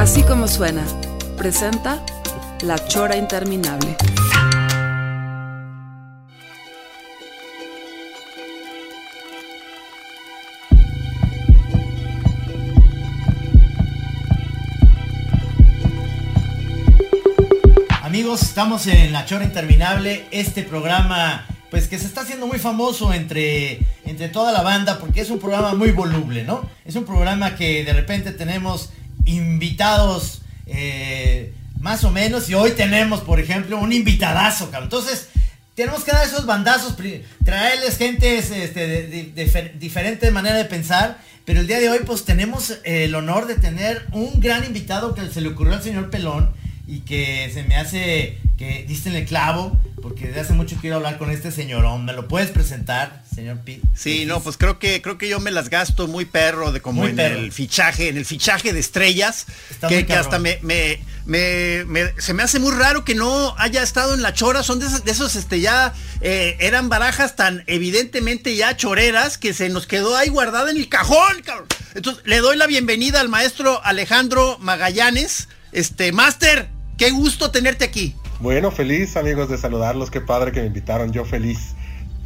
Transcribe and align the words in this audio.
Así 0.00 0.22
como 0.22 0.48
suena, 0.48 0.82
presenta 1.36 2.02
La 2.62 2.82
Chora 2.88 3.18
Interminable. 3.18 3.98
Amigos, 18.02 18.40
estamos 18.40 18.86
en 18.86 19.12
La 19.12 19.26
Chora 19.26 19.44
Interminable, 19.44 20.24
este 20.30 20.62
programa 20.62 21.44
pues 21.70 21.88
que 21.88 21.98
se 21.98 22.06
está 22.06 22.22
haciendo 22.22 22.46
muy 22.46 22.58
famoso 22.58 23.12
entre, 23.12 23.80
entre 24.06 24.28
toda 24.30 24.50
la 24.50 24.62
banda 24.62 24.98
porque 24.98 25.20
es 25.20 25.28
un 25.28 25.38
programa 25.38 25.74
muy 25.74 25.92
voluble, 25.92 26.42
¿no? 26.42 26.68
Es 26.86 26.96
un 26.96 27.04
programa 27.04 27.54
que 27.54 27.84
de 27.84 27.92
repente 27.92 28.32
tenemos 28.32 28.90
invitados 29.26 30.42
eh, 30.66 31.52
más 31.80 32.04
o 32.04 32.10
menos 32.10 32.48
y 32.48 32.54
hoy 32.54 32.72
tenemos, 32.72 33.20
por 33.20 33.40
ejemplo, 33.40 33.78
un 33.78 33.92
invitadazo. 33.92 34.70
Entonces, 34.82 35.28
tenemos 35.74 36.04
que 36.04 36.12
dar 36.12 36.26
esos 36.26 36.46
bandazos, 36.46 36.94
traerles 37.44 37.96
gente 37.96 38.38
este, 38.38 38.68
de, 38.86 39.06
de- 39.06 39.32
de 39.34 39.46
fer- 39.52 39.72
diferente 39.78 40.30
manera 40.30 40.56
de 40.56 40.64
pensar, 40.66 41.18
pero 41.46 41.60
el 41.60 41.66
día 41.66 41.80
de 41.80 41.88
hoy 41.88 42.00
pues 42.04 42.24
tenemos 42.24 42.78
el 42.84 43.14
honor 43.14 43.46
de 43.46 43.54
tener 43.54 44.06
un 44.12 44.40
gran 44.40 44.64
invitado 44.64 45.14
que 45.14 45.26
se 45.30 45.40
le 45.40 45.48
ocurrió 45.48 45.72
al 45.74 45.82
señor 45.82 46.10
Pelón 46.10 46.52
y 46.86 47.00
que 47.00 47.50
se 47.52 47.62
me 47.64 47.76
hace 47.76 48.38
que 48.58 48.84
diste 48.86 49.08
en 49.08 49.14
el 49.16 49.24
clavo, 49.24 49.80
porque 50.02 50.26
desde 50.26 50.40
hace 50.40 50.52
mucho 50.52 50.76
quiero 50.80 50.96
hablar 50.96 51.16
con 51.16 51.30
este 51.30 51.50
señorón. 51.50 52.04
¿Me 52.04 52.12
lo 52.12 52.28
puedes 52.28 52.50
presentar, 52.50 53.22
señor 53.34 53.58
Pete? 53.60 53.80
Sí, 53.94 54.26
no, 54.26 54.40
pues 54.42 54.56
creo 54.58 54.78
que 54.78 55.00
creo 55.00 55.16
que 55.16 55.28
yo 55.28 55.40
me 55.40 55.50
las 55.50 55.70
gasto 55.70 56.08
muy 56.08 56.26
perro 56.26 56.70
de 56.72 56.82
como 56.82 57.00
Muy 57.02 57.10
en 57.10 57.16
perro. 57.16 57.38
el 57.38 57.52
fichaje, 57.52 58.08
en 58.08 58.18
el 58.18 58.26
fichaje 58.26 58.72
de 58.74 58.80
estrellas, 58.80 59.46
Está 59.70 59.88
que, 59.88 60.04
hasta 60.12 60.38
me, 60.38 60.58
me, 60.62 61.00
me- 61.24 61.84
me- 61.86 62.12
se 62.20 62.34
me 62.34 62.42
hace 62.42 62.58
muy 62.58 62.72
raro 62.72 63.02
que 63.04 63.14
no 63.14 63.54
haya 63.56 63.82
estado 63.82 64.12
en 64.14 64.20
la 64.20 64.34
chora, 64.34 64.62
son 64.62 64.78
de 64.78 64.86
esos, 64.86 65.04
de 65.04 65.12
esos, 65.12 65.36
este 65.36 65.60
ya 65.60 65.94
eh, 66.20 66.56
eran 66.60 66.90
barajas 66.90 67.36
tan 67.36 67.64
evidentemente 67.66 68.56
ya 68.56 68.76
choreras 68.76 69.38
que 69.38 69.54
se 69.54 69.70
nos 69.70 69.86
quedó 69.86 70.16
ahí 70.16 70.28
guardada 70.28 70.70
en 70.70 70.76
el 70.76 70.88
cajón, 70.90 71.40
cabrón. 71.46 71.68
Entonces 71.94 72.22
le 72.26 72.38
doy 72.40 72.58
la 72.58 72.66
bienvenida 72.66 73.20
al 73.20 73.30
maestro 73.30 73.80
Alejandro 73.84 74.58
Magallanes, 74.60 75.48
este 75.72 76.12
máster, 76.12 76.68
qué 76.96 77.10
gusto 77.10 77.50
tenerte 77.50 77.84
aquí. 77.84 78.14
Bueno, 78.40 78.70
feliz 78.70 79.16
amigos 79.16 79.48
de 79.48 79.58
saludarlos, 79.58 80.10
qué 80.10 80.20
padre 80.20 80.52
que 80.52 80.60
me 80.60 80.66
invitaron, 80.66 81.12
yo 81.12 81.24
feliz. 81.24 81.74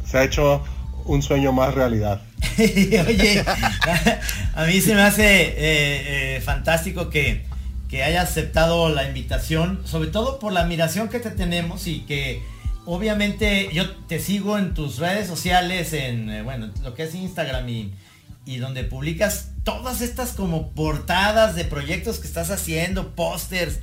Se 0.05 0.17
ha 0.17 0.23
hecho 0.23 0.63
un 1.05 1.21
sueño 1.21 1.51
más 1.51 1.73
realidad. 1.73 2.21
Oye, 2.57 3.43
a 4.55 4.65
mí 4.65 4.81
se 4.81 4.95
me 4.95 5.01
hace 5.01 5.25
eh, 5.25 6.35
eh, 6.37 6.41
fantástico 6.41 7.09
que, 7.09 7.43
que 7.89 8.03
hayas 8.03 8.29
aceptado 8.29 8.89
la 8.89 9.07
invitación, 9.07 9.81
sobre 9.85 10.09
todo 10.09 10.39
por 10.39 10.53
la 10.53 10.61
admiración 10.61 11.09
que 11.09 11.19
te 11.19 11.31
tenemos 11.31 11.87
y 11.87 11.99
que 12.01 12.41
obviamente 12.85 13.69
yo 13.73 13.91
te 14.07 14.19
sigo 14.19 14.57
en 14.57 14.73
tus 14.73 14.97
redes 14.97 15.27
sociales, 15.27 15.93
en 15.93 16.29
eh, 16.29 16.41
bueno, 16.43 16.71
lo 16.83 16.93
que 16.93 17.03
es 17.03 17.13
Instagram 17.13 17.67
y, 17.69 17.93
y 18.45 18.57
donde 18.57 18.83
publicas 18.83 19.51
todas 19.65 19.99
estas 19.99 20.31
como 20.31 20.71
portadas 20.71 21.55
de 21.55 21.65
proyectos 21.65 22.19
que 22.19 22.27
estás 22.27 22.49
haciendo, 22.51 23.13
pósters. 23.15 23.79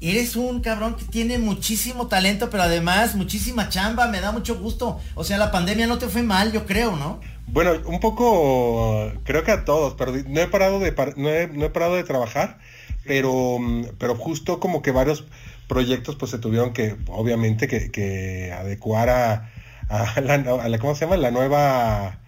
Eres 0.00 0.36
un 0.36 0.60
cabrón 0.60 0.94
que 0.96 1.04
tiene 1.04 1.38
muchísimo 1.38 2.06
talento, 2.06 2.48
pero 2.48 2.62
además 2.62 3.14
muchísima 3.14 3.68
chamba, 3.68 4.08
me 4.08 4.20
da 4.20 4.30
mucho 4.30 4.58
gusto. 4.58 5.00
O 5.14 5.24
sea, 5.24 5.36
la 5.36 5.50
pandemia 5.50 5.86
no 5.86 5.98
te 5.98 6.08
fue 6.08 6.22
mal, 6.22 6.52
yo 6.52 6.64
creo, 6.64 6.96
¿no? 6.96 7.20
Bueno, 7.48 7.72
un 7.86 7.98
poco, 8.00 9.12
creo 9.24 9.42
que 9.42 9.52
a 9.52 9.64
todos, 9.64 9.94
pero 9.94 10.12
no 10.12 10.40
he 10.40 10.46
parado 10.48 10.78
de, 10.80 10.94
no 11.16 11.28
he, 11.28 11.48
no 11.48 11.64
he 11.64 11.70
parado 11.70 11.96
de 11.96 12.04
trabajar, 12.04 12.58
pero, 13.04 13.58
pero 13.98 14.14
justo 14.16 14.60
como 14.60 14.82
que 14.82 14.90
varios 14.92 15.24
proyectos 15.66 16.16
pues 16.16 16.30
se 16.30 16.38
tuvieron 16.38 16.72
que, 16.72 16.96
obviamente, 17.08 17.66
que, 17.66 18.52
adecuar 18.52 19.08
a, 19.10 19.50
a 19.88 20.20
la- 20.20 20.78
¿cómo 20.78 20.94
se 20.94 21.04
llama? 21.06 21.16
La 21.16 21.30
nueva... 21.30 22.20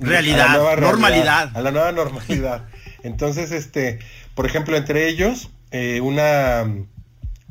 Realidad, 0.00 0.40
a 0.40 0.52
la 0.52 0.58
nueva 0.58 0.76
normalidad. 0.76 1.56
A 1.56 1.60
la 1.60 1.70
nueva 1.70 1.92
normalidad. 1.92 2.64
Entonces, 3.02 3.52
este, 3.52 3.98
por 4.34 4.46
ejemplo, 4.46 4.76
entre 4.76 5.08
ellos, 5.08 5.50
eh, 5.70 6.00
una, 6.00 6.64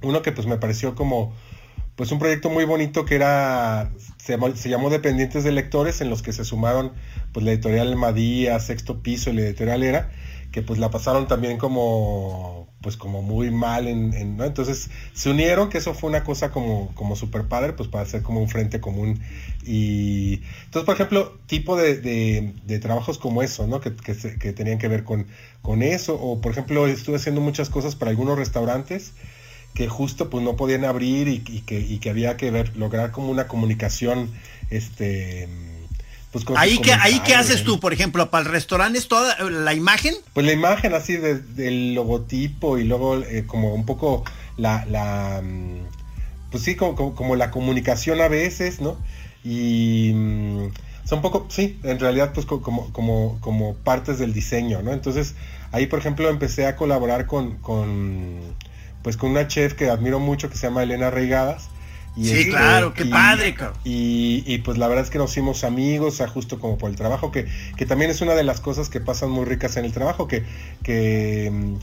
uno 0.01 0.21
que 0.21 0.31
pues 0.31 0.47
me 0.47 0.57
pareció 0.57 0.95
como, 0.95 1.33
pues 1.95 2.11
un 2.11 2.19
proyecto 2.19 2.49
muy 2.49 2.65
bonito 2.65 3.05
que 3.05 3.15
era, 3.15 3.91
se 4.17 4.33
llamó, 4.33 4.55
se 4.55 4.69
llamó 4.69 4.89
Dependientes 4.89 5.43
de 5.43 5.51
Lectores, 5.51 6.01
en 6.01 6.09
los 6.09 6.21
que 6.21 6.33
se 6.33 6.45
sumaron 6.45 6.93
pues 7.33 7.45
la 7.45 7.51
editorial 7.51 7.95
Madía, 7.95 8.59
Sexto 8.59 9.01
Piso 9.01 9.29
y 9.29 9.33
la 9.33 9.41
editorial 9.41 9.83
Era, 9.83 10.11
que 10.51 10.61
pues 10.61 10.79
la 10.79 10.89
pasaron 10.89 11.27
también 11.27 11.57
como, 11.57 12.68
pues 12.81 12.95
como 12.97 13.21
muy 13.21 13.51
mal 13.51 13.87
en, 13.87 14.37
¿no? 14.37 14.45
Entonces 14.45 14.89
se 15.13 15.29
unieron, 15.29 15.69
que 15.69 15.79
eso 15.79 15.93
fue 15.93 16.09
una 16.09 16.23
cosa 16.23 16.51
como, 16.51 16.93
como 16.95 17.15
super 17.15 17.47
padre, 17.47 17.73
pues 17.73 17.89
para 17.89 18.03
hacer 18.03 18.21
como 18.23 18.41
un 18.41 18.47
frente 18.49 18.79
común. 18.79 19.19
Y 19.65 20.41
entonces, 20.65 20.85
por 20.85 20.95
ejemplo, 20.95 21.37
tipo 21.47 21.75
de, 21.75 21.97
de- 21.97 22.79
trabajos 22.79 23.17
como 23.17 23.43
eso, 23.43 23.67
¿no? 23.67 23.81
Que, 23.81 23.95
que 23.95 24.15
que 24.39 24.53
tenían 24.53 24.77
que 24.79 24.87
ver 24.87 25.03
con, 25.03 25.27
con 25.61 25.81
eso. 25.83 26.15
O 26.21 26.39
por 26.41 26.51
ejemplo, 26.51 26.87
estuve 26.87 27.17
haciendo 27.17 27.41
muchas 27.41 27.69
cosas 27.69 27.95
para 27.95 28.11
algunos 28.11 28.37
restaurantes 28.37 29.13
que 29.73 29.87
justo 29.87 30.29
pues 30.29 30.43
no 30.43 30.55
podían 30.55 30.85
abrir 30.85 31.27
y 31.27 31.39
que, 31.41 31.79
y 31.79 31.99
que 31.99 32.09
había 32.09 32.37
que 32.37 32.51
ver, 32.51 32.75
lograr 32.77 33.11
como 33.11 33.29
una 33.29 33.47
comunicación, 33.47 34.31
este, 34.69 35.47
pues 36.31 36.45
Ahí 36.55 36.77
que, 36.79 36.93
ahí 36.93 37.19
qué 37.21 37.33
haces 37.35 37.63
tú, 37.63 37.79
por 37.79 37.91
ejemplo, 37.93 38.29
para 38.29 38.45
el 38.45 38.51
restaurante 38.51 38.99
es 38.99 39.07
toda 39.07 39.35
la 39.49 39.73
imagen. 39.73 40.13
Pues 40.33 40.45
la 40.45 40.51
imagen 40.53 40.93
así 40.93 41.17
de- 41.17 41.39
del 41.39 41.95
logotipo 41.95 42.77
y 42.77 42.83
luego 42.83 43.17
eh, 43.17 43.45
como 43.47 43.73
un 43.73 43.85
poco 43.85 44.23
la, 44.57 44.85
la 44.85 45.41
mm, 45.43 45.79
pues 46.51 46.63
sí, 46.63 46.75
como, 46.75 46.95
como, 46.95 47.15
como 47.15 47.35
la 47.35 47.49
comunicación 47.49 48.21
a 48.21 48.27
veces, 48.27 48.79
¿no? 48.79 48.97
Y 49.43 50.11
mm, 50.13 50.71
son 51.05 51.17
un 51.19 51.21
poco, 51.23 51.47
sí, 51.49 51.79
en 51.83 51.99
realidad 51.99 52.31
pues 52.33 52.45
co- 52.45 52.61
como, 52.61 52.91
como, 52.93 53.39
como 53.41 53.73
partes 53.75 54.19
del 54.19 54.33
diseño, 54.33 54.81
¿no? 54.83 54.93
Entonces 54.93 55.33
ahí 55.71 55.87
por 55.87 55.97
ejemplo 55.99 56.29
empecé 56.29 56.67
a 56.67 56.75
colaborar 56.75 57.25
con, 57.25 57.57
con 57.57 58.37
pues 59.01 59.17
con 59.17 59.31
una 59.31 59.47
chef 59.47 59.73
que 59.73 59.89
admiro 59.89 60.19
mucho 60.19 60.49
que 60.49 60.57
se 60.57 60.67
llama 60.67 60.83
Elena 60.83 61.09
Reigadas. 61.09 61.69
Y 62.17 62.25
Sí, 62.25 62.33
este, 62.39 62.49
claro, 62.49 62.93
qué 62.93 63.05
y- 63.05 63.09
padre, 63.11 63.53
cabrón. 63.53 63.77
y, 63.85 64.43
y, 64.45 64.57
pues 64.59 64.77
la 64.77 64.87
verdad 64.87 65.05
es 65.05 65.09
que 65.09 65.17
nos 65.19 65.31
hicimos 65.31 65.63
amigos, 65.63 66.15
o 66.15 66.17
sea, 66.17 66.27
justo 66.27 66.59
como 66.59 66.77
por 66.77 66.89
el 66.89 66.95
trabajo, 66.95 67.31
que, 67.31 67.47
que 67.77 67.85
también 67.85 68.11
es 68.11 68.21
una 68.21 68.35
de 68.35 68.43
las 68.43 68.59
cosas 68.59 68.89
que 68.89 68.99
pasan 68.99 69.29
muy 69.31 69.45
ricas 69.45 69.77
en 69.77 69.85
el 69.85 69.93
trabajo, 69.93 70.27
que, 70.27 70.43
que 70.83 71.49
mm, 71.51 71.75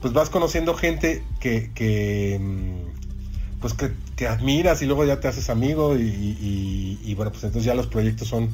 pues 0.00 0.12
vas 0.12 0.28
conociendo 0.30 0.74
gente 0.74 1.22
que, 1.40 1.70
que 1.74 2.38
mm, 2.40 3.60
pues 3.60 3.74
que, 3.74 3.90
que 4.16 4.26
admiras 4.26 4.82
y 4.82 4.86
luego 4.86 5.04
ya 5.04 5.20
te 5.20 5.28
haces 5.28 5.50
amigo 5.50 5.96
y, 5.96 6.02
y- 6.02 6.98
y, 7.04 7.14
bueno, 7.14 7.30
pues 7.30 7.44
entonces 7.44 7.64
ya 7.64 7.74
los 7.74 7.86
proyectos 7.86 8.28
son 8.28 8.50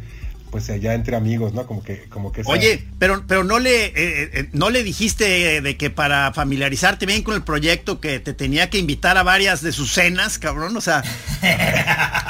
pues 0.53 0.71
allá 0.71 0.95
entre 0.95 1.17
amigos, 1.17 1.53
¿no? 1.55 1.67
Como 1.67 1.83
que, 1.83 2.05
como 2.11 2.31
que 2.31 2.43
esa- 2.43 2.51
Oye, 2.51 2.85
pero, 3.01 3.25
pero 3.27 3.43
no 3.43 3.59
le 3.59 3.87
eh, 3.87 3.93
eh, 3.97 4.49
no 4.53 4.71
le 4.71 4.85
dijiste 4.85 5.61
de 5.61 5.77
que 5.77 5.91
para 5.91 6.33
familiarizarte 6.33 7.07
bien 7.07 7.23
con 7.25 7.35
el 7.35 7.43
proyecto 7.43 8.01
que 8.01 8.21
te 8.21 8.35
tenía 8.35 8.71
que 8.71 8.79
invitar 8.79 9.17
a 9.19 9.25
varias 9.25 9.63
de 9.63 9.73
sus 9.73 9.93
cenas, 9.93 10.39
cabrón, 10.39 10.77
o 10.77 10.81
sea, 10.81 11.03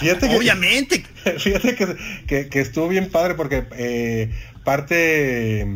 Fíjate 0.00 0.28
que, 0.28 0.36
obviamente. 0.36 1.04
Fíjate 1.38 1.74
que, 1.74 1.96
que- 2.26 2.48
que 2.48 2.60
estuvo 2.60 2.88
bien 2.88 3.10
padre 3.10 3.34
porque 3.34 3.64
eh, 3.76 4.30
parte, 4.64 5.66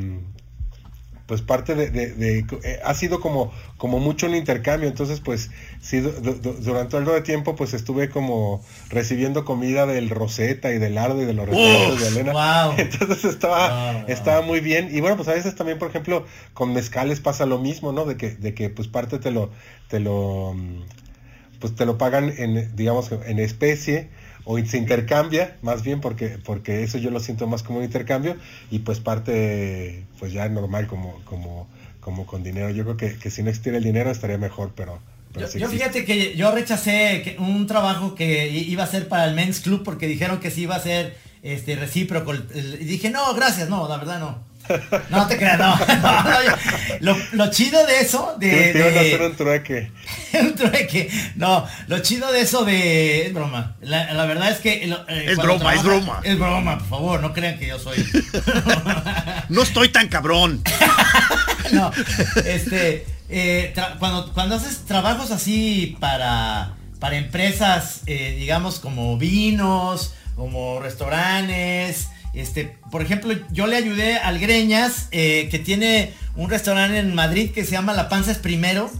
pues 1.27 1.41
parte 1.41 1.75
de, 1.75 1.91
de- 1.91 2.13
de- 2.13 2.45
eh, 2.65 2.81
ha 2.85 2.93
sido 2.95 3.19
como, 3.21 3.51
como 3.79 3.99
mucho 3.99 4.27
un 4.27 4.35
intercambio, 4.35 4.89
entonces 4.89 5.21
pues 5.21 5.51
sí, 5.81 6.01
du- 6.01 6.13
du- 6.13 6.53
durante 6.61 6.97
algo 6.99 7.13
de 7.13 7.23
tiempo 7.23 7.57
pues 7.57 7.73
estuve 7.73 8.11
como 8.11 8.63
recibiendo 8.91 9.45
comida 9.47 9.87
del 9.87 10.11
Rosetta 10.11 10.73
y 10.73 10.79
del 10.79 10.99
Ardo 10.99 11.23
y 11.23 11.25
de 11.25 11.33
los 11.33 11.49
restaurantes 11.49 12.01
de 12.01 12.09
Elena. 12.09 12.33
Wow. 12.33 12.75
Entonces 12.79 13.25
estaba, 13.25 13.93
Wow, 13.93 14.01
wow. 14.01 14.05
estaba 14.09 14.43
muy 14.43 14.61
bien. 14.61 14.89
Y 14.95 15.01
bueno, 15.01 15.17
pues 15.17 15.29
a 15.29 15.33
veces 15.35 15.55
también, 15.55 15.79
por 15.79 15.89
ejemplo, 15.89 16.27
con 16.53 16.73
mezcales 16.75 17.21
pasa 17.21 17.47
lo 17.47 17.59
mismo, 17.59 17.93
¿no? 17.93 18.05
De 18.05 18.17
que, 18.17 18.31
de 18.31 18.53
que 18.55 18.69
pues 18.69 18.89
parte 18.89 19.19
te 19.19 19.31
lo, 19.31 19.51
te 19.89 20.01
lo, 20.01 20.53
mm, 20.55 20.83
pues 21.61 21.75
te 21.75 21.87
lo 21.87 21.97
pagan 21.97 22.33
en, 22.37 22.77
digamos, 22.77 23.11
en 23.13 23.39
especie, 23.39 24.11
o 24.45 24.59
se 24.65 24.77
intercambia, 24.77 25.57
más 25.63 25.83
bien 25.83 26.01
porque, 26.01 26.39
porque 26.45 26.83
eso 26.83 26.99
yo 26.99 27.11
lo 27.11 27.21
siento 27.21 27.47
más 27.47 27.63
como 27.63 27.79
un 27.79 27.85
intercambio 27.85 28.37
y 28.71 28.81
pues 28.81 29.01
parte 29.01 30.05
pues 30.19 30.33
ya 30.33 30.49
normal 30.49 30.87
como, 30.87 31.21
como, 31.25 31.67
como 32.01 32.27
con 32.27 32.43
dinero. 32.43 32.71
Yo 32.71 32.85
creo 32.85 32.97
que, 32.97 33.19
que 33.19 33.31
si 33.31 33.43
no 33.43 33.49
existiera 33.49 33.79
el 33.79 33.85
dinero 33.85 34.11
estaría 34.11 34.39
mejor, 34.39 34.73
pero... 34.77 34.99
pero 35.33 35.47
Yo, 35.47 35.53
sí 35.53 35.59
yo 35.59 35.69
fíjate 35.69 36.05
que 36.05 36.37
yo 36.37 36.53
rechacé 36.53 37.37
un 37.39 37.67
trabajo 37.67 38.15
que 38.15 38.49
iba 38.49 38.85
a 38.85 38.87
ser 38.87 39.09
para 39.09 39.25
el 39.27 39.35
Men's 39.35 39.61
Club 39.61 39.83
porque 39.83 40.07
dijeron 40.07 40.41
que 40.41 40.51
sí 40.51 40.63
iba 40.63 40.77
a 40.77 40.81
ser 40.81 41.17
este 41.43 41.77
recíproco. 41.77 42.35
Y 42.35 42.85
dije, 42.85 43.11
no, 43.11 43.35
gracias, 43.35 43.69
no, 43.69 43.89
la 43.89 43.97
verdad 43.97 44.21
no. 44.21 44.54
No 45.11 45.27
te 45.27 45.37
creas, 45.37 45.59
no. 45.59 45.77
No, 45.77 46.23
no, 46.23 46.43
yo- 46.43 46.57
lo, 47.01 47.17
lo 47.33 47.51
chido 47.51 47.85
de 47.87 48.01
eso, 48.01 48.35
de, 48.39 48.51
Te- 48.73 48.79
iban 48.79 48.89
a 48.89 48.91
de- 48.93 49.01
hacer 49.15 49.23
un 49.23 49.37
trueque. 49.37 49.91
un 50.41 50.55
trueque. 50.55 51.11
No, 51.37 51.67
lo 51.89 51.99
chido 52.01 52.33
de 52.33 52.41
eso 52.41 52.65
de. 52.65 53.27
Es 53.27 53.35
broma. 53.35 53.77
La, 53.83 54.13
la 54.15 54.25
verdad 54.27 54.51
es 54.51 54.59
que. 54.59 54.87
lo- 54.87 55.07
eh, 55.09 55.27
Es 55.29 55.37
broma, 55.37 55.75
es 55.75 55.83
broma. 55.83 56.21
Es 56.25 56.39
broma, 56.39 56.79
por 56.79 56.89
favor, 56.89 57.21
no 57.21 57.33
crean 57.35 57.59
que 57.59 57.67
yo 57.69 57.79
soy. 57.79 57.97
No 59.49 59.63
estoy 59.63 59.89
tan 59.91 60.09
cabrón. 60.09 60.63
no, 61.73 61.91
este. 62.45 63.07
eh, 63.29 63.73
tra- 63.77 63.99
cuando, 63.99 64.33
cuando 64.33 64.55
haces 64.57 64.85
trabajos 64.87 65.31
así 65.31 65.97
para, 66.01 66.73
para 66.99 67.17
empresas, 67.17 68.01
eh, 68.07 68.35
digamos, 68.39 68.81
como 68.81 69.19
vinos, 69.19 70.15
como 70.37 70.81
restaurantes. 70.81 72.09
Este, 72.35 72.77
por 72.91 73.03
ejemplo, 73.03 73.35
yo 73.51 73.67
le 73.67 73.77
ayudé 73.77 74.17
al 74.17 74.39
Greñas, 74.39 75.09
eh, 75.13 75.49
que 75.51 75.59
tiene 75.59 76.13
un 76.37 76.51
restaurante 76.51 76.99
en 76.99 77.15
Madrid 77.15 77.53
que 77.53 77.65
se 77.65 77.73
llama 77.73 77.93
La 77.93 78.09
Panza 78.09 78.33
es 78.33 78.39
Primero. 78.39 78.91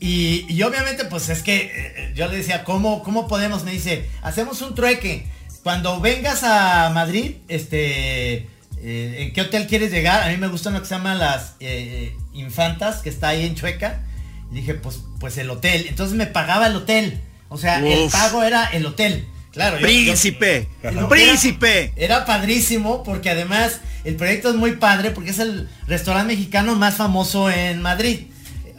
Y, 0.00 0.46
y 0.48 0.62
obviamente, 0.62 1.04
pues 1.04 1.28
es 1.28 1.42
que 1.42 1.70
eh, 1.74 2.12
yo 2.14 2.26
le 2.28 2.36
decía, 2.38 2.64
¿cómo, 2.64 3.02
¿cómo 3.02 3.28
podemos? 3.28 3.64
Me 3.64 3.72
dice, 3.72 4.08
hacemos 4.22 4.62
un 4.62 4.74
trueque. 4.74 5.26
Cuando 5.62 6.00
vengas 6.00 6.42
a 6.42 6.90
Madrid, 6.90 7.36
este, 7.48 8.48
eh, 8.82 9.16
¿en 9.18 9.32
qué 9.32 9.42
hotel 9.42 9.66
quieres 9.66 9.90
llegar? 9.90 10.22
A 10.22 10.28
mí 10.28 10.38
me 10.38 10.48
gustan 10.48 10.72
lo 10.72 10.80
que 10.80 10.86
se 10.86 10.94
llaman 10.94 11.18
las 11.18 11.54
eh, 11.60 12.16
Infantas, 12.32 13.02
que 13.02 13.10
está 13.10 13.28
ahí 13.28 13.44
en 13.44 13.54
Chueca. 13.54 14.02
Y 14.50 14.56
dije, 14.56 14.74
pues, 14.74 15.00
pues 15.18 15.36
el 15.36 15.50
hotel. 15.50 15.86
Entonces 15.88 16.16
me 16.16 16.26
pagaba 16.26 16.66
el 16.66 16.76
hotel. 16.76 17.20
O 17.50 17.58
sea, 17.58 17.78
el 17.86 18.08
pago 18.10 18.42
era 18.42 18.66
el 18.66 18.86
hotel. 18.86 19.26
Claro, 19.52 19.76
yo- 19.76 19.80
yo- 19.80 19.86
Príncipe. 19.86 20.68
Era- 20.82 21.08
Príncipe. 21.08 21.92
Era 21.96 22.24
padrísimo 22.24 23.02
porque 23.02 23.30
además 23.30 23.80
el 24.04 24.16
proyecto 24.16 24.50
es 24.50 24.54
muy 24.56 24.72
padre 24.76 25.10
porque 25.10 25.30
es 25.30 25.38
el 25.38 25.68
restaurante 25.86 26.34
mexicano 26.34 26.76
más 26.76 26.94
famoso 26.94 27.50
en 27.50 27.82
Madrid. 27.82 28.26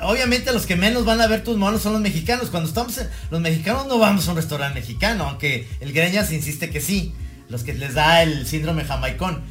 Obviamente 0.04 0.52
los 0.54 0.66
que 0.66 0.76
menos 0.76 1.06
van 1.06 1.22
a 1.22 1.28
ver 1.28 1.44
tus 1.44 1.58
monos 1.58 1.82
son 1.84 1.94
los 1.94 2.02
mexicanos. 2.02 2.50
Cuando 2.50 2.70
estamos 2.70 2.98
en- 2.98 3.08
los 3.30 3.40
mexicanos 3.42 3.86
no 3.88 4.00
vamos 4.00 4.28
a 4.28 4.32
un 4.32 4.38
restaurante 4.38 4.80
mexicano, 4.80 5.26
aunque 5.28 5.68
el 5.80 5.94
Greñas 5.94 6.32
insiste 6.32 6.70
que 6.70 6.82
sí. 6.82 7.14
Los 7.50 7.64
que 7.64 7.74
les 7.74 7.94
da 7.94 8.24
el 8.24 8.48
síndrome 8.48 8.86
jamaicón. 8.86 9.44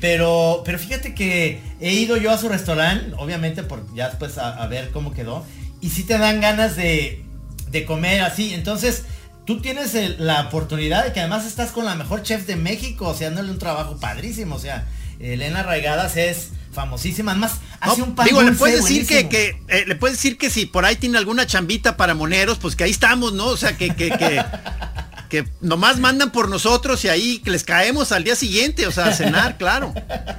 Pero, 0.00 0.62
pero 0.64 0.78
fíjate 0.78 1.14
que 1.14 1.60
he 1.80 1.92
ido 1.92 2.16
yo 2.16 2.30
a 2.30 2.38
su 2.38 2.48
restaurante, 2.48 3.12
obviamente 3.18 3.62
por 3.62 3.84
ya 3.94 4.08
después 4.08 4.38
a, 4.38 4.50
a 4.62 4.66
ver 4.66 4.90
cómo 4.92 5.12
quedó. 5.12 5.44
Y 5.82 5.90
sí 5.90 6.04
te 6.04 6.16
dan 6.16 6.40
ganas 6.40 6.76
de, 6.76 7.22
de 7.70 7.84
comer 7.84 8.22
así. 8.22 8.54
Entonces, 8.54 9.04
tú 9.50 9.60
tienes 9.60 9.96
el- 9.96 10.14
la 10.24 10.42
oportunidad 10.42 11.04
de 11.04 11.12
que 11.12 11.18
además 11.18 11.44
estás 11.44 11.72
con 11.72 11.84
la 11.84 11.96
mejor 11.96 12.22
chef 12.22 12.46
de 12.46 12.54
México, 12.54 13.08
o 13.08 13.14
sea, 13.14 13.30
dándole 13.30 13.50
un 13.50 13.58
trabajo 13.58 13.96
padrísimo. 13.98 14.54
O 14.54 14.58
sea, 14.60 14.86
Elena 15.18 15.64
Raigadas 15.64 16.16
es 16.16 16.50
famosísima. 16.72 17.32
Además, 17.32 17.54
hace 17.80 17.98
No, 17.98 18.04
un 18.06 18.14
pan 18.14 18.26
digo, 18.26 18.42
le 18.42 18.50
dulce 18.50 18.58
puedes 18.60 18.84
decir 18.84 19.28
que, 19.28 19.60
eh, 19.66 19.84
le 19.88 19.96
puedes 19.96 20.18
decir 20.18 20.38
que 20.38 20.50
si 20.50 20.66
por 20.66 20.84
ahí 20.84 20.94
tiene 20.94 21.18
alguna 21.18 21.48
chambita 21.48 21.96
para 21.96 22.14
moneros, 22.14 22.58
pues 22.58 22.76
que 22.76 22.84
ahí 22.84 22.92
estamos, 22.92 23.32
¿no? 23.32 23.46
O 23.46 23.56
sea, 23.56 23.76
que, 23.76 23.88
que, 23.96 24.10
que, 24.10 24.40
que 25.30 25.46
nomás 25.60 25.98
mandan 25.98 26.32
por 26.32 26.48
nosotros 26.48 27.04
y 27.04 27.08
ahí 27.08 27.38
que 27.38 27.52
les 27.52 27.62
caemos 27.62 28.10
al 28.10 28.24
día 28.24 28.34
siguiente, 28.34 28.86
o 28.86 28.90
sea, 28.90 29.06
a 29.06 29.12
cenar, 29.14 29.56
claro. 29.58 29.94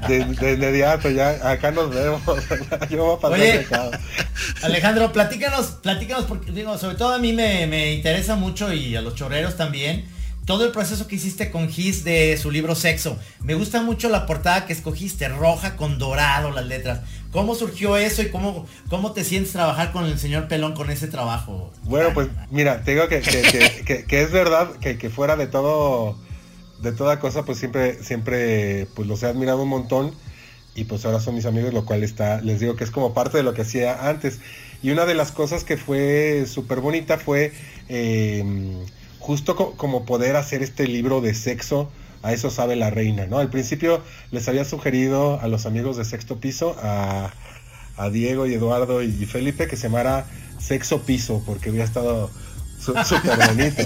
De, 0.07 0.25
de 0.25 0.53
inmediato, 0.53 1.09
ya 1.09 1.49
acá 1.49 1.71
nos 1.71 1.89
vemos. 1.89 2.21
Yo 2.89 3.05
voy 3.05 3.15
a 3.15 3.19
pasar 3.19 3.39
Oye. 3.39 3.67
Alejandro, 4.61 5.13
platícanos, 5.13 5.67
platícanos, 5.81 6.25
porque 6.25 6.51
digo, 6.51 6.77
sobre 6.77 6.97
todo 6.97 7.13
a 7.13 7.19
mí 7.19 7.31
me, 7.31 7.65
me 7.67 7.93
interesa 7.93 8.35
mucho 8.35 8.71
y 8.73 8.95
a 8.97 9.01
los 9.01 9.15
chorreros 9.15 9.55
también, 9.55 10.05
todo 10.45 10.65
el 10.65 10.71
proceso 10.71 11.07
que 11.07 11.15
hiciste 11.15 11.51
con 11.51 11.69
Gis 11.69 12.03
de 12.03 12.37
su 12.37 12.51
libro 12.51 12.75
Sexo. 12.75 13.17
Me 13.41 13.53
gusta 13.53 13.81
mucho 13.81 14.09
la 14.09 14.25
portada 14.25 14.65
que 14.65 14.73
escogiste, 14.73 15.27
roja 15.29 15.75
con 15.75 15.97
dorado 15.99 16.51
las 16.51 16.65
letras. 16.65 17.01
¿Cómo 17.31 17.55
surgió 17.55 17.95
eso 17.95 18.21
y 18.21 18.29
cómo, 18.29 18.65
cómo 18.89 19.13
te 19.13 19.23
sientes 19.23 19.53
trabajar 19.53 19.91
con 19.91 20.05
el 20.05 20.19
señor 20.19 20.47
Pelón 20.47 20.73
con 20.73 20.89
ese 20.89 21.07
trabajo? 21.07 21.71
Bueno, 21.83 22.09
pues 22.13 22.27
mira, 22.49 22.83
te 22.83 22.91
digo 22.91 23.07
que, 23.07 23.21
que, 23.21 24.05
que- 24.05 24.21
es 24.21 24.31
verdad 24.31 24.71
que, 24.81 24.97
que 24.97 25.09
fuera 25.09 25.35
de 25.37 25.47
todo, 25.47 26.17
de 26.81 26.91
toda 26.91 27.19
cosa, 27.19 27.45
pues 27.45 27.57
siempre, 27.59 28.03
siempre, 28.03 28.87
pues 28.95 29.07
los 29.07 29.23
he 29.23 29.27
admirado 29.27 29.61
un 29.63 29.69
montón 29.69 30.11
y 30.75 30.85
pues 30.85 31.05
ahora 31.05 31.19
son 31.19 31.35
mis 31.35 31.45
amigos, 31.45 31.73
lo 31.73 31.85
cual 31.85 32.03
está, 32.03 32.41
les 32.41 32.59
digo 32.59 32.75
que 32.75 32.83
es 32.83 32.91
como 32.91 33.13
parte 33.13 33.37
de 33.37 33.43
lo 33.43 33.53
que 33.53 33.61
hacía 33.61 34.09
antes. 34.09 34.39
Y 34.83 34.89
una 34.89 35.05
de 35.05 35.13
las 35.13 35.31
cosas 35.31 35.63
que 35.63 35.77
fue 35.77 36.45
súper 36.47 36.79
bonita 36.81 37.17
fue 37.17 37.53
eh, 37.87 38.43
justo 39.21 39.55
co- 39.55 39.73
como 39.77 40.05
poder 40.05 40.35
hacer 40.35 40.61
este 40.63 40.87
libro 40.87 41.21
de 41.21 41.33
sexo, 41.33 41.89
a 42.23 42.33
eso 42.33 42.49
sabe 42.51 42.75
la 42.75 42.89
reina, 42.89 43.25
¿no? 43.25 43.39
Al 43.39 43.49
principio 43.49 44.01
les 44.31 44.47
había 44.47 44.65
sugerido 44.65 45.39
a 45.41 45.47
los 45.47 45.65
amigos 45.65 45.97
de 45.97 46.05
sexto 46.05 46.39
piso, 46.39 46.75
a, 46.83 47.31
a 47.97 48.09
Diego 48.09 48.45
y 48.45 48.53
Eduardo 48.53 49.01
y 49.01 49.11
Felipe 49.25 49.67
que 49.67 49.75
se 49.77 49.83
llamara 49.87 50.25
Sexo 50.59 51.01
Piso, 51.01 51.41
porque 51.45 51.69
había 51.69 51.83
estado 51.83 52.29
su- 52.79 52.93
súper 53.05 53.37
bonito. 53.47 53.83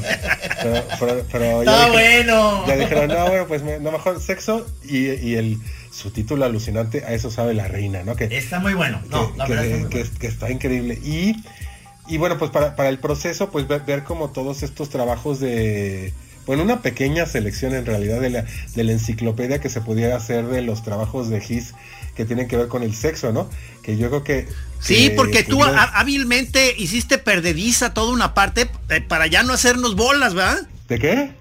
Pero, 0.61 0.83
pero- 0.99 1.25
pero 1.31 1.63
ya, 1.63 1.71
¡Está 1.71 1.85
dije- 1.85 2.23
bueno! 2.25 2.67
ya 2.67 2.75
dijeron, 2.75 3.07
no, 3.07 3.27
bueno, 3.27 3.47
pues 3.47 3.63
me- 3.63 3.79
no 3.79 3.91
mejor 3.91 4.21
sexo 4.21 4.65
y, 4.83 5.11
y 5.11 5.35
el 5.35 5.57
su 5.91 6.11
título 6.11 6.43
alucinante, 6.43 7.05
a 7.05 7.13
eso 7.13 7.31
sabe 7.31 7.53
la 7.53 7.69
reina, 7.69 8.03
¿no? 8.03 8.17
Que, 8.17 8.25
Está 8.25 8.59
muy 8.59 8.73
bueno. 8.73 9.01
No, 9.09 9.31
que, 9.31 9.37
la 9.37 9.45
que- 9.47 9.53
está 9.53 9.77
muy 9.77 9.89
que- 9.89 9.97
bueno. 10.03 10.19
que 10.19 10.27
está 10.27 10.51
increíble. 10.51 10.95
Y, 11.05 11.35
y 12.07 12.17
bueno, 12.17 12.37
pues 12.37 12.51
para, 12.51 12.75
para 12.75 12.89
el 12.89 12.99
proceso, 12.99 13.49
pues 13.49 13.67
ver, 13.67 13.81
ver 13.85 14.03
como 14.03 14.29
todos 14.29 14.63
estos 14.63 14.89
trabajos 14.89 15.39
de, 15.39 16.13
bueno, 16.45 16.63
una 16.63 16.81
pequeña 16.81 17.25
selección 17.25 17.73
en 17.73 17.85
realidad 17.85 18.21
de 18.21 18.29
la, 18.29 18.45
de 18.75 18.83
la 18.83 18.91
enciclopedia 18.91 19.59
que 19.59 19.69
se 19.69 19.81
pudiera 19.81 20.15
hacer 20.15 20.45
de 20.45 20.61
los 20.61 20.83
trabajos 20.83 21.29
de 21.29 21.41
Gis 21.41 21.73
que 22.15 22.25
tienen 22.25 22.47
que 22.47 22.55
ver 22.55 22.67
con 22.67 22.83
el 22.83 22.95
sexo, 22.95 23.33
¿no? 23.33 23.49
Que 23.81 23.97
yo 23.97 24.09
creo 24.09 24.23
que... 24.23 24.47
Sí, 24.79 25.09
que 25.09 25.15
porque 25.15 25.43
tú 25.43 25.63
hábilmente 25.63 26.75
hiciste 26.77 27.17
perdediza 27.17 27.93
toda 27.93 28.13
una 28.13 28.33
parte 28.33 28.69
eh, 28.89 29.01
para 29.01 29.27
ya 29.27 29.43
no 29.43 29.53
hacernos 29.53 29.95
bolas, 29.95 30.33
¿verdad? 30.33 30.67
¿De 30.87 30.99
qué? 30.99 31.31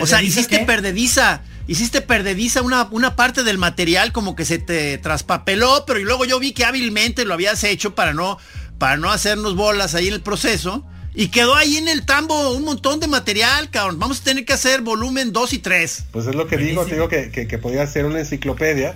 O 0.00 0.06
sea, 0.06 0.18
¿Perdediza 0.18 0.22
hiciste 0.22 0.58
qué? 0.60 0.64
perdediza, 0.64 1.42
hiciste 1.66 2.00
perdediza 2.00 2.62
una, 2.62 2.88
una 2.90 3.16
parte 3.16 3.42
del 3.44 3.58
material 3.58 4.12
como 4.12 4.34
que 4.36 4.44
se 4.44 4.58
te 4.58 4.98
traspapeló, 4.98 5.84
pero 5.86 5.98
y 5.98 6.04
luego 6.04 6.24
yo 6.24 6.38
vi 6.38 6.52
que 6.52 6.64
hábilmente 6.64 7.24
lo 7.24 7.34
habías 7.34 7.62
hecho 7.64 7.94
para 7.94 8.14
no, 8.14 8.38
para 8.84 8.98
no 8.98 9.10
hacernos 9.10 9.56
bolas 9.56 9.94
ahí 9.94 10.08
en 10.08 10.12
el 10.12 10.20
proceso. 10.20 10.84
Y 11.14 11.28
quedó 11.28 11.54
ahí 11.54 11.78
en 11.78 11.88
el 11.88 12.04
tambo 12.04 12.50
un 12.50 12.64
montón 12.64 13.00
de 13.00 13.06
material, 13.06 13.70
cabrón. 13.70 13.98
Vamos 13.98 14.20
a 14.20 14.24
tener 14.24 14.44
que 14.44 14.52
hacer 14.52 14.82
volumen 14.82 15.32
2 15.32 15.54
y 15.54 15.58
3. 15.60 16.04
Pues 16.12 16.26
es 16.26 16.34
lo 16.34 16.46
que 16.46 16.58
digo, 16.58 16.84
te 16.84 16.92
digo 16.92 17.08
que, 17.08 17.30
que, 17.30 17.56
podía 17.56 17.86
ser 17.86 18.04
una 18.04 18.18
enciclopedia, 18.18 18.94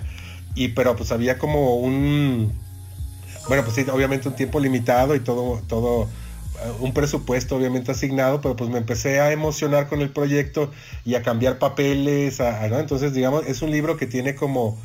y 0.53 0.67
pero 0.67 0.95
pues 0.95 1.11
había 1.11 1.39
como 1.39 1.77
un 1.77 2.53
bueno, 3.47 3.63
pues 3.63 3.77
sí, 3.77 3.85
obviamente 3.91 4.27
un 4.27 4.35
tiempo 4.35 4.59
limitado 4.59 5.15
y 5.15 5.21
todo, 5.21 5.59
todo, 5.67 6.03
eh, 6.03 6.71
un 6.81 6.93
presupuesto 6.93 7.55
obviamente 7.55 7.91
asignado, 7.91 8.41
pero 8.41 8.55
pues 8.55 8.69
me 8.69 8.77
empecé 8.77 9.19
a 9.21 9.31
emocionar 9.31 9.87
con 9.87 10.01
el 10.01 10.11
proyecto 10.11 10.69
y 11.03 11.15
a 11.15 11.23
cambiar 11.23 11.57
papeles, 11.57 12.39
entonces 12.39 13.11
digamos, 13.15 13.47
es 13.47 13.63
un 13.63 13.71
libro 13.71 13.97
que 13.97 14.05
tiene 14.05 14.35
como, 14.35 14.79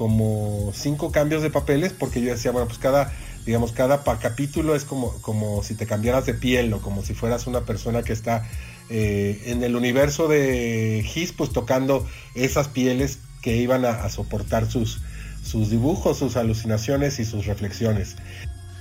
como 0.00 0.72
cinco 0.74 1.12
cambios 1.12 1.42
de 1.42 1.50
papeles, 1.50 1.92
porque 1.92 2.22
yo 2.22 2.30
decía, 2.30 2.52
bueno, 2.52 2.66
pues 2.66 2.78
cada, 2.78 3.12
digamos, 3.44 3.72
cada 3.72 4.02
capítulo 4.18 4.74
es 4.74 4.86
como, 4.86 5.12
como 5.20 5.62
si 5.62 5.74
te 5.74 5.84
cambiaras 5.84 6.24
de 6.24 6.32
piel 6.32 6.72
o 6.72 6.80
como 6.80 7.04
si 7.04 7.12
fueras 7.12 7.46
una 7.46 7.66
persona 7.66 8.02
que 8.02 8.14
está 8.14 8.48
eh, 8.88 9.42
en 9.44 9.62
el 9.62 9.76
universo 9.76 10.26
de 10.26 11.04
Gis, 11.06 11.32
pues 11.32 11.52
tocando 11.52 12.08
esas 12.34 12.68
pieles 12.68 13.18
que 13.42 13.58
iban 13.58 13.84
a, 13.84 13.90
a 13.90 14.08
soportar 14.08 14.70
sus, 14.70 15.02
sus 15.44 15.68
dibujos, 15.68 16.16
sus 16.16 16.36
alucinaciones 16.36 17.18
y 17.18 17.26
sus 17.26 17.44
reflexiones. 17.44 18.16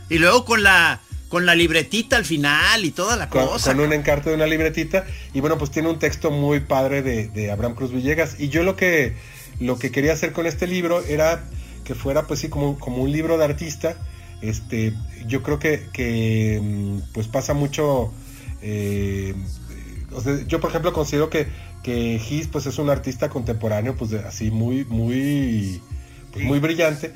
Y 0.08 0.20
luego 0.20 0.46
con 0.46 0.64
la, 0.64 1.02
con 1.28 1.46
la 1.46 1.54
libretita 1.54 2.16
al 2.16 2.24
final 2.24 2.86
y 2.86 2.92
toda 2.92 3.18
la 3.18 3.28
Con, 3.28 3.46
cosa. 3.46 3.72
con 3.74 3.82
un 3.82 3.92
encarte 3.92 4.30
de 4.30 4.38
una 4.38 4.48
libretita. 4.48 5.06
Y 5.34 5.42
bueno, 5.42 5.58
pues 5.58 5.70
tiene 5.70 5.90
un 5.90 6.00
texto 6.00 6.32
muy 6.32 6.62
padre 6.62 7.02
de, 7.02 7.28
de 7.28 7.52
Abraham 7.52 7.76
Cruz 7.76 7.92
Villegas. 7.92 8.40
Y 8.40 8.48
yo 8.48 8.64
lo 8.64 8.78
que, 8.78 9.18
lo 9.60 9.78
que 9.78 9.92
quería 9.92 10.14
hacer 10.14 10.32
con 10.34 10.46
este 10.46 10.68
libro 10.68 11.04
era 11.04 11.44
que 11.84 11.96
fuera 11.96 12.28
pues 12.28 12.40
sí 12.40 12.50
como, 12.50 12.78
como 12.80 13.04
un 13.04 13.12
libro 13.12 13.38
de 13.38 13.46
artista. 13.46 13.96
Este, 14.42 14.94
yo 15.28 15.44
creo 15.44 15.60
que, 15.60 15.88
que 15.92 16.60
mm, 16.62 17.12
pues 17.14 17.28
pasa 17.28 17.54
mucho. 17.54 18.14
eh, 18.62 19.36
yo 20.48 20.60
por 20.60 20.72
ejemplo 20.72 20.92
considero 20.92 21.30
que, 21.30 21.48
que 21.84 22.20
Gis 22.20 22.48
pues 22.48 22.66
es 22.66 22.78
un 22.80 22.90
artista 22.90 23.30
contemporáneo, 23.30 23.96
pues 23.96 24.14
así 24.14 24.50
muy, 24.52 24.86
muy, 24.86 25.82
pues, 26.32 26.46
muy 26.46 26.60
brillante. 26.60 27.14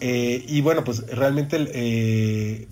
Eh, 0.00 0.44
y 0.46 0.60
bueno, 0.60 0.84
pues 0.84 1.06
realmente 1.06 1.56
eh, 1.72 2.68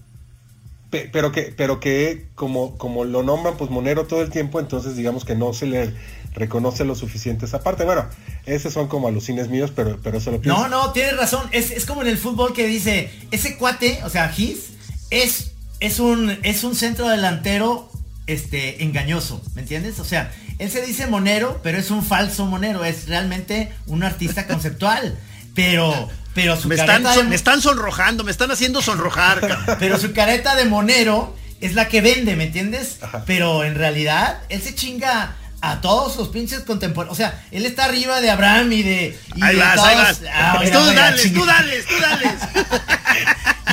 pero 1.12 1.32
que, 1.32 1.54
pero 1.56 1.80
que 1.80 2.26
como, 2.34 2.76
como 2.78 3.04
lo 3.04 3.22
nombran 3.22 3.56
pues 3.56 3.70
Monero 3.70 4.06
todo 4.06 4.22
el 4.22 4.30
tiempo, 4.30 4.60
entonces 4.60 4.96
digamos 4.96 5.24
que 5.24 5.34
no 5.34 5.52
se 5.52 5.66
le 5.66 5.94
reconoce 6.34 6.84
lo 6.84 6.94
suficiente 6.94 7.46
esa 7.46 7.62
parte. 7.62 7.84
Bueno, 7.84 8.06
esos 8.46 8.72
son 8.72 8.88
como 8.88 9.08
alucines 9.08 9.48
míos, 9.48 9.72
pero, 9.74 9.98
pero 10.02 10.18
eso 10.18 10.30
lo 10.30 10.40
pienso. 10.40 10.60
No, 10.60 10.68
no, 10.68 10.92
tienes 10.92 11.16
razón. 11.16 11.48
Es, 11.52 11.84
como 11.86 12.02
en 12.02 12.08
el 12.08 12.18
fútbol 12.18 12.52
que 12.52 12.66
dice, 12.66 13.10
ese 13.30 13.56
cuate, 13.56 14.00
o 14.04 14.10
sea, 14.10 14.28
Gis, 14.28 14.70
es, 15.10 15.52
es, 15.80 16.00
un, 16.00 16.38
es 16.42 16.64
un 16.64 16.74
centro 16.74 17.08
delantero 17.08 17.88
este, 18.26 18.82
engañoso, 18.82 19.42
¿me 19.54 19.62
entiendes? 19.62 19.98
O 20.00 20.04
sea, 20.04 20.32
él 20.58 20.70
se 20.70 20.84
dice 20.84 21.06
monero, 21.06 21.60
pero 21.62 21.78
es 21.78 21.90
un 21.90 22.02
falso 22.02 22.46
monero, 22.46 22.84
es 22.84 23.08
realmente 23.08 23.72
un 23.86 24.02
artista 24.02 24.46
conceptual. 24.46 25.18
Pero, 25.54 26.08
pero 26.34 26.60
su 26.60 26.68
me 26.68 26.76
careta 26.76 27.10
están, 27.10 27.28
me 27.28 27.36
están 27.36 27.62
sonrojando, 27.62 28.24
me 28.24 28.30
están 28.30 28.50
haciendo 28.50 28.82
sonrojar. 28.82 29.76
pero 29.78 29.98
su 29.98 30.12
careta 30.12 30.54
de 30.56 30.64
monero 30.64 31.36
es 31.60 31.74
la 31.74 31.88
que 31.88 32.00
vende, 32.00 32.36
¿me 32.36 32.44
entiendes? 32.44 32.98
Pero 33.26 33.64
en 33.64 33.74
realidad, 33.74 34.40
él 34.48 34.60
se 34.60 34.74
chinga 34.74 35.36
a 35.64 35.80
todos 35.80 36.16
los 36.16 36.28
pinches 36.28 36.60
contemporáneos. 36.60 37.14
O 37.14 37.16
sea, 37.16 37.42
él 37.50 37.64
está 37.64 37.86
arriba 37.86 38.20
de 38.20 38.30
Abraham 38.30 38.70
y 38.72 38.82
de. 38.82 39.18
Y 39.34 39.42
ahí 39.42 39.56
vas, 39.56 39.78
ahí 39.78 39.96
vas. 39.96 40.20
Ah, 40.30 40.60
tú, 40.62 40.84
dales, 40.94 41.32
tú 41.32 41.46
dales, 41.46 41.86
tú 41.86 41.94
dales, 42.00 42.32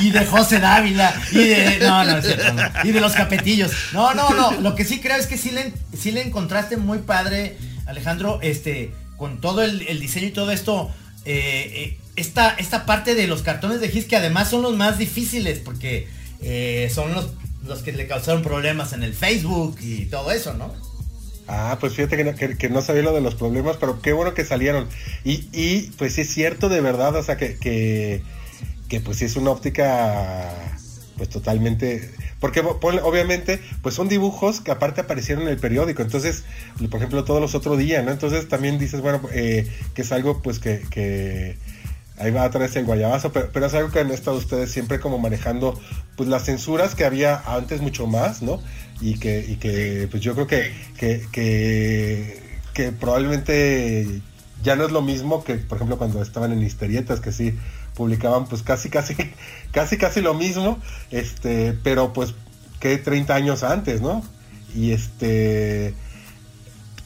y 0.00 0.10
de 0.10 0.24
José 0.24 0.58
Dávila. 0.58 1.14
Y 1.32 1.38
de. 1.38 1.78
No, 1.80 2.04
no, 2.04 2.16
es 2.16 2.26
cierto. 2.26 2.54
Y 2.84 2.92
de 2.92 3.00
los 3.00 3.12
capetillos. 3.12 3.72
No, 3.92 4.14
no, 4.14 4.30
no. 4.30 4.52
Lo 4.60 4.74
que 4.74 4.86
sí 4.86 5.00
creo 5.00 5.18
es 5.18 5.26
que 5.26 5.36
sí 5.36 5.50
le, 5.50 5.74
sí 5.96 6.12
le 6.12 6.22
encontraste 6.22 6.78
muy 6.78 6.98
padre, 6.98 7.58
Alejandro, 7.86 8.38
este, 8.40 8.94
con 9.18 9.42
todo 9.42 9.62
el, 9.62 9.86
el 9.86 10.00
diseño 10.00 10.28
y 10.28 10.32
todo 10.32 10.50
esto 10.50 10.90
eh, 11.24 11.72
eh, 11.74 11.98
esta, 12.16 12.50
esta 12.54 12.84
parte 12.84 13.14
de 13.14 13.26
los 13.26 13.42
cartones 13.42 13.80
de 13.80 13.88
Gis 13.88 14.06
que 14.06 14.16
además 14.16 14.50
son 14.50 14.62
los 14.62 14.76
más 14.76 14.98
difíciles 14.98 15.58
porque 15.60 16.08
eh, 16.40 16.90
son 16.92 17.14
los, 17.14 17.30
los 17.64 17.82
que 17.82 17.92
le 17.92 18.06
causaron 18.06 18.42
problemas 18.42 18.92
en 18.92 19.02
el 19.02 19.14
Facebook 19.14 19.78
y 19.80 20.06
todo 20.06 20.32
eso, 20.32 20.54
¿no? 20.54 20.74
Ah, 21.48 21.76
pues 21.80 21.94
fíjate 21.94 22.56
que 22.56 22.68
no, 22.68 22.82
sabía 22.82 23.02
lo 23.02 23.12
de 23.12 23.20
los 23.20 23.34
problemas, 23.34 23.76
pero 23.76 24.00
qué 24.00 24.12
bueno 24.12 24.32
que 24.32 24.44
salieron. 24.44 24.88
Y, 25.24 25.48
y 25.52 25.90
pues 25.98 26.18
es 26.18 26.30
cierto 26.30 26.68
de 26.68 26.80
verdad, 26.80 27.14
o 27.16 27.22
sea 27.22 27.36
que, 27.36 27.56
que, 27.56 28.22
que 28.88 29.00
pues 29.00 29.22
es 29.22 29.36
una 29.36 29.50
óptica 29.50 30.78
pues 31.16 31.28
totalmente 31.28 32.10
porque 32.42 32.58
obviamente 32.58 33.60
pues 33.82 33.94
son 33.94 34.08
dibujos 34.08 34.60
que 34.60 34.72
aparte 34.72 35.00
aparecieron 35.00 35.44
en 35.44 35.50
el 35.50 35.58
periódico. 35.58 36.02
Entonces 36.02 36.42
por 36.90 36.98
ejemplo 36.98 37.22
todos 37.22 37.40
los 37.40 37.54
otros 37.54 37.78
días 37.78 38.04
no 38.04 38.10
entonces 38.10 38.48
también 38.48 38.80
dices 38.80 39.00
bueno 39.00 39.20
eh, 39.32 39.70
que 39.94 40.02
es 40.02 40.10
algo 40.10 40.42
pues 40.42 40.58
que, 40.58 41.56
ahí 42.18 42.30
va 42.32 42.42
a 42.42 42.50
traerse 42.50 42.80
el 42.80 42.84
guayabazo. 42.84 43.32
Pero, 43.32 43.64
es 43.64 43.74
algo 43.74 43.92
que 43.92 44.00
han 44.00 44.10
estado 44.10 44.36
ustedes 44.36 44.72
siempre 44.72 44.98
como 44.98 45.18
manejando 45.18 45.80
pues 46.16 46.28
las 46.28 46.44
censuras 46.44 46.96
que 46.96 47.04
había 47.04 47.40
antes 47.46 47.80
mucho 47.80 48.08
más 48.08 48.42
no 48.42 48.60
y 49.00 49.20
que 49.20 49.46
y 49.48 49.54
que 49.54 50.08
pues 50.10 50.20
yo 50.20 50.34
creo 50.34 50.48
que 50.48 50.74
que, 50.98 51.24
que, 51.30 52.42
que 52.74 52.90
probablemente 52.90 54.20
ya 54.64 54.74
no 54.74 54.84
es 54.84 54.90
lo 54.90 55.00
mismo 55.00 55.44
que 55.44 55.54
por 55.54 55.76
ejemplo 55.76 55.96
cuando 55.96 56.20
estaban 56.20 56.52
en 56.52 56.60
historietas 56.60 57.20
que 57.20 57.30
sí 57.30 57.54
publicaban 57.94 58.46
pues 58.46 58.62
casi 58.62 58.88
casi 58.90 59.14
casi 59.72 59.98
casi 59.98 60.20
lo 60.20 60.34
mismo, 60.34 60.78
este, 61.10 61.76
pero 61.82 62.12
pues 62.12 62.34
que 62.80 62.98
30 62.98 63.34
años 63.34 63.62
antes, 63.62 64.00
¿no? 64.00 64.22
Y 64.74 64.92
este 64.92 65.94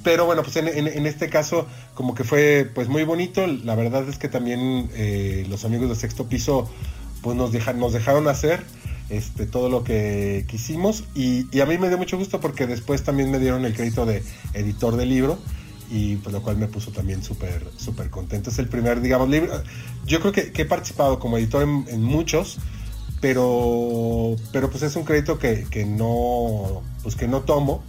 pero 0.02 0.24
bueno, 0.24 0.44
pues 0.44 0.54
en, 0.54 1.06
este 1.06 1.28
caso 1.28 1.66
como 1.94 2.14
que 2.14 2.22
fue 2.22 2.70
pues 2.72 2.86
muy 2.88 3.02
bonito, 3.02 3.44
la 3.46 3.74
verdad 3.74 4.08
es 4.08 4.18
que 4.18 4.28
también 4.28 4.88
eh, 4.94 5.44
los 5.48 5.64
amigos 5.64 5.88
de 5.88 5.96
sexto 5.96 6.28
piso 6.28 6.70
pues 7.22 7.36
nos, 7.36 7.50
nos 7.74 7.92
dejaron 7.92 8.28
hacer 8.28 8.62
este, 9.10 9.46
todo 9.46 9.68
lo 9.68 9.82
que 9.82 10.44
quisimos. 10.46 11.02
Y, 11.16 11.48
y, 11.50 11.60
a 11.60 11.66
mí 11.66 11.76
me 11.76 11.88
dio 11.88 11.98
mucho 11.98 12.16
gusto 12.16 12.40
porque 12.40 12.68
después 12.68 13.02
también 13.02 13.32
me 13.32 13.40
dieron 13.40 13.64
el 13.64 13.74
crédito 13.74 14.06
de 14.06 14.22
editor 14.54 14.96
del 14.96 15.08
libro 15.08 15.40
y 15.90 16.16
pues 16.16 16.32
lo 16.32 16.42
cual 16.42 16.56
me 16.56 16.66
puso 16.66 16.90
también 16.90 17.22
súper 17.22 17.66
súper 17.76 18.10
contento. 18.10 18.50
Es 18.50 18.58
el 18.58 18.68
primer, 18.68 19.00
digamos, 19.00 19.28
libro. 19.28 19.62
Yo 20.04 20.20
creo 20.20 20.32
que, 20.32 20.52
he 20.54 20.64
participado 20.64 21.18
como 21.18 21.38
editor 21.38 21.62
en, 21.62 22.02
muchos, 22.02 22.58
pero 23.20 24.36
pero 24.52 24.70
pues 24.70 24.82
es 24.82 24.96
un 24.96 25.04
crédito 25.04 25.38
que, 25.38 25.66
no 25.86 26.82
pues 27.02 27.16
que 27.16 27.28
no 27.28 27.42
tomo 27.42 27.84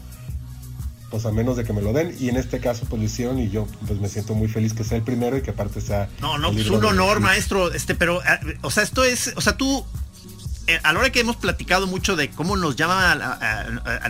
pues 1.10 1.26
a 1.26 1.32
menos 1.32 1.56
de 1.56 1.64
que 1.64 1.72
me 1.72 1.82
lo 1.82 1.94
den 1.94 2.14
y 2.20 2.28
en 2.28 2.36
este 2.36 2.60
caso 2.60 2.86
pues 2.90 3.00
lo 3.00 3.06
hicieron 3.06 3.40
y 3.40 3.50
yo 3.50 3.66
pues 3.88 3.98
me 4.02 4.10
siento 4.10 4.34
muy 4.36 4.50
feliz 4.50 4.74
que 4.74 4.84
sea 4.84 4.98
el 4.98 5.04
primero 5.04 5.38
y 5.38 5.42
que 5.42 5.52
aparte 5.52 5.80
sea 5.80 6.10
no 6.20 6.38
no 6.38 6.52
pues 6.52 6.70
un 6.70 6.84
honor 6.84 7.22
maestro 7.22 7.72
este 7.72 7.96
pero 7.96 8.22
o 8.62 8.72
sea 8.72 8.84
esto 8.84 9.06
es 9.06 9.32
o 9.38 9.42
sea 9.42 9.56
tú 9.56 9.86
eh, 10.68 10.82
a 10.84 10.92
la 10.92 11.00
hora 11.00 11.10
que 11.10 11.22
hemos 11.22 11.38
platicado 11.38 11.88
mucho 11.88 12.18
de 12.18 12.30
cómo 12.30 12.58
nos 12.58 12.76
llama 12.76 13.16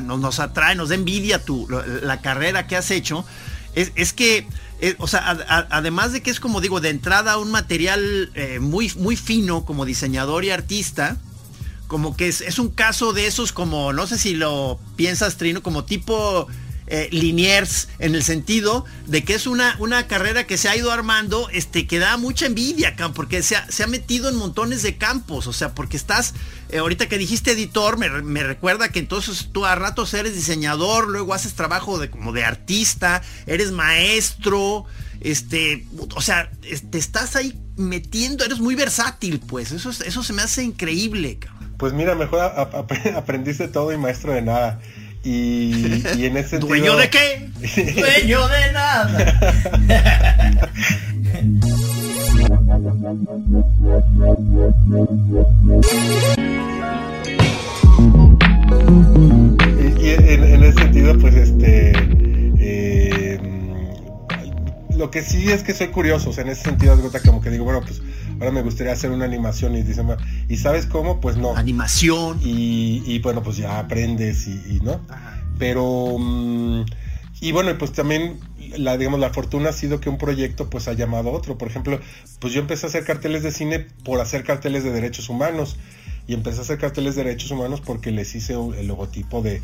nos, 0.02 0.40
atrae 0.40 0.74
nos 0.74 0.90
da 0.90 0.96
envidia 0.96 1.46
tu 1.46 1.68
la 2.02 2.20
carrera 2.22 2.66
que 2.66 2.76
has 2.76 2.90
hecho 2.90 3.26
es, 3.78 4.14
que, 4.14 4.48
eh, 4.82 4.96
o 4.98 5.08
sea, 5.08 5.68
además 5.70 6.12
de 6.12 6.22
que 6.22 6.32
es 6.32 6.40
como 6.40 6.62
digo, 6.62 6.82
de 6.82 6.90
entrada 6.90 7.38
un 7.38 7.52
material 7.52 8.32
eh, 8.34 8.60
muy, 8.60 8.92
muy 8.98 9.16
fino 9.16 9.66
como 9.66 9.86
diseñador 9.86 10.44
y 10.46 10.50
artista, 10.50 11.18
como 11.88 12.18
que 12.18 12.28
es, 12.28 12.42
es, 12.42 12.60
un 12.60 12.70
caso 12.70 13.14
de 13.14 13.28
esos 13.28 13.52
como, 13.52 13.94
no 13.94 14.08
sé 14.08 14.18
si 14.18 14.34
lo 14.34 14.80
piensas, 14.96 15.38
Trino, 15.38 15.62
como 15.62 15.86
tipo 15.86 16.48
eh, 16.88 17.10
Liniers, 17.12 17.90
en 18.00 18.16
el 18.16 18.24
sentido 18.24 18.86
de 19.06 19.24
que 19.24 19.34
es 19.34 19.46
una, 19.46 19.76
una 19.80 20.08
carrera 20.08 20.48
que 20.48 20.58
se 20.58 20.70
ha 20.70 20.76
ido 20.76 20.92
armando, 20.92 21.50
este, 21.52 21.86
que 21.86 22.00
da 22.00 22.16
mucha 22.18 22.46
envidia, 22.46 22.96
porque 23.14 23.44
se 23.44 23.58
ha, 23.58 23.70
se 23.70 23.84
ha 23.84 23.88
metido 23.88 24.30
en 24.30 24.36
montones 24.36 24.84
de 24.84 24.98
campos, 24.98 25.48
o 25.48 25.54
sea, 25.54 25.76
porque 25.76 25.98
estás, 25.98 26.34
eh, 26.70 26.78
ahorita 26.78 27.10
que 27.10 27.18
dijiste 27.18 27.52
editor, 27.52 27.98
me, 27.98 28.44
recuerda 28.44 28.90
que 28.90 29.00
entonces 29.00 29.50
tú 29.52 29.66
a 29.66 29.76
ratos 29.76 30.14
eres 30.14 30.34
diseñador, 30.34 31.10
luego 31.10 31.34
haces 31.34 31.56
trabajo 31.56 32.00
de, 32.00 32.10
como 32.10 32.32
de 32.32 32.46
artista, 32.46 33.22
eres 33.46 33.72
maestro, 33.72 34.86
este, 35.20 35.86
o 36.16 36.22
sea, 36.22 36.50
te 36.90 36.98
estás 36.98 37.36
ahí 37.36 37.60
metiendo, 37.76 38.46
eres 38.46 38.60
muy 38.60 38.76
versátil, 38.76 39.42
pues, 39.42 39.74
eso, 39.74 39.90
eso 39.90 40.24
se 40.24 40.34
me 40.34 40.42
hace 40.42 40.64
increíble. 40.64 41.38
Pues 41.78 41.94
mira, 41.94 42.16
mejor 42.16 42.40
aprendiste 43.16 43.68
todo 43.68 43.92
y 43.92 43.98
maestro 43.98 44.34
de 44.34 44.42
nada. 44.42 44.80
Y, 45.28 45.74
en 46.26 46.38
ese 46.38 46.52
sentido... 46.52 46.70
¿Dueño 46.70 46.96
de 46.96 47.10
qué? 47.10 47.50
Dueño 47.96 48.48
de 48.48 48.72
nada. 48.72 49.40
y, 60.00 60.10
en, 60.12 60.64
ese 60.64 60.80
sentido, 60.80 61.18
pues 61.20 61.36
este... 61.36 61.92
Eh, 62.60 63.38
lo 64.96 65.12
que 65.12 65.22
sí 65.24 65.52
es 65.52 65.62
que 65.64 65.74
soy 65.74 65.88
curioso, 65.88 66.30
o 66.30 66.34
sea, 66.34 66.46
en 66.46 66.52
ese 66.52 66.64
sentido, 66.64 66.98
como 67.26 67.42
que 67.42 67.50
digo, 67.50 67.66
bueno, 67.66 67.82
pues 67.82 68.02
ahora 68.40 68.52
me 68.52 68.62
gustaría 68.62 68.94
hacer 68.94 69.12
una 69.12 69.26
animación 69.26 69.76
y 69.76 69.84
dicen, 69.84 70.08
¿y 70.48 70.58
sabes 70.58 70.86
cómo? 70.86 71.20
Pues 71.20 71.38
no. 71.38 71.56
Animación. 71.56 72.40
Y, 72.44 73.20
bueno, 73.20 73.44
pues 73.44 73.58
ya 73.58 73.80
aprendes 73.80 74.48
y, 74.48 74.80
no. 74.84 75.02
Pero, 75.58 76.18
mm, 76.20 76.86
y 77.42 77.52
bueno, 77.52 77.78
pues 77.78 77.92
también 77.92 78.40
la, 78.78 78.98
digamos, 78.98 79.20
la 79.20 79.32
fortuna 79.32 79.70
ha 79.70 79.74
sido 79.74 80.00
que 80.00 80.10
un 80.10 80.18
proyecto 80.18 80.70
pues 80.70 80.88
ha 80.88 80.94
llamado 80.94 81.30
a 81.30 81.34
otro. 81.34 81.58
Por 81.58 81.68
ejemplo, 81.68 82.00
pues 82.40 82.54
yo 82.54 82.62
empecé 82.62 82.86
a 82.86 82.90
hacer 82.90 83.06
carteles 83.06 83.44
de 83.44 83.52
cine 83.52 83.88
por 84.04 84.20
hacer 84.20 84.44
carteles 84.44 84.84
de 84.84 84.92
derechos 84.92 85.30
humanos 85.30 85.78
y 86.28 86.34
empecé 86.34 86.60
a 86.60 86.62
hacer 86.62 86.78
carteles 86.78 87.16
de 87.16 87.24
derechos 87.24 87.52
humanos 87.52 87.82
porque 87.82 88.12
les 88.12 88.36
hice 88.36 88.54
el 88.54 88.88
logotipo 88.88 89.42
de, 89.42 89.62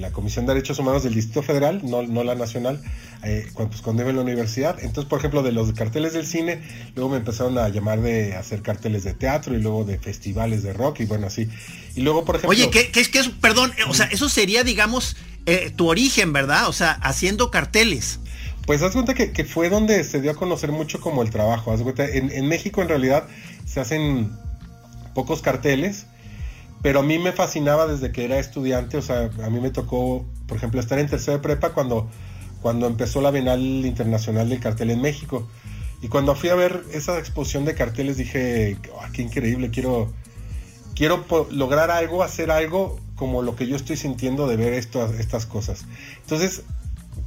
la 0.00 0.10
Comisión 0.10 0.46
de 0.46 0.54
Derechos 0.54 0.78
Humanos 0.78 1.02
del 1.02 1.14
Distrito 1.14 1.42
Federal, 1.42 1.82
no, 1.84 2.02
no 2.02 2.24
la 2.24 2.34
nacional, 2.34 2.82
eh, 3.22 3.46
cuando, 3.52 3.70
pues, 3.70 3.82
cuando 3.82 4.02
iba 4.02 4.10
en 4.10 4.16
la 4.16 4.22
universidad. 4.22 4.78
Entonces, 4.80 5.04
por 5.04 5.18
ejemplo, 5.18 5.42
de 5.42 5.52
los 5.52 5.72
carteles 5.72 6.14
del 6.14 6.26
cine, 6.26 6.62
luego 6.94 7.10
me 7.10 7.18
empezaron 7.18 7.58
a 7.58 7.68
llamar 7.68 8.00
de 8.00 8.34
hacer 8.34 8.62
carteles 8.62 9.04
de 9.04 9.12
teatro 9.12 9.54
y 9.54 9.60
luego 9.60 9.84
de 9.84 9.98
festivales 9.98 10.62
de 10.62 10.72
rock 10.72 11.00
y 11.00 11.04
bueno, 11.04 11.26
así. 11.26 11.48
Y 11.94 12.00
luego, 12.00 12.24
por 12.24 12.36
ejemplo... 12.36 12.50
Oye, 12.50 12.70
¿qué, 12.70 12.90
es, 12.94 13.28
perdón, 13.40 13.70
o 13.86 13.92
sea, 13.92 14.06
eso 14.06 14.30
sería, 14.30 14.64
digamos, 14.64 15.16
eh, 15.44 15.70
tu 15.76 15.88
origen, 15.88 16.32
¿verdad? 16.32 16.68
O 16.68 16.72
sea, 16.72 16.92
haciendo 16.92 17.50
carteles. 17.50 18.20
Pues 18.64 18.82
haz 18.82 18.92
cuenta 18.92 19.12
que, 19.14 19.44
fue 19.44 19.68
donde 19.68 20.02
se 20.04 20.22
dio 20.22 20.30
a 20.30 20.34
conocer 20.34 20.72
mucho 20.72 21.00
como 21.00 21.22
el 21.22 21.30
trabajo. 21.30 21.72
Haz 21.72 21.82
cuenta, 21.82 22.08
en, 22.08 22.30
en 22.30 22.48
México 22.48 22.80
en 22.80 22.88
realidad 22.88 23.24
se 23.66 23.80
hacen 23.80 24.30
pocos 25.14 25.42
carteles, 25.42 26.06
pero 26.82 27.00
a 27.00 27.02
mí 27.02 27.18
me 27.18 27.32
fascinaba 27.32 27.86
desde 27.86 28.12
que 28.12 28.24
era 28.24 28.38
estudiante, 28.38 28.96
o 28.96 29.02
sea, 29.02 29.30
a 29.42 29.50
mí 29.50 29.60
me 29.60 29.70
tocó, 29.70 30.24
por 30.46 30.56
ejemplo, 30.56 30.80
estar 30.80 30.98
en 30.98 31.08
tercera 31.08 31.36
de 31.36 31.42
prepa 31.42 31.70
cuando, 31.70 32.08
cuando 32.62 32.86
empezó 32.86 33.20
la 33.20 33.30
Bienal 33.30 33.60
Internacional 33.60 34.48
del 34.48 34.60
Cartel 34.60 34.90
en 34.90 35.00
México. 35.00 35.46
Y 36.02 36.08
cuando 36.08 36.34
fui 36.34 36.48
a 36.48 36.54
ver 36.54 36.82
esa 36.92 37.18
exposición 37.18 37.66
de 37.66 37.74
carteles 37.74 38.16
dije, 38.16 38.78
oh, 38.94 39.02
qué 39.12 39.20
increíble, 39.20 39.70
quiero, 39.70 40.10
quiero 40.94 41.24
lograr 41.50 41.90
algo, 41.90 42.22
hacer 42.22 42.50
algo 42.50 42.98
como 43.16 43.42
lo 43.42 43.54
que 43.54 43.66
yo 43.66 43.76
estoy 43.76 43.98
sintiendo 43.98 44.46
de 44.46 44.56
ver 44.56 44.72
esto, 44.72 45.12
estas 45.18 45.44
cosas. 45.44 45.84
Entonces, 46.22 46.62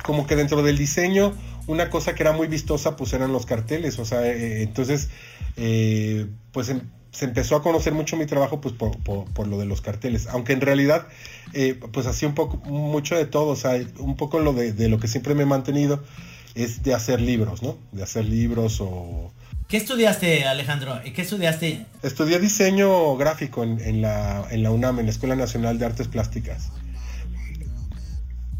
como 0.03 0.25
que 0.25 0.35
dentro 0.35 0.63
del 0.63 0.79
diseño, 0.79 1.33
una 1.67 1.91
cosa 1.91 2.15
que 2.15 2.23
era 2.23 2.31
muy 2.31 2.47
vistosa, 2.47 2.95
pues 2.95 3.13
eran 3.13 3.31
los 3.31 3.45
carteles. 3.45 3.99
O 3.99 4.05
sea, 4.05 4.25
eh, 4.25 4.63
entonces, 4.63 5.09
eh, 5.55 6.25
pues 6.51 6.69
en, 6.69 6.89
se 7.13 7.25
empezó 7.25 7.55
a 7.55 7.61
conocer 7.61 7.93
mucho 7.93 8.17
mi 8.17 8.25
trabajo 8.25 8.59
pues 8.59 8.73
por, 8.73 8.97
por, 8.97 9.47
lo 9.47 9.59
de 9.59 9.65
los 9.65 9.81
carteles, 9.81 10.27
aunque 10.27 10.53
en 10.53 10.61
realidad 10.61 11.07
eh, 11.53 11.79
pues 11.91 12.07
hacía 12.07 12.27
un 12.27 12.33
poco, 12.33 12.57
mucho 12.67 13.15
de 13.15 13.25
todo, 13.25 13.49
o 13.49 13.55
sea, 13.55 13.79
un 13.99 14.17
poco 14.17 14.39
lo 14.39 14.51
de, 14.51 14.73
de, 14.73 14.89
lo 14.89 14.99
que 14.99 15.07
siempre 15.07 15.35
me 15.35 15.43
he 15.43 15.45
mantenido 15.45 16.03
es 16.55 16.81
de 16.81 16.93
hacer 16.93 17.21
libros, 17.21 17.61
¿no? 17.61 17.77
De 17.91 18.03
hacer 18.03 18.25
libros 18.25 18.81
o... 18.81 19.31
¿Qué 19.67 19.77
estudiaste 19.77 20.45
Alejandro? 20.45 20.99
¿Qué 21.03 21.21
estudiaste? 21.21 21.85
Estudié 22.01 22.39
diseño 22.39 23.15
gráfico 23.15 23.63
en, 23.63 23.79
en, 23.79 24.01
la, 24.01 24.45
en 24.49 24.63
la 24.63 24.71
UNAM, 24.71 24.99
en 24.99 25.05
la 25.05 25.11
Escuela 25.11 25.35
Nacional 25.35 25.77
de 25.77 25.85
Artes 25.85 26.07
Plásticas. 26.07 26.69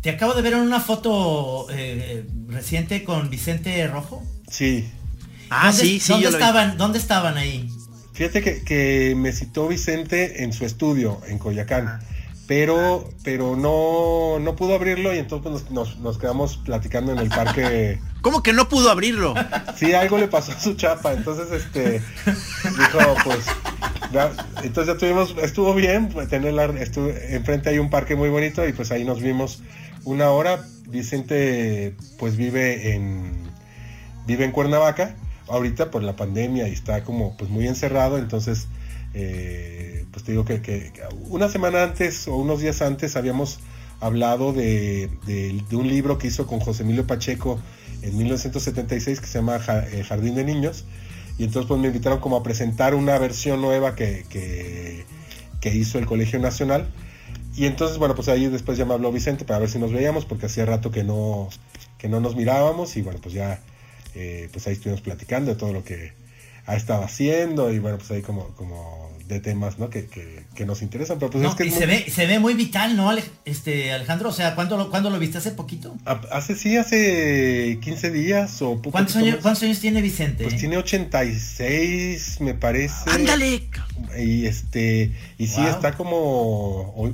Te 0.02 0.12
acabo 0.12 0.34
de 0.34 0.42
ver 0.42 0.54
en 0.54 0.60
una 0.60 0.80
foto 0.80 1.68
eh, 1.72 2.26
reciente 2.48 3.04
con 3.04 3.30
Vicente 3.30 3.88
Rojo. 3.88 4.24
Sí. 4.48 4.90
Ah, 5.50 5.72
sí, 5.72 6.00
sí. 6.00 6.12
¿dónde, 6.12 6.30
estaban, 6.30 6.78
¿Dónde 6.78 7.00
estaban 7.00 7.38
ahí? 7.38 7.70
Fíjate 8.14 8.64
que, 8.64 9.16
me 9.18 9.32
citó 9.32 9.68
Vicente 9.68 10.44
en 10.44 10.54
su 10.54 10.66
estudio, 10.66 11.20
en 11.28 11.40
Coyacán. 11.40 11.88
Ah. 11.88 12.00
Pero, 12.46 13.10
pero 13.24 13.56
no, 13.56 14.38
no 14.40 14.56
pudo 14.56 14.76
abrirlo 14.76 15.14
y 15.16 15.18
entonces 15.18 15.72
nos, 15.72 16.18
quedamos 16.18 16.58
platicando 16.58 17.14
en 17.14 17.20
el 17.20 17.30
parque. 17.30 18.00
¿Cómo 18.22 18.44
que 18.44 18.54
no 18.54 18.70
pudo 18.70 18.92
abrirlo? 18.92 19.34
Sí, 19.76 19.94
algo 19.94 20.18
le 20.18 20.28
pasó 20.28 20.52
a 20.52 20.60
su 20.60 20.76
chapa. 20.76 21.14
Entonces, 21.14 21.52
este, 21.52 22.02
dijo, 22.64 23.00
pues, 23.24 23.46
entonces 24.64 24.94
ya 24.94 25.00
tuvimos, 25.00 25.36
estuvo 25.42 25.74
bien, 25.74 26.10
pues, 26.10 26.28
tener 26.28 26.54
la, 26.54 26.66
enfrente 26.66 27.70
hay 27.70 27.80
un 27.80 27.90
parque 27.90 28.16
muy 28.16 28.30
bonito 28.30 28.68
y 28.68 28.74
pues 28.74 28.92
ahí 28.92 29.06
nos 29.06 29.22
vimos 29.22 29.64
una 30.04 30.30
hora. 30.30 30.66
Vicente, 30.88 31.96
pues 32.20 32.36
vive 32.36 32.94
en, 32.94 33.34
vive 34.28 34.46
en 34.46 34.52
Cuernavaca 34.52 35.16
ahorita 35.48 35.92
por 35.92 36.04
la 36.04 36.16
pandemia 36.16 36.68
y 36.68 36.74
está 36.74 37.04
como 37.04 37.36
pues 37.38 37.50
muy 37.50 37.68
encerrado, 37.68 38.18
entonces 38.18 38.68
eh, 39.14 40.06
pues 40.12 40.24
te 40.24 40.32
digo 40.32 40.46
que, 40.46 40.92
una 41.30 41.50
semana 41.50 41.84
antes 41.84 42.28
o 42.28 42.36
unos 42.36 42.62
días 42.62 42.82
antes 42.82 43.16
habíamos 43.16 43.60
hablado 44.00 44.54
de, 44.54 45.10
un 45.72 45.88
libro 45.88 46.18
que 46.18 46.28
hizo 46.28 46.48
con 46.48 46.60
José 46.60 46.84
Emilio 46.84 47.06
Pacheco 47.06 47.60
en 48.02 48.18
1976 48.18 49.20
que 49.22 49.28
se 49.28 49.40
llama 49.40 49.60
eh, 49.92 50.04
Jardín 50.04 50.36
de 50.36 50.44
Niños 50.44 50.86
y 51.38 51.44
entonces 51.44 51.68
pues 51.68 51.80
me 51.80 51.88
invitaron 51.88 52.20
como 52.20 52.38
a 52.38 52.44
presentar 52.44 52.96
una 52.96 53.18
versión 53.18 53.62
nueva 53.62 53.96
que, 53.96 54.26
que, 54.30 55.06
que 55.62 55.74
hizo 55.74 56.00
el 56.00 56.06
Colegio 56.06 56.40
Nacional 56.40 56.88
y 57.56 57.66
entonces 57.66 57.98
bueno 57.98 58.16
pues 58.16 58.30
ahí 58.30 58.48
después 58.48 58.78
ya 58.78 58.86
me 58.86 58.94
habló 58.94 59.12
Vicente 59.12 59.46
para 59.46 59.60
ver 59.60 59.70
si 59.70 59.78
nos 59.80 59.92
veíamos 59.92 60.26
porque 60.26 60.48
hacía 60.48 60.66
rato 60.66 60.92
que 60.92 61.04
no 61.04 61.50
que 61.98 62.10
no 62.10 62.20
nos 62.20 62.36
mirábamos 62.36 62.98
y 62.98 63.02
bueno 63.02 63.20
pues 63.22 63.36
ya 63.36 63.62
eh, 64.16 64.50
pues 64.52 64.68
ahí 64.68 64.74
estuvimos 64.74 65.02
platicando 65.02 65.52
de 65.52 65.58
todo 65.58 65.74
lo 65.74 65.84
que 65.84 66.14
ha 66.66 66.76
estado 66.76 67.04
haciendo 67.04 67.74
y 67.74 67.80
bueno, 67.80 67.98
pues 67.98 68.12
ahí 68.12 68.22
como, 68.22 68.50
como 68.56 69.12
de 69.28 69.40
temas 69.40 69.80
¿no? 69.80 69.90
que, 69.90 70.08
nos 70.66 70.82
interesan. 70.82 71.20
Pero 71.20 71.32
pues 71.32 71.44
es 71.44 71.56
que 71.56 71.66
y 71.66 71.72
se, 71.72 71.86
ve, 71.86 72.06
se 72.10 72.26
ve 72.26 72.40
muy 72.40 72.54
vital, 72.54 72.96
¿no, 72.96 73.12
este, 73.46 73.92
Alejandro? 73.92 74.30
O 74.30 74.34
sea, 74.34 74.56
¿cuándo 74.56 74.78
lo, 74.78 74.90
¿cuándo 74.90 75.10
lo 75.10 75.20
viste? 75.20 75.38
¿Hace 75.38 75.52
poquito? 75.52 75.96
Hace, 76.06 76.56
sí, 76.56 76.78
hace 76.78 77.80
15 77.82 78.12
días 78.12 78.62
o 78.62 78.82
¿Cuántos 78.82 79.16
años, 79.16 79.40
¿Cuántos 79.42 79.64
años 79.64 79.80
tiene 79.80 80.02
Vicente? 80.02 80.44
Pues 80.44 80.58
tiene 80.58 80.78
86, 80.78 82.42
me 82.42 82.54
parece. 82.54 83.10
¡Ándale! 83.10 83.68
Y 84.18 84.46
este, 84.46 85.12
y 85.38 85.48
sí, 85.48 85.62
está 85.62 85.94
como, 85.94 87.14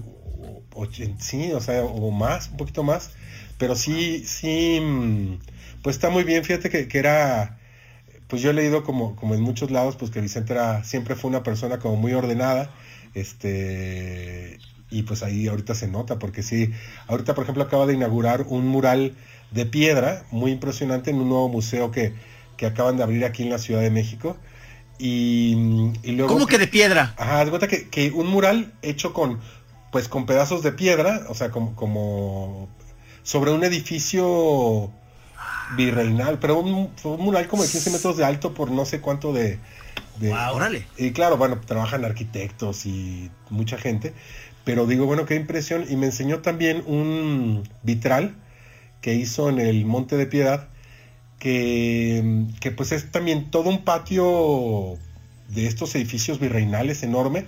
sí, 1.20 1.52
o 1.54 1.62
sea, 1.62 1.84
o 1.84 2.12
más, 2.12 2.50
un 2.50 2.58
poquito 2.58 2.84
más, 2.84 3.12
pero 3.58 3.76
sí, 3.76 4.24
sí 4.26 4.80
mm, 4.82 5.38
pues 5.82 5.96
está 5.96 6.10
muy 6.10 6.24
bien, 6.24 6.44
fíjate 6.44 6.70
que, 6.70 6.98
era, 6.98 7.58
pues 8.28 8.42
yo 8.42 8.52
he 8.52 8.54
leído 8.54 8.84
como, 8.84 9.16
como 9.16 9.36
en 9.36 9.42
muchos 9.42 9.72
lados, 9.72 9.96
pues 9.96 10.12
que 10.12 10.22
Vicente 10.22 10.54
era, 10.54 10.84
siempre 10.84 11.16
fue 11.16 11.30
una 11.30 11.44
persona 11.44 11.80
como 11.80 11.96
muy 11.96 12.14
ordenada, 12.14 12.72
este, 13.14 14.60
y 14.90 15.04
pues 15.04 15.24
ahí 15.24 15.48
ahorita 15.48 15.76
se 15.76 15.88
nota, 15.88 16.20
porque 16.20 16.44
sí, 16.44 16.72
ahorita 17.08 17.36
por 17.36 17.44
ejemplo 17.44 17.64
acaba 17.64 17.86
de 17.86 17.94
inaugurar 17.94 18.46
un 18.48 18.68
mural 18.68 19.16
de 19.52 19.66
piedra 19.66 20.26
muy 20.32 20.52
impresionante 20.52 21.12
en 21.12 21.18
un 21.18 21.30
nuevo 21.30 21.50
museo 21.50 21.92
que, 21.92 22.14
que 22.58 22.66
acaban 22.66 22.98
de 22.98 23.04
abrir 23.04 23.26
aquí 23.26 23.44
en 23.44 23.50
la 23.50 23.58
Ciudad 23.58 23.82
de 23.82 23.90
México. 23.90 24.38
Y, 25.02 25.56
luego... 26.04 26.28
¿Cómo 26.28 26.46
que 26.46 26.58
de 26.58 26.68
piedra? 26.68 27.14
Ajá, 27.18 27.46
de 27.46 27.52
cuenta 27.52 27.70
que, 27.70 27.88
que, 27.88 28.12
un 28.12 28.28
mural 28.28 28.74
hecho 28.82 29.14
con, 29.14 29.40
pues 29.94 30.10
con 30.10 30.26
pedazos 30.26 30.62
de 30.62 30.74
piedra, 30.74 31.26
o 31.30 31.36
sea, 31.36 31.52
como, 31.52 31.74
como 31.76 32.68
sobre 33.24 33.52
un 33.52 33.64
edificio 33.64 34.92
virreinal, 35.76 36.40
pero 36.40 36.60
un, 36.60 36.92
mural 37.20 37.48
como 37.48 37.64
de 37.64 37.70
15 37.70 37.92
metros 37.92 38.18
de 38.18 38.26
alto 38.26 38.54
por 38.54 38.72
no 38.72 38.86
sé 38.86 39.02
cuánto 39.02 39.34
de... 39.34 39.60
de 40.20 40.34
órale. 40.34 40.86
Y 40.98 41.12
claro, 41.12 41.38
bueno, 41.38 41.60
trabajan 41.66 42.06
arquitectos 42.06 42.86
y 42.86 43.30
mucha 43.50 43.78
gente, 43.78 44.14
pero 44.64 44.86
digo, 44.86 45.06
bueno, 45.06 45.26
qué 45.26 45.36
impresión. 45.36 45.86
Y 45.90 45.96
me 45.96 46.08
enseñó 46.08 46.40
también 46.40 46.84
un 46.86 47.68
vitral 47.84 48.36
que 49.02 49.14
hizo 49.14 49.50
en 49.50 49.60
el 49.60 49.86
Monte 49.86 50.18
de 50.18 50.26
Piedad, 50.26 50.68
que, 51.40 52.46
que 52.60 52.72
pues 52.72 52.92
es 52.92 53.12
también 53.12 53.50
todo 53.50 53.70
un 53.70 53.84
patio 53.84 54.98
de 55.48 55.68
estos 55.68 55.96
edificios 55.96 56.40
virreinales 56.40 57.04
enorme 57.04 57.46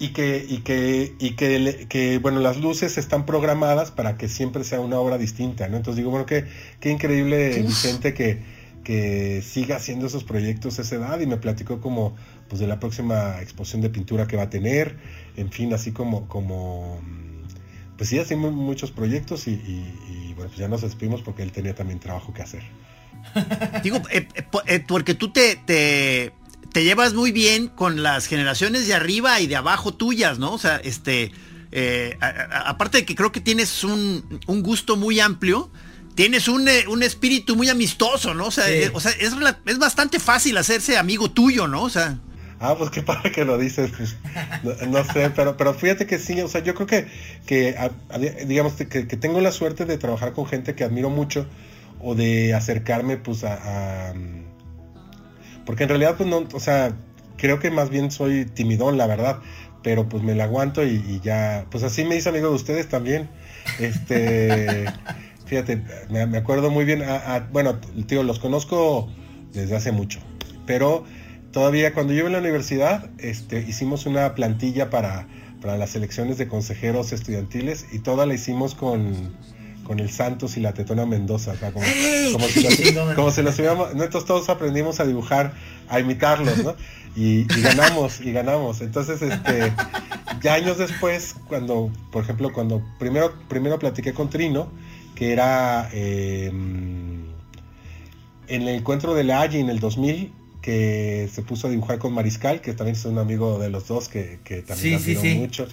y 0.00 0.08
que, 0.08 0.44
y 0.48 0.58
que, 0.62 1.14
y 1.18 1.32
que, 1.32 1.86
que, 1.88 2.18
bueno, 2.18 2.40
las 2.40 2.56
luces 2.56 2.96
están 2.96 3.26
programadas 3.26 3.90
para 3.90 4.16
que 4.16 4.28
siempre 4.28 4.64
sea 4.64 4.80
una 4.80 4.98
obra 4.98 5.18
distinta, 5.18 5.68
¿no? 5.68 5.76
Entonces 5.76 5.98
digo, 5.98 6.10
bueno, 6.10 6.24
qué, 6.24 6.46
qué 6.80 6.90
increíble 6.90 7.62
Vicente 7.62 8.14
que, 8.14 8.40
que 8.82 9.42
siga 9.42 9.76
haciendo 9.76 10.06
esos 10.06 10.24
proyectos 10.24 10.78
a 10.78 10.82
esa 10.82 10.96
edad 10.96 11.20
y 11.20 11.26
me 11.26 11.36
platicó 11.36 11.82
como, 11.82 12.16
pues 12.48 12.60
de 12.60 12.66
la 12.66 12.80
próxima 12.80 13.42
exposición 13.42 13.82
de 13.82 13.90
pintura 13.90 14.26
que 14.26 14.36
va 14.36 14.44
a 14.44 14.50
tener, 14.50 14.96
en 15.36 15.52
fin, 15.52 15.74
así 15.74 15.92
como, 15.92 16.26
como, 16.28 16.98
pues 17.98 18.08
sí, 18.08 18.18
hacemos 18.18 18.52
muchos 18.54 18.92
proyectos 18.92 19.48
y, 19.48 19.58
bueno, 20.34 20.48
pues 20.48 20.56
ya 20.56 20.68
nos 20.68 20.80
despedimos 20.80 21.20
porque 21.20 21.42
él 21.42 21.52
tenía 21.52 21.74
también 21.74 22.00
trabajo 22.00 22.32
que 22.32 22.40
hacer. 22.40 22.62
Digo, 23.82 23.98
eh, 24.10 24.26
eh, 24.34 24.44
eh, 24.66 24.84
porque 24.88 25.12
tú 25.12 25.30
te, 25.30 25.56
te 25.56 26.32
te 26.72 26.84
llevas 26.84 27.14
muy 27.14 27.32
bien 27.32 27.68
con 27.68 28.02
las 28.02 28.26
generaciones 28.26 28.86
de 28.86 28.94
arriba 28.94 29.40
y 29.40 29.46
de 29.46 29.56
abajo 29.56 29.92
tuyas, 29.94 30.38
¿no? 30.38 30.52
O 30.52 30.58
sea, 30.58 30.76
este, 30.76 31.32
eh, 31.72 32.16
aparte 32.20 32.98
de 32.98 33.04
que 33.04 33.14
creo 33.14 33.32
que 33.32 33.40
tienes 33.40 33.84
un, 33.84 34.40
gusto 34.46 34.96
muy 34.96 35.20
amplio, 35.20 35.70
tienes 36.14 36.48
un, 36.48 36.68
eh, 36.68 36.84
un, 36.88 37.02
espíritu 37.02 37.56
muy 37.56 37.68
amistoso, 37.68 38.34
¿no? 38.34 38.46
O 38.46 38.50
sea, 38.50 38.70
eh, 38.70 38.92
es, 39.20 39.78
bastante 39.78 40.20
fácil 40.20 40.56
hacerse 40.56 40.96
amigo 40.96 41.30
tuyo, 41.30 41.66
¿no? 41.66 41.82
O 41.82 41.90
sea. 41.90 42.18
Ah, 42.60 42.74
pues 42.76 42.90
qué 42.90 43.02
padre 43.02 43.32
que 43.32 43.44
lo 43.44 43.56
dices, 43.56 43.90
pues, 43.96 44.16
no, 44.88 45.02
sé, 45.04 45.30
pero, 45.30 45.56
pero 45.56 45.72
fíjate 45.72 46.06
que 46.06 46.18
sí, 46.18 46.40
o 46.42 46.48
sea, 46.48 46.62
yo 46.62 46.74
creo 46.74 46.86
que, 46.86 47.06
que 47.46 47.74
digamos, 48.46 48.74
que, 48.74 49.04
tengo 49.04 49.40
la 49.40 49.50
suerte 49.50 49.86
de 49.86 49.96
trabajar 49.96 50.34
con 50.34 50.46
gente 50.46 50.74
que 50.74 50.84
admiro 50.84 51.08
mucho 51.08 51.46
o 52.00 52.14
de 52.14 52.52
acercarme, 52.52 53.16
pues, 53.16 53.44
a 53.44 54.12
porque 55.64 55.84
en 55.84 55.88
realidad, 55.88 56.16
pues 56.16 56.28
no, 56.28 56.46
o 56.52 56.60
sea, 56.60 56.92
creo 57.36 57.58
que 57.58 57.70
más 57.70 57.90
bien 57.90 58.10
soy 58.10 58.44
timidón, 58.44 58.98
la 58.98 59.06
verdad. 59.06 59.40
Pero 59.82 60.08
pues 60.08 60.22
me 60.22 60.34
la 60.34 60.44
aguanto 60.44 60.84
y, 60.84 61.20
ya, 61.22 61.64
pues 61.70 61.84
así 61.84 62.04
me 62.04 62.14
hice 62.14 62.28
amigo 62.28 62.48
de 62.50 62.54
ustedes 62.54 62.88
también. 62.88 63.30
Este, 63.78 64.84
fíjate, 65.46 65.82
me, 66.10 66.36
acuerdo 66.36 66.70
muy 66.70 66.84
bien, 66.84 67.02
bueno, 67.50 67.80
tío, 68.06 68.22
los 68.22 68.38
conozco 68.38 69.10
desde 69.52 69.74
hace 69.76 69.90
mucho. 69.90 70.20
Pero 70.66 71.04
todavía 71.50 71.94
cuando 71.94 72.12
yo 72.12 72.26
en 72.26 72.32
la 72.32 72.38
universidad, 72.38 73.08
este, 73.18 73.62
hicimos 73.62 74.04
una 74.04 74.34
plantilla 74.34 74.90
para, 74.90 75.26
para 75.62 75.78
las 75.78 75.94
elecciones 75.94 76.36
de 76.36 76.46
consejeros 76.46 77.12
estudiantiles 77.12 77.86
y 77.90 78.00
toda 78.00 78.26
la 78.26 78.34
hicimos 78.34 78.74
con 78.74 79.34
con 79.90 79.98
el 79.98 80.08
Santos 80.08 80.56
y 80.56 80.60
la 80.60 80.72
Tetona 80.72 81.04
Mendoza, 81.04 81.56
como, 81.72 81.84
si 81.84 83.42
los, 83.42 83.58
hubiéramos, 83.58 83.92
nosotros 83.96 84.24
todos 84.24 84.48
aprendimos 84.48 85.00
a 85.00 85.04
dibujar, 85.04 85.52
a 85.88 85.98
imitarlos, 85.98 86.58
¿no? 86.58 86.76
Y, 87.16 87.42
ganamos, 87.60 88.20
y 88.20 88.30
ganamos. 88.30 88.82
Entonces, 88.82 89.20
este, 89.20 89.72
ya 90.42 90.54
años 90.54 90.78
después, 90.78 91.34
cuando, 91.48 91.90
por 92.12 92.22
ejemplo, 92.22 92.52
cuando 92.52 92.80
primero, 93.00 93.34
primero 93.48 93.80
platiqué 93.80 94.12
con 94.14 94.30
Trino, 94.30 94.70
que 95.16 95.32
era 95.32 95.90
em, 95.92 97.24
en 98.46 98.62
el 98.62 98.68
encuentro 98.68 99.12
de 99.14 99.24
la 99.24 99.40
Halle 99.40 99.58
en 99.58 99.70
el 99.70 99.80
2000, 99.80 100.32
que 100.62 101.28
se 101.32 101.42
puso 101.42 101.66
a 101.66 101.70
dibujar 101.70 101.98
con 101.98 102.12
Mariscal, 102.12 102.60
que 102.60 102.74
también 102.74 102.94
es 102.94 103.04
un 103.06 103.18
amigo 103.18 103.58
de 103.58 103.70
los 103.70 103.88
dos 103.88 104.08
que, 104.08 104.38
que 104.44 104.62
también 104.62 105.00
sí, 105.00 105.16
sí, 105.16 105.34
mucho. 105.34 105.66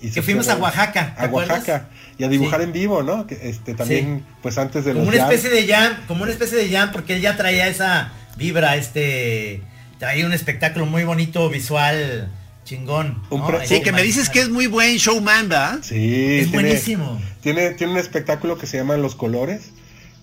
Y 0.00 0.10
que 0.10 0.22
fuimos 0.22 0.48
a 0.48 0.56
Oaxaca. 0.56 1.14
A 1.18 1.26
Oaxaca. 1.26 1.88
Y 2.18 2.24
a 2.24 2.28
dibujar 2.28 2.62
en 2.62 2.72
vivo, 2.72 3.02
¿no? 3.02 3.26
Que 3.26 3.38
este 3.48 3.74
también, 3.74 4.24
pues 4.42 4.58
antes 4.58 4.84
de 4.84 4.92
como 4.92 5.08
una 5.08 5.16
especie 5.16 5.50
de 5.50 5.66
jam, 5.66 5.96
como 6.06 6.22
una 6.22 6.32
especie 6.32 6.58
de 6.58 6.68
jam, 6.68 6.90
porque 6.92 7.14
él 7.14 7.20
ya 7.20 7.36
traía 7.36 7.68
esa 7.68 8.12
vibra, 8.36 8.76
este. 8.76 9.62
Traía 9.98 10.26
un 10.26 10.32
espectáculo 10.32 10.86
muy 10.86 11.02
bonito, 11.02 11.48
visual, 11.50 12.30
chingón. 12.64 13.22
Sí, 13.64 13.82
que 13.82 13.90
me 13.90 14.02
dices 14.02 14.28
que 14.28 14.40
es 14.40 14.48
muy 14.48 14.68
buen 14.68 14.96
showman, 14.96 15.48
¿verdad? 15.48 15.78
Sí. 15.82 16.38
Es 16.40 16.52
buenísimo. 16.52 17.20
Tiene, 17.40 17.70
tiene 17.70 17.94
un 17.94 17.98
espectáculo 17.98 18.58
que 18.58 18.66
se 18.66 18.76
llama 18.76 18.96
Los 18.96 19.16
Colores, 19.16 19.70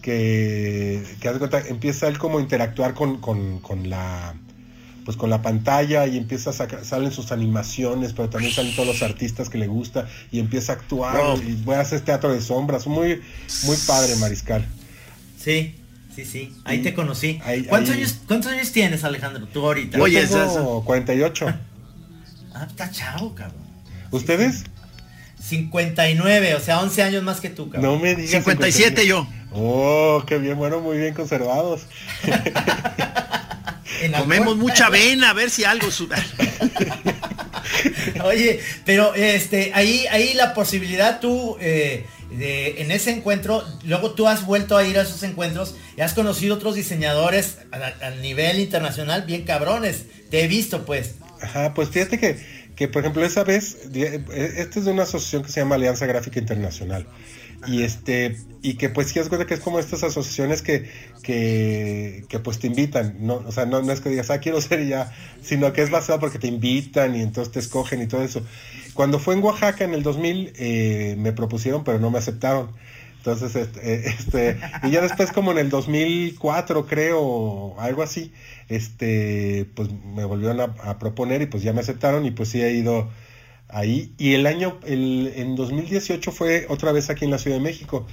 que, 0.02 1.04
que 1.20 1.32
cuenta, 1.32 1.62
empieza 1.68 2.08
él 2.08 2.18
como 2.18 2.38
a 2.38 2.42
interactuar 2.42 2.94
con, 2.94 3.20
con, 3.20 3.60
con 3.60 3.90
la 3.90 4.36
pues 5.06 5.16
con 5.18 5.30
la 5.30 5.42
pantalla 5.42 6.08
y 6.08 6.18
empieza 6.18 6.50
a 6.50 6.54
sacar, 6.54 6.84
salen 6.84 7.12
sus 7.12 7.32
animaciones, 7.32 8.12
pero 8.14 8.28
también 8.30 8.52
salen 8.54 8.76
todos 8.76 8.88
los 8.88 9.02
artistas 9.04 9.50
que 9.50 9.58
le 9.60 9.68
gusta 9.68 10.08
y 10.32 10.40
empieza 10.40 10.74
a 10.74 10.76
actuar 10.76 11.38
y 11.48 11.54
voy 11.64 11.76
a 11.76 11.82
hacer 11.82 12.02
teatro 12.02 12.34
de 12.34 12.42
sombras, 12.42 12.88
muy, 12.88 13.22
muy 13.64 13.78
padre 13.88 14.16
Mariscal. 14.16 14.66
Sí, 15.40 15.76
sí, 16.16 16.26
sí. 16.26 16.54
Ahí 16.66 16.82
te 16.82 16.94
conocí. 16.96 17.40
Ahí- 17.46 17.66
¿Cuántos, 17.66 17.92
ahí- 17.94 18.00
Años, 18.02 18.20
¿Cuántos 18.28 18.52
años 18.52 18.72
tienes, 18.72 19.04
Alejandro? 19.04 19.46
Tú 19.48 19.64
ahorita. 19.66 20.02
Oye, 20.02 20.22
Yo 20.24 20.28
tengo 20.28 20.44
eso- 20.52 20.84
48. 20.84 21.54
Ah, 22.56 22.66
está 22.68 22.90
chavo, 22.90 23.36
cabrón. 23.36 23.62
¿Ustedes? 24.12 24.64
59, 25.40 26.56
o 26.56 26.60
sea, 26.60 26.80
11 26.82 27.04
años 27.04 27.22
más 27.22 27.40
que 27.42 27.52
tú, 27.52 27.70
cabrón. 27.70 27.94
No 27.94 28.00
me 28.00 28.16
digas 28.16 28.32
57 28.32 29.06
yo. 29.06 29.28
Oh, 29.52 30.24
qué 30.26 30.40
bien, 30.40 30.58
bueno, 30.58 30.80
muy 30.80 30.98
bien 30.98 31.14
conservados. 31.14 31.82
Comemos 34.18 34.58
mucha 34.58 34.88
avena, 34.88 35.30
a 35.30 35.34
ver 35.34 35.50
si 35.50 35.64
algo 35.64 35.92
sube. 35.92 36.16
Oye, 38.24 38.60
pero 38.86 39.14
este, 39.16 39.72
ahí, 39.74 40.06
ahí 40.12 40.34
la 40.34 40.54
posibilidad 40.54 41.20
tú, 41.20 41.58
eh, 41.60 42.06
de, 42.32 42.82
en 42.82 42.92
ese 42.92 43.12
encuentro, 43.12 43.64
luego 43.84 44.12
tú 44.12 44.28
has 44.28 44.46
vuelto 44.46 44.78
a 44.78 44.84
ir 44.84 44.98
a 44.98 45.04
esos 45.04 45.24
encuentros 45.24 45.76
y 45.98 46.02
has 46.02 46.14
conocido 46.14 46.56
otros 46.56 46.76
diseñadores 46.76 47.58
a, 47.72 48.06
a 48.08 48.10
nivel 48.12 48.60
internacional 48.60 49.24
bien 49.24 49.44
cabrones. 49.44 50.06
Te 50.30 50.44
he 50.44 50.48
visto, 50.48 50.86
pues. 50.86 51.16
Ajá, 51.42 51.74
pues 51.74 51.90
fíjate 51.90 52.20
que, 52.20 52.38
que 52.76 52.88
por 52.88 53.04
ejemplo, 53.04 53.26
esa 53.26 53.44
vez, 53.44 53.78
eh, 53.94 54.24
este 54.58 54.80
es 54.80 54.86
de 54.86 54.92
una 54.92 55.04
asociación 55.04 55.44
que 55.44 55.52
se 55.52 55.62
llama 55.62 55.76
Alianza 55.76 56.06
Gráfica 56.06 56.40
Internacional. 56.40 57.08
Y 57.68 57.84
este, 57.84 58.38
y 58.62 58.76
que 58.76 58.90
pues 58.90 59.10
sí 59.10 59.20
es 59.20 59.30
cuenta 59.30 59.46
que 59.46 59.54
es 59.54 59.60
como 59.60 59.80
estas 59.80 60.04
asociaciones 60.04 60.62
que, 60.62 60.90
que, 61.22 62.26
que 62.28 62.40
pues 62.40 62.60
te 62.60 62.68
invitan, 62.68 63.18
no, 63.20 63.36
o 63.46 63.52
sea, 63.52 63.66
no, 63.66 63.82
no 63.82 63.92
es 63.92 64.02
que 64.02 64.10
digas, 64.10 64.30
ah, 64.30 64.40
quiero 64.40 64.60
ser 64.62 64.82
y 64.82 64.90
ya, 64.90 65.12
sino 65.42 65.72
que 65.74 65.82
es 65.82 65.92
basado 65.92 66.20
porque 66.20 66.40
te 66.40 66.48
invitan 66.48 67.16
y 67.16 67.22
entonces 67.22 67.54
te 67.54 67.60
escogen 67.60 68.02
y 68.02 68.08
todo 68.08 68.24
eso. 68.24 68.42
Cuando 68.94 69.20
fue 69.20 69.36
en 69.36 69.44
Oaxaca 69.44 69.84
en 69.84 69.94
el 69.94 70.04
2000, 70.04 70.54
eh, 70.56 71.16
me 71.18 71.32
propusieron, 71.32 71.84
pero 71.84 72.00
no 72.00 72.10
me 72.12 72.18
aceptaron. 72.18 72.72
Entonces, 73.18 73.56
este, 73.56 73.94
eh, 73.94 74.04
este, 74.20 74.60
y 74.84 74.92
ya 74.92 75.02
después 75.02 75.32
como 75.32 75.52
en 75.52 75.58
el 75.58 75.70
2004 75.70 76.86
creo, 76.88 77.80
algo 77.80 78.04
así, 78.04 78.34
este, 78.70 79.68
pues 79.76 79.90
me 79.92 80.26
volvieron 80.26 80.60
a, 80.60 80.76
a 80.84 81.00
proponer 81.00 81.42
y 81.42 81.46
pues 81.48 81.64
ya 81.64 81.74
me 81.74 81.82
aceptaron 81.82 82.26
y 82.26 82.32
pues 82.32 82.50
sí 82.50 82.62
he 82.62 82.72
ido 82.72 83.10
ahí. 83.70 84.14
Y 84.18 84.34
el 84.34 84.46
año, 84.48 84.80
el, 84.86 85.32
en 85.36 85.56
2018 85.56 86.32
fue 86.32 86.66
otra 86.70 86.92
vez 86.92 87.10
aquí 87.10 87.26
en 87.26 87.32
la 87.32 87.38
Ciudad 87.38 87.58
de 87.58 87.64
México. 87.64 88.06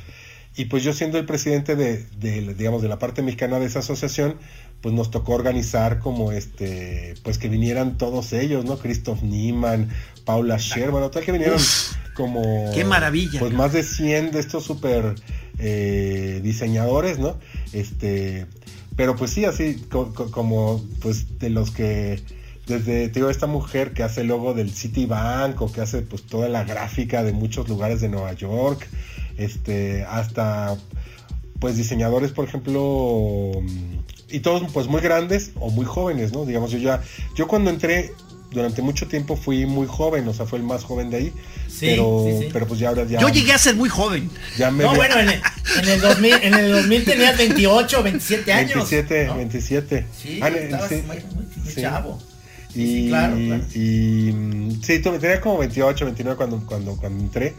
Y 0.55 0.67
pues 0.67 0.83
yo 0.83 0.93
siendo 0.93 1.19
el 1.19 1.25
presidente 1.25 1.77
de, 1.77 2.05
de, 2.19 2.55
digamos, 2.55 2.83
de 2.83 2.89
la 2.89 2.99
parte 2.99 3.23
mexicana 3.23 3.59
de 3.59 3.67
esa 3.67 3.79
asociación, 3.79 4.37
pues 4.83 4.95
nos 4.95 5.11
tocó 5.11 5.33
organizar 5.33 5.99
como 6.01 6.31
este, 6.33 7.15
pues 7.23 7.39
que 7.39 7.49
vinieran 7.49 7.97
todos 7.97 8.33
ellos, 8.35 8.65
¿no? 8.65 8.77
Christoph 8.79 9.23
Niemann, 9.23 9.89
Paula 10.27 10.59
Scher, 10.59 10.91
bueno, 10.91 11.11
tal 11.11 11.25
que 11.25 11.33
vinieron 11.33 11.57
Uf, 11.57 11.93
como... 12.15 12.71
qué 12.75 12.85
maravilla. 12.85 13.41
Pues 13.41 13.53
más 13.55 13.73
de 13.73 13.83
100 13.83 14.33
de 14.33 14.41
estos 14.41 14.65
super 14.65 15.15
eh, 15.59 16.41
diseñadores, 16.43 17.19
¿no? 17.19 17.39
Este, 17.73 18.47
pero 18.97 19.17
pues 19.17 19.31
sí, 19.31 19.47
así 19.47 19.77
co- 19.89 20.13
co- 20.13 20.31
como 20.31 20.85
pues 21.01 21.39
de 21.39 21.49
los 21.49 21.71
que 21.71 22.21
desde 22.73 23.09
te 23.09 23.15
digo 23.21 23.31
esta 23.31 23.47
mujer 23.47 23.93
que 23.93 24.03
hace 24.03 24.23
el 24.23 24.29
logo 24.29 24.55
del 24.55 24.71
Citibank 24.73 25.61
o 25.61 25.71
que 25.71 25.81
hace 25.81 26.03
pues 26.03 26.23
toda 26.25 26.49
la 26.49 26.65
gráfica 26.65 27.23
de 27.23 27.33
muchos 27.33 27.69
lugares 27.69 28.01
de 28.01 28.09
Nueva 28.09 28.33
York, 28.33 28.89
este 29.39 30.05
hasta 30.05 30.77
pues 31.61 31.77
diseñadores, 31.77 32.33
por 32.33 32.47
ejemplo, 32.49 33.53
y 34.29 34.41
todos 34.41 34.63
pues 34.73 34.89
muy 34.89 35.01
grandes 35.01 35.53
o 35.61 35.71
muy 35.71 35.85
jóvenes, 35.87 36.33
¿no? 36.33 36.45
Digamos, 36.45 36.71
yo 36.73 36.79
ya 36.79 37.01
yo 37.37 37.47
cuando 37.47 37.71
entré 37.71 38.13
durante 38.51 38.83
mucho 38.83 39.07
tiempo 39.09 39.37
fui 39.37 39.65
muy 39.65 39.87
joven, 39.87 40.27
o 40.29 40.35
sea, 40.35 40.45
fue 40.45 40.59
el 40.59 40.65
más 40.65 40.85
joven 40.85 41.09
de 41.09 41.17
ahí, 41.17 41.33
Sí, 41.69 41.87
pero 41.91 42.25
sí, 42.27 42.39
sí. 42.45 42.49
pero 42.53 42.67
pues 42.67 42.81
ya 42.81 42.89
ahora 42.91 43.05
ya 43.05 43.19
Yo 43.21 43.29
llegué 43.31 43.53
a 43.53 43.59
ser 43.59 43.77
muy 43.77 43.89
joven. 43.89 44.29
ya 44.59 44.71
me 44.71 44.83
No, 44.85 44.91
ve- 44.91 44.97
bueno, 44.99 45.21
en 45.21 45.29
el, 45.31 45.41
en 45.83 45.89
el 45.89 46.01
2000, 46.01 46.35
en 46.43 46.55
el 46.55 46.73
2000 46.73 47.05
tenías 47.05 47.39
28, 47.39 48.03
27 48.03 48.53
años. 48.53 48.75
27, 48.75 49.27
¿no? 49.27 49.37
27. 49.37 50.07
Sí, 50.21 50.39
Ah, 50.43 50.51
ne- 50.51 50.65
estabas 50.65 50.89
sí, 50.91 50.97
muy, 51.07 51.17
muy- 51.35 51.47
muy 51.65 51.73
sí. 51.73 51.81
chavo. 51.81 52.19
Sí, 52.73 52.81
Y, 52.83 53.03
sí, 53.03 53.09
claro, 53.09 53.37
claro. 53.37 53.65
y, 53.75 54.33
mm, 54.33 54.83
sí, 54.83 54.99
tenía 55.01 55.41
como 55.41 55.59
28, 55.59 56.05
29 56.07 56.37
cuando, 56.37 56.65
cuando, 56.67 56.97
cuando 56.97 57.23
entré, 57.25 57.55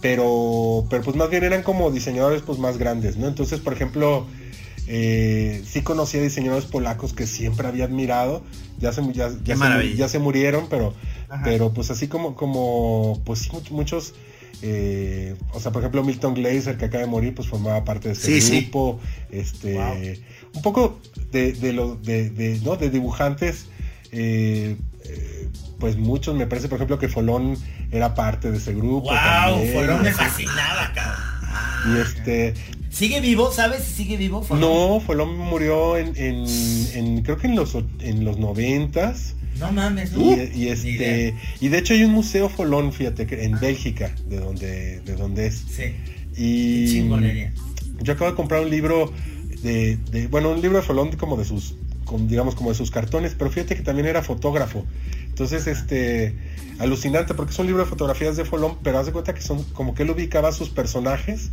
pero, 0.00 0.86
pero 0.90 1.02
pues 1.02 1.16
más 1.16 1.30
bien 1.30 1.44
eran 1.44 1.62
como 1.62 1.90
diseñadores 1.90 2.42
pues 2.42 2.58
más 2.58 2.76
grandes, 2.78 3.16
¿no? 3.16 3.26
Entonces, 3.26 3.60
por 3.60 3.72
ejemplo, 3.72 4.26
eh, 4.86 5.62
sí 5.66 5.80
conocía 5.82 6.20
diseñadores 6.20 6.66
polacos 6.66 7.14
que 7.14 7.26
siempre 7.26 7.66
había 7.66 7.84
admirado, 7.86 8.42
ya 8.78 8.92
se, 8.92 9.02
ya, 9.12 9.30
ya 9.42 9.54
se, 9.54 9.56
maravilla. 9.56 9.94
ya 9.96 10.08
se 10.08 10.18
murieron, 10.18 10.66
pero, 10.68 10.94
Ajá. 11.28 11.42
pero 11.44 11.72
pues 11.72 11.90
así 11.90 12.06
como, 12.08 12.34
como 12.36 13.20
pues 13.24 13.48
muchos... 13.70 14.14
eh, 14.62 15.34
o 15.52 15.60
sea, 15.60 15.72
por 15.72 15.82
ejemplo, 15.82 16.04
Milton 16.04 16.34
Glaser, 16.34 16.76
que 16.76 16.84
acaba 16.86 17.02
de 17.02 17.10
morir, 17.10 17.34
pues 17.34 17.48
formaba 17.48 17.84
parte 17.84 18.08
de 18.08 18.14
ese 18.14 18.26
Sí, 18.26 18.40
sí. 18.40 18.60
grupo. 18.60 19.00
Este, 19.30 19.74
Wow. 19.74 19.94
un 20.56 20.62
poco 20.62 20.98
de, 21.32 21.52
de, 21.54 21.72
lo, 21.72 21.96
de, 21.96 22.30
de, 22.30 22.60
¿no? 22.62 22.76
de 22.76 22.90
dibujantes, 22.90 23.66
eh, 24.14 24.76
eh, 25.04 25.48
pues 25.78 25.96
muchos, 25.96 26.34
me 26.36 26.46
parece, 26.46 26.68
por 26.68 26.76
ejemplo, 26.76 26.98
que 26.98 27.08
Folón 27.08 27.56
era 27.90 28.14
parte 28.14 28.50
de 28.50 28.58
ese 28.58 28.72
grupo. 28.74 29.08
Wow, 29.08 29.14
también. 29.14 29.74
Folón 29.74 30.02
me 30.02 30.12
fascinaba, 30.12 30.92
cabrón. 30.94 31.24
Y 31.96 32.00
este, 32.00 32.54
¿Sigue 32.90 33.20
vivo? 33.20 33.50
¿Sabes 33.52 33.82
si 33.84 33.92
sigue 33.94 34.16
vivo? 34.16 34.42
Folón? 34.42 34.60
no, 34.60 35.00
Folón 35.00 35.36
murió 35.36 35.96
en, 35.98 36.16
en, 36.16 36.44
en- 36.94 37.22
creo 37.22 37.36
que 37.36 37.48
en 37.48 37.56
los, 37.56 37.76
en 38.00 38.24
los 38.24 38.38
noventas. 38.38 39.34
No 39.58 39.70
mames, 39.72 40.12
Y, 40.12 40.16
¿no? 40.18 40.42
y 40.54 40.68
este, 40.68 41.34
y 41.60 41.68
de 41.68 41.78
hecho 41.78 41.92
hay 41.94 42.02
un 42.04 42.12
museo 42.12 42.48
Folón, 42.48 42.92
fíjate, 42.92 43.26
que 43.26 43.44
en 43.44 43.58
Bélgica, 43.60 44.12
de 44.26 44.38
donde, 44.38 45.00
de 45.00 45.14
donde 45.16 45.46
es. 45.48 45.64
Sí. 45.70 45.82
Y 46.36 46.84
Qué 46.86 46.90
chingonería. 46.92 47.52
yo 48.02 48.12
acabo 48.14 48.30
de 48.30 48.36
comprar 48.36 48.62
un 48.62 48.70
libro 48.70 49.12
de, 49.62 49.96
de- 50.10 50.26
bueno, 50.28 50.50
un 50.50 50.60
libro 50.62 50.78
de 50.78 50.82
Folón 50.84 51.10
como 51.16 51.36
de 51.36 51.44
sus, 51.44 51.76
con- 52.04 52.28
digamos 52.28 52.54
como 52.54 52.70
de 52.70 52.76
sus 52.76 52.90
cartones, 52.90 53.34
pero 53.38 53.50
fíjate 53.50 53.76
que 53.76 53.82
también 53.82 54.06
era 54.06 54.22
fotógrafo. 54.22 54.84
Entonces, 55.28 55.66
este, 55.66 56.34
alucinante, 56.78 57.34
porque 57.34 57.52
es 57.52 57.58
un 57.58 57.66
libro 57.66 57.82
de 57.82 57.88
fotografías 57.88 58.36
de 58.36 58.44
Folón, 58.44 58.78
pero 58.82 58.98
haz 58.98 59.06
de 59.06 59.12
cuenta 59.12 59.34
que 59.34 59.40
son 59.40 59.62
como 59.72 59.94
que 59.94 60.02
él 60.04 60.10
ubicaba 60.10 60.52
sus 60.52 60.68
personajes 60.70 61.50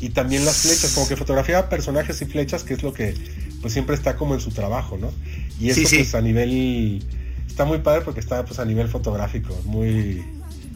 y 0.00 0.10
también 0.10 0.44
las 0.44 0.58
flechas, 0.58 0.92
como 0.94 1.08
que 1.08 1.16
fotografiaba 1.16 1.68
personajes 1.68 2.20
y 2.22 2.26
flechas, 2.26 2.62
que 2.64 2.74
es 2.74 2.82
lo 2.82 2.92
que 2.92 3.14
pues 3.62 3.72
siempre 3.72 3.96
está 3.96 4.14
como 4.16 4.34
en 4.34 4.40
su 4.40 4.50
trabajo, 4.50 4.98
¿no? 5.00 5.10
Y 5.58 5.70
eso 5.70 5.80
Sí, 5.80 5.86
sí. 5.86 5.96
pues 5.96 6.14
a 6.14 6.20
nivel, 6.20 7.02
está 7.48 7.64
muy 7.64 7.78
padre 7.78 8.02
porque 8.04 8.20
está 8.20 8.44
pues 8.44 8.58
a 8.60 8.64
nivel 8.64 8.88
fotográfico, 8.88 9.58
muy, 9.64 10.22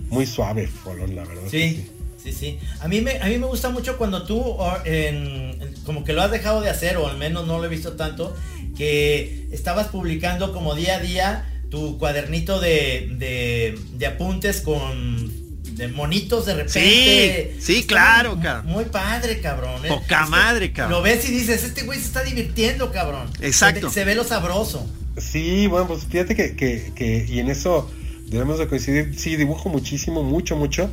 muy 0.08 0.24
suave 0.26 0.66
Folón, 0.66 1.14
la 1.14 1.24
verdad. 1.24 1.42
Sí, 1.50 1.86
sí, 2.22 2.32
sí. 2.32 2.58
A 2.80 2.88
mí 2.88 3.00
me, 3.00 3.18
a 3.20 3.26
mí 3.26 3.38
me 3.38 3.46
gusta 3.46 3.70
mucho 3.70 3.96
cuando 3.98 4.24
tú 4.24 4.38
o, 4.40 4.76
en- 4.84 5.60
en- 5.60 5.74
como 5.84 6.04
que 6.04 6.12
lo 6.12 6.22
has 6.22 6.30
dejado 6.30 6.60
de 6.60 6.70
hacer, 6.70 6.96
o 6.96 7.08
al 7.08 7.16
menos 7.18 7.46
no 7.46 7.58
lo 7.58 7.64
he 7.64 7.68
visto 7.68 7.92
tanto, 7.92 8.34
que 8.76 9.46
estabas 9.52 9.88
publicando 9.88 10.52
como 10.52 10.74
día 10.74 10.96
a 10.96 11.00
día 11.00 11.46
tu 11.70 11.98
cuadernito 11.98 12.60
de, 12.60 13.10
de, 13.18 13.78
de 13.92 14.06
apuntes 14.06 14.60
con 14.60 15.40
de 15.76 15.88
monitos 15.88 16.44
de 16.46 16.54
repente. 16.56 17.54
Sí, 17.58 17.74
sí, 17.74 17.86
claro, 17.86 18.34
muy- 18.36 18.44
cabrón. 18.44 18.66
Muy 18.72 18.84
padre, 18.86 19.40
cabrón. 19.40 19.80
Poca 19.88 20.18
Este, 20.20 20.30
madre, 20.30 20.72
cabrón. 20.72 20.98
Lo 20.98 21.02
ves 21.02 21.26
y 21.28 21.32
dices, 21.32 21.62
este 21.64 21.84
güey 21.84 21.98
se 21.98 22.06
está 22.06 22.22
divirtiendo, 22.22 22.90
cabrón. 22.92 23.28
Exacto. 23.40 23.88
Se, 23.88 23.94
se 23.94 24.04
ve 24.04 24.14
lo 24.14 24.24
sabroso. 24.24 24.86
Sí, 25.16 25.66
bueno, 25.68 25.86
pues 25.86 26.04
fíjate 26.04 26.34
que, 26.36 26.54
que, 26.56 26.92
que- 26.94 27.24
y 27.28 27.38
en 27.38 27.48
eso 27.50 27.90
debemos 28.26 28.58
de 28.58 28.66
coincidir, 28.68 29.14
sí, 29.18 29.36
dibujo 29.36 29.68
muchísimo, 29.68 30.22
mucho, 30.22 30.56
mucho, 30.56 30.90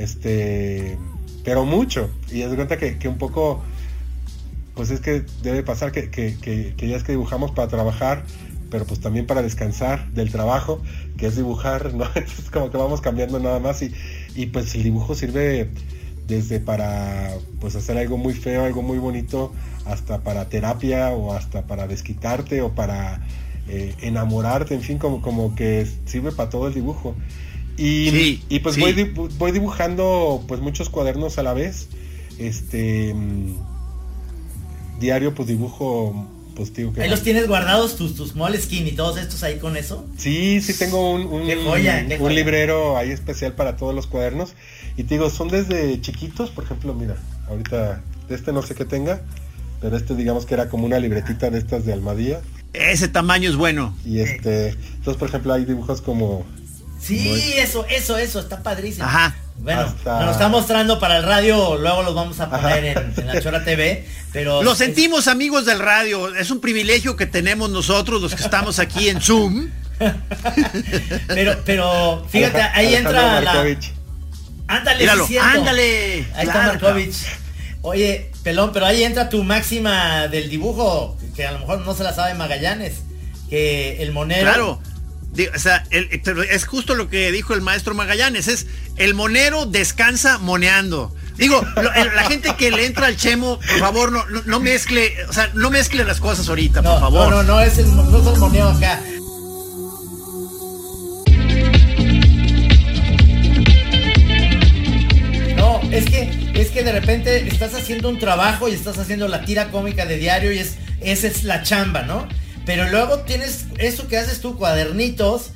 este, 0.00 0.98
pero 1.44 1.64
mucho, 1.64 2.10
y 2.32 2.42
es 2.42 2.54
cuenta 2.54 2.78
que, 2.78 2.98
que 2.98 3.08
un 3.08 3.18
poco, 3.18 3.62
pues 4.74 4.90
es 4.90 5.00
que 5.00 5.24
debe 5.42 5.62
pasar 5.62 5.92
que, 5.92 6.10
que, 6.10 6.74
ya 6.88 6.96
es 6.96 7.04
que 7.04 7.12
dibujamos 7.12 7.50
para 7.50 7.68
trabajar, 7.68 8.24
pero 8.70 8.84
pues 8.86 9.00
también 9.00 9.26
para 9.26 9.42
descansar 9.42 10.10
del 10.12 10.30
trabajo, 10.30 10.80
que 11.16 11.26
es 11.26 11.36
dibujar, 11.36 11.92
¿no? 11.94 12.04
Entonces 12.14 12.50
como 12.50 12.70
que 12.70 12.78
vamos 12.78 13.00
cambiando 13.00 13.38
nada 13.38 13.58
más 13.58 13.82
y, 13.82 13.92
y 14.34 14.46
pues 14.46 14.74
el 14.74 14.84
dibujo 14.84 15.14
sirve 15.14 15.68
desde 16.26 16.60
para 16.60 17.34
pues 17.60 17.76
hacer 17.76 17.98
algo 17.98 18.16
muy 18.16 18.32
feo, 18.32 18.64
algo 18.64 18.82
muy 18.82 18.98
bonito, 18.98 19.52
hasta 19.84 20.20
para 20.20 20.48
terapia 20.48 21.10
o 21.10 21.34
hasta 21.34 21.66
para 21.66 21.86
desquitarte 21.88 22.62
o 22.62 22.70
para 22.72 23.20
eh, 23.68 23.94
enamorarte, 24.00 24.74
en 24.74 24.82
fin, 24.82 24.98
como, 24.98 25.20
como 25.20 25.54
que 25.54 25.86
sirve 26.06 26.32
para 26.32 26.48
todo 26.48 26.68
el 26.68 26.74
dibujo. 26.74 27.14
Y, 27.80 28.10
Sí, 28.10 28.42
y 28.50 28.58
pues 28.58 28.74
sí. 28.74 28.80
voy, 28.82 29.10
voy 29.38 29.52
dibujando 29.52 30.44
pues 30.46 30.60
muchos 30.60 30.90
cuadernos 30.90 31.38
a 31.38 31.42
la 31.42 31.54
vez. 31.54 31.88
Este 32.38 33.14
mm, 33.14 33.54
diario 35.00 35.34
pues 35.34 35.48
dibujo 35.48 36.28
pues 36.54 36.74
digo 36.74 36.92
que 36.92 37.02
Ahí 37.02 37.08
los 37.08 37.22
tienes 37.22 37.48
guardados 37.48 37.96
tus, 37.96 38.14
tus 38.14 38.34
Moleskine 38.34 38.90
y 38.90 38.92
todos 38.92 39.16
estos 39.16 39.42
ahí 39.44 39.56
con 39.56 39.78
eso. 39.78 40.06
Sí, 40.18 40.60
sí 40.60 40.74
tengo 40.74 41.10
un, 41.10 41.22
un, 41.22 41.46
Qué 41.46 41.56
joya, 41.56 42.06
qué 42.06 42.18
un 42.18 42.34
librero 42.34 42.98
ahí 42.98 43.12
especial 43.12 43.54
para 43.54 43.76
todos 43.76 43.94
los 43.94 44.06
cuadernos. 44.06 44.52
Y 44.98 45.04
te 45.04 45.14
digo, 45.14 45.30
son 45.30 45.48
desde 45.48 45.98
chiquitos, 46.02 46.50
por 46.50 46.64
ejemplo, 46.64 46.92
mira, 46.92 47.16
ahorita 47.48 48.02
de 48.28 48.34
este 48.34 48.52
no 48.52 48.60
sé 48.60 48.74
qué 48.74 48.84
tenga, 48.84 49.22
pero 49.80 49.96
este 49.96 50.14
digamos 50.14 50.44
que 50.44 50.52
era 50.52 50.68
como 50.68 50.84
una 50.84 50.98
libretita 50.98 51.48
de 51.48 51.58
estas 51.58 51.86
de 51.86 51.94
Almadía. 51.94 52.42
Ese 52.74 53.08
tamaño 53.08 53.48
es 53.48 53.56
bueno. 53.56 53.96
Y 54.04 54.18
este, 54.18 54.68
entonces 54.68 55.16
por 55.16 55.28
ejemplo 55.28 55.54
hay 55.54 55.64
dibujos 55.64 56.02
como... 56.02 56.44
Sí, 57.00 57.54
eso, 57.56 57.86
eso, 57.88 58.18
eso, 58.18 58.40
está 58.40 58.62
padrísimo. 58.62 59.06
Ajá. 59.06 59.34
Bueno, 59.58 59.82
Hasta- 59.82 60.16
nos 60.18 60.24
lo 60.26 60.32
está 60.32 60.48
mostrando 60.48 60.98
para 60.98 61.18
el 61.18 61.22
radio, 61.24 61.76
luego 61.76 62.02
los 62.02 62.14
vamos 62.14 62.40
a 62.40 62.48
poner 62.50 62.84
en, 62.84 63.14
en 63.16 63.26
la 63.26 63.42
Chora 63.42 63.62
TV, 63.64 64.06
pero... 64.32 64.62
Lo 64.62 64.74
sentimos 64.74 65.28
amigos 65.28 65.66
del 65.66 65.78
radio, 65.80 66.34
es 66.34 66.50
un 66.50 66.60
privilegio 66.60 67.16
que 67.16 67.26
tenemos 67.26 67.68
nosotros 67.70 68.22
los 68.22 68.34
que 68.34 68.42
estamos 68.42 68.78
aquí 68.78 69.08
en 69.08 69.20
Zoom. 69.20 69.68
Pero, 71.28 71.58
pero, 71.66 72.24
fíjate, 72.30 72.58
ahí 72.62 72.94
Alejandro 72.94 73.20
entra 73.20 73.40
la... 73.42 73.76
Ándale, 74.66 74.98
sí 75.00 75.04
Míralo, 75.04 75.26
ándale. 75.42 76.14
Ahí 76.34 76.46
está 76.46 76.52
Claro, 76.52 76.68
Markovich. 76.72 77.16
Oye, 77.82 78.30
pelón, 78.42 78.70
pero 78.72 78.86
ahí 78.86 79.04
entra 79.04 79.28
tu 79.28 79.42
máxima 79.44 80.28
del 80.28 80.48
dibujo, 80.48 81.18
que 81.36 81.46
a 81.46 81.52
lo 81.52 81.58
mejor 81.58 81.80
no 81.80 81.94
se 81.94 82.02
la 82.02 82.14
sabe 82.14 82.32
Magallanes, 82.34 83.02
que 83.50 84.02
el 84.02 84.12
monero... 84.12 84.42
Claro. 84.42 84.80
Digo, 85.32 85.52
o 85.54 85.58
sea, 85.58 85.84
el- 85.90 86.08
es 86.50 86.64
justo 86.66 86.94
lo 86.94 87.08
que 87.08 87.30
dijo 87.32 87.54
el 87.54 87.60
maestro 87.60 87.94
Magallanes, 87.94 88.48
es 88.48 88.66
el 88.96 89.14
monero 89.14 89.64
descansa 89.66 90.38
moneando. 90.38 91.14
Digo, 91.36 91.64
lo- 91.80 91.92
el- 91.94 92.14
la 92.14 92.24
gente 92.24 92.54
que 92.56 92.70
le 92.70 92.84
entra 92.84 93.06
al 93.06 93.16
chemo, 93.16 93.58
por 93.60 93.78
favor, 93.78 94.12
no, 94.12 94.26
no, 94.26 94.42
no 94.44 94.60
mezcle, 94.60 95.14
o 95.28 95.32
sea, 95.32 95.50
no 95.54 95.70
mezcle 95.70 96.04
las 96.04 96.20
cosas 96.20 96.48
ahorita, 96.48 96.82
No, 96.82 96.90
por 96.92 97.00
favor. 97.00 97.30
no, 97.30 97.42
no, 97.42 97.54
no 97.54 97.60
es 97.60 97.78
el, 97.78 97.94
no 97.94 98.18
es 98.20 98.26
el 98.26 98.38
moneo 98.40 98.68
acá. 98.68 99.00
No, 105.56 105.80
es 105.90 106.06
que, 106.06 106.50
es 106.54 106.70
que 106.70 106.82
de 106.82 106.92
repente 106.92 107.46
estás 107.48 107.74
haciendo 107.74 108.08
un 108.08 108.18
trabajo 108.18 108.68
y 108.68 108.72
estás 108.72 108.98
haciendo 108.98 109.28
la 109.28 109.44
tira 109.44 109.70
cómica 109.70 110.06
de 110.06 110.16
diario 110.18 110.52
y 110.52 110.58
es, 110.58 110.76
esa 111.00 111.26
es 111.26 111.44
la 111.44 111.62
chamba, 111.62 112.02
¿no? 112.02 112.26
Pero 112.70 112.88
luego 112.88 113.18
tienes 113.22 113.64
eso 113.78 114.06
que 114.06 114.16
haces 114.16 114.40
tú, 114.40 114.56
cuadernitos, 114.56 115.50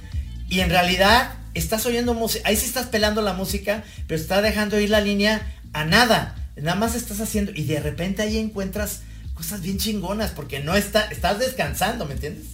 y 0.49 0.59
en 0.61 0.69
realidad 0.69 1.35
estás 1.55 1.87
oyendo 1.87 2.13
música, 2.13 2.49
ahí 2.49 2.57
sí 2.57 2.67
estás 2.67 2.87
pelando 2.87 3.23
la 3.23 3.35
música, 3.35 3.85
pero 4.09 4.21
está 4.21 4.43
dejando 4.43 4.81
ir 4.81 4.91
la 4.91 5.01
línea 5.01 5.41
a 5.73 5.85
nada. 5.85 6.35
Nada 6.57 6.75
más 6.77 6.97
estás 6.97 7.21
haciendo, 7.21 7.53
y 7.55 7.63
de 7.67 7.79
repente 7.79 8.21
ahí 8.23 8.37
encuentras 8.39 9.03
cosas 9.33 9.63
bien 9.63 9.79
chingonas, 9.79 10.33
porque 10.33 10.59
no 10.59 10.75
está, 10.75 11.03
estás 11.03 11.39
descansando, 11.39 12.05
¿me 12.05 12.15
entiendes? 12.15 12.47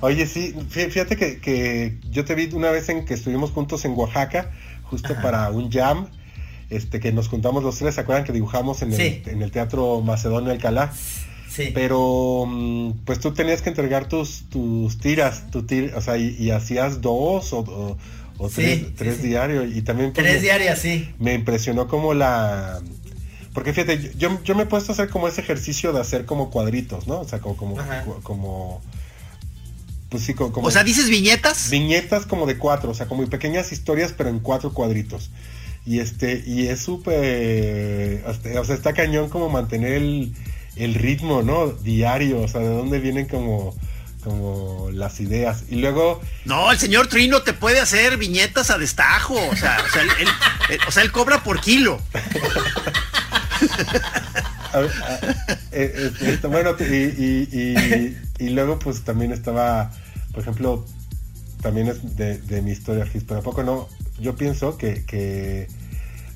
Oye, 0.00 0.26
sí, 0.26 0.54
fí- 0.70 0.90
fíjate 0.90 1.18
que, 1.18 1.38
que 1.38 1.98
yo 2.10 2.24
te 2.24 2.34
vi 2.34 2.48
una 2.54 2.70
vez 2.70 2.88
en 2.88 3.04
que 3.04 3.12
estuvimos 3.12 3.50
juntos 3.50 3.84
en 3.84 3.92
Oaxaca, 3.92 4.50
justo 4.84 5.14
para 5.20 5.50
un 5.50 5.70
jam, 5.70 6.08
este 6.70 7.00
que 7.00 7.12
nos 7.12 7.28
juntamos 7.28 7.62
los 7.62 7.76
tres, 7.76 7.96
¿se 7.96 8.00
acuerdan 8.00 8.24
que 8.24 8.32
dibujamos 8.32 8.80
en 8.80 8.92
el, 8.94 8.96
Sí. 8.96 9.22
en 9.26 9.42
el 9.42 9.50
Teatro 9.50 10.00
Macedonio 10.00 10.52
Alcalá? 10.52 10.90
Sí. 11.56 11.70
Pero 11.72 12.44
mm, 12.46 12.90
pues 13.06 13.18
tú 13.18 13.32
tenías 13.32 13.62
que 13.62 13.70
entregar 13.70 14.08
tus, 14.08 14.44
tus 14.50 14.98
tiras, 14.98 15.50
tu 15.50 15.62
tir- 15.62 15.94
o 15.96 16.02
sea, 16.02 16.18
y, 16.18 16.36
y 16.38 16.50
hacías 16.50 17.00
dos 17.00 17.52
o, 17.54 17.60
o- 17.60 17.96
o 18.38 18.48
Sí, 18.50 18.54
tres, 18.56 18.78
sí, 18.78 18.92
tres 18.96 19.16
sí. 19.22 19.28
diarios. 19.28 19.74
Y 19.74 19.80
también 19.82 20.12
pues, 20.12 20.22
Tres 20.24 20.36
me- 20.36 20.42
diarias, 20.42 20.78
sí. 20.78 21.08
me 21.18 21.32
impresionó 21.34 21.88
como 21.88 22.12
la... 22.12 22.80
Porque 23.54 23.72
fíjate, 23.72 24.12
yo, 24.18 24.38
yo 24.44 24.54
me 24.54 24.64
he 24.64 24.66
puesto 24.66 24.92
a 24.92 24.94
hacer 24.94 25.08
como 25.08 25.26
ese 25.28 25.40
ejercicio 25.40 25.94
de 25.94 26.00
hacer 26.02 26.26
como 26.26 26.50
cuadritos, 26.50 27.06
¿no? 27.06 27.20
O 27.20 27.24
sea, 27.26 27.38
como... 27.38 27.56
como, 27.56 27.80
Ajá. 27.80 28.04
como 28.22 28.82
pues 30.10 30.22
sí, 30.22 30.34
co- 30.34 30.52
como... 30.52 30.68
O 30.68 30.70
sea, 30.70 30.84
dices 30.84 31.08
viñetas. 31.08 31.70
viñetas 31.70 32.26
como 32.26 32.44
de 32.46 32.58
cuatro, 32.58 32.90
o 32.90 32.94
sea, 32.94 33.06
como 33.06 33.26
pequeñas 33.28 33.72
historias, 33.72 34.12
pero 34.16 34.28
en 34.28 34.38
cuatro 34.40 34.72
cuadritos. 34.74 35.30
Y 35.86 36.00
este, 36.00 36.42
y 36.46 36.66
es 36.68 36.80
súper, 36.80 38.22
o 38.26 38.64
sea, 38.64 38.74
está 38.74 38.92
cañón 38.92 39.28
como 39.30 39.48
mantener 39.48 39.92
el, 39.92 40.32
el 40.76 40.94
ritmo, 40.94 41.42
¿no? 41.42 41.68
Diario, 41.68 42.40
o 42.42 42.48
sea, 42.48 42.60
de 42.60 42.68
dónde 42.68 42.98
vienen 43.00 43.26
como, 43.26 43.74
como 44.22 44.88
las 44.92 45.20
ideas. 45.20 45.64
Y 45.68 45.76
luego, 45.76 46.20
No, 46.44 46.70
el 46.72 46.78
señor 46.78 47.06
Trino 47.08 47.42
te 47.42 47.52
puede 47.52 47.80
hacer 47.80 48.16
viñetas 48.18 48.70
a 48.70 48.78
destajo. 48.78 49.34
O 49.34 49.56
sea, 49.56 49.78
o 49.86 49.90
sea, 49.92 50.02
él, 50.02 50.08
él- 50.20 50.28
él- 50.70 50.80
o 50.86 50.90
sea, 50.90 51.02
él 51.02 51.12
cobra 51.12 51.42
por 51.42 51.60
kilo. 51.60 52.00
a 54.72 54.78
ver, 54.78 54.90
a- 55.02 55.18
eh, 55.72 56.10
eh, 56.20 56.38
bueno, 56.48 56.74
y, 56.78 56.84
y- 56.84 57.48
y- 57.52 58.16
y 58.46 58.48
luego 58.50 58.78
pues 58.78 59.02
también 59.02 59.32
estaba, 59.32 59.90
por 60.32 60.42
ejemplo, 60.42 60.84
también 61.62 61.88
es 61.88 62.16
de, 62.16 62.38
de 62.38 62.62
mi 62.62 62.72
historia, 62.72 63.06
pero 63.26 63.40
¿a 63.40 63.42
poco 63.42 63.62
no? 63.62 63.88
Yo 64.20 64.36
pienso 64.36 64.76
que, 64.76 65.04
que 65.04 65.68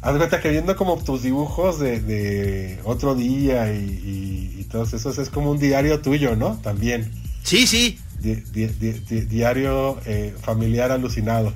haz 0.03 0.13
de 0.13 0.19
cuenta 0.19 0.41
que 0.41 0.51
viendo 0.51 0.77
como 0.77 0.97
tus 1.03 1.23
dibujos 1.23 1.79
de, 1.79 2.01
de 2.01 2.79
otro 2.85 3.15
día 3.15 3.73
y, 3.73 3.77
y- 3.79 4.61
y 4.61 4.65
todos 4.65 4.93
esos, 4.93 5.19
es 5.19 5.31
como 5.31 5.51
un 5.51 5.59
diario 5.59 6.01
tuyo, 6.01 6.37
¿no? 6.37 6.59
También. 6.63 7.11
Sí, 7.43 7.67
sí. 7.67 7.99
Di- 8.19 8.37
di- 8.53 8.67
di- 8.67 8.93
di- 9.09 9.21
diario 9.23 9.99
eh, 10.05 10.35
familiar 10.43 10.93
alucinado. 10.93 11.53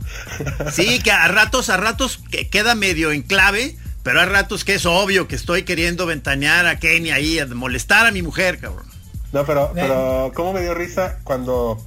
Sí, 0.72 0.98
que 1.00 1.10
a 1.12 1.28
ratos, 1.28 1.68
a 1.68 1.76
ratos 1.76 2.20
que 2.30 2.48
queda 2.48 2.74
medio 2.74 3.12
en 3.12 3.22
clave, 3.22 3.76
pero 4.02 4.20
hay 4.20 4.26
ratos 4.26 4.64
que 4.64 4.74
es 4.74 4.86
obvio 4.86 5.28
que 5.28 5.36
estoy 5.36 5.62
queriendo 5.64 6.06
ventanear 6.06 6.66
a 6.66 6.78
Kenny 6.78 7.10
ahí, 7.10 7.38
a 7.38 7.46
molestar 7.46 8.06
a 8.06 8.12
mi 8.12 8.22
mujer, 8.22 8.58
cabrón. 8.58 8.86
No, 9.32 9.44
pero, 9.44 9.72
pero 9.74 10.32
¿cómo 10.34 10.52
me 10.52 10.60
dio 10.62 10.74
risa 10.74 11.18
cuando, 11.24 11.84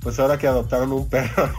pues 0.00 0.18
ahora 0.18 0.38
que 0.38 0.46
adoptaron 0.46 0.92
un 0.92 1.08
perro? 1.10 1.50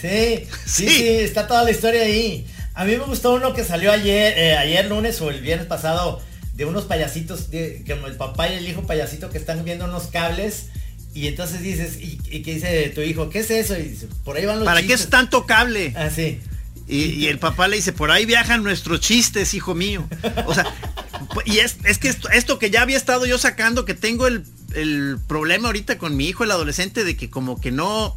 Sí, 0.00 0.46
sí, 0.66 0.86
Sí. 0.86 0.88
sí, 0.88 1.08
está 1.08 1.46
toda 1.46 1.62
la 1.64 1.70
historia 1.72 2.02
ahí. 2.02 2.46
A 2.74 2.84
mí 2.84 2.92
me 2.92 3.04
gustó 3.04 3.34
uno 3.34 3.52
que 3.52 3.64
salió 3.64 3.92
ayer, 3.92 4.36
eh, 4.38 4.56
ayer 4.56 4.86
lunes 4.86 5.20
o 5.20 5.30
el 5.30 5.40
viernes 5.40 5.66
pasado, 5.66 6.22
de 6.54 6.64
unos 6.64 6.84
payasitos, 6.84 7.50
de, 7.50 7.84
como 7.86 8.06
el 8.06 8.16
papá 8.16 8.48
y 8.48 8.54
el 8.54 8.68
hijo 8.68 8.82
payasito 8.86 9.30
que 9.30 9.38
están 9.38 9.64
viendo 9.64 9.84
unos 9.84 10.04
cables. 10.04 10.66
Y 11.14 11.26
entonces 11.26 11.60
dices, 11.60 11.98
¿y, 12.00 12.18
y 12.30 12.42
qué 12.42 12.54
dice 12.54 12.88
tu 12.94 13.02
hijo? 13.02 13.28
¿Qué 13.28 13.40
es 13.40 13.50
eso? 13.50 13.78
Y 13.78 13.82
dice, 13.82 14.08
por 14.24 14.36
ahí 14.36 14.46
van 14.46 14.60
los 14.60 14.64
¿Para 14.64 14.80
qué 14.80 14.86
chistes". 14.88 15.02
es 15.02 15.10
tanto 15.10 15.44
cable? 15.44 15.92
Ah, 15.96 16.08
sí. 16.08 16.40
Y, 16.88 17.04
y 17.04 17.26
el 17.28 17.38
papá 17.38 17.68
le 17.68 17.76
dice, 17.76 17.92
por 17.92 18.10
ahí 18.10 18.24
viajan 18.24 18.62
nuestros 18.62 19.00
chistes, 19.00 19.52
hijo 19.54 19.74
mío. 19.74 20.08
O 20.46 20.54
sea, 20.54 20.64
y 21.44 21.58
es, 21.58 21.76
es 21.84 21.98
que 21.98 22.08
esto, 22.08 22.30
esto 22.30 22.58
que 22.58 22.70
ya 22.70 22.80
había 22.82 22.96
estado 22.96 23.26
yo 23.26 23.36
sacando, 23.38 23.84
que 23.84 23.94
tengo 23.94 24.26
el, 24.26 24.44
el 24.74 25.18
problema 25.28 25.68
ahorita 25.68 25.98
con 25.98 26.16
mi 26.16 26.28
hijo, 26.28 26.44
el 26.44 26.50
adolescente, 26.50 27.04
de 27.04 27.16
que 27.16 27.28
como 27.28 27.60
que 27.60 27.70
no, 27.70 28.16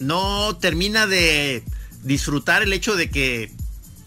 no 0.00 0.56
termina 0.56 1.06
de 1.06 1.62
disfrutar 2.02 2.62
el 2.62 2.72
hecho 2.72 2.96
de 2.96 3.10
que 3.10 3.50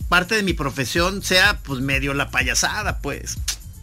parte 0.09 0.35
de 0.35 0.43
mi 0.43 0.53
profesión 0.53 1.21
sea 1.23 1.59
pues 1.63 1.81
medio 1.81 2.13
la 2.13 2.29
payasada, 2.29 2.99
pues. 2.99 3.37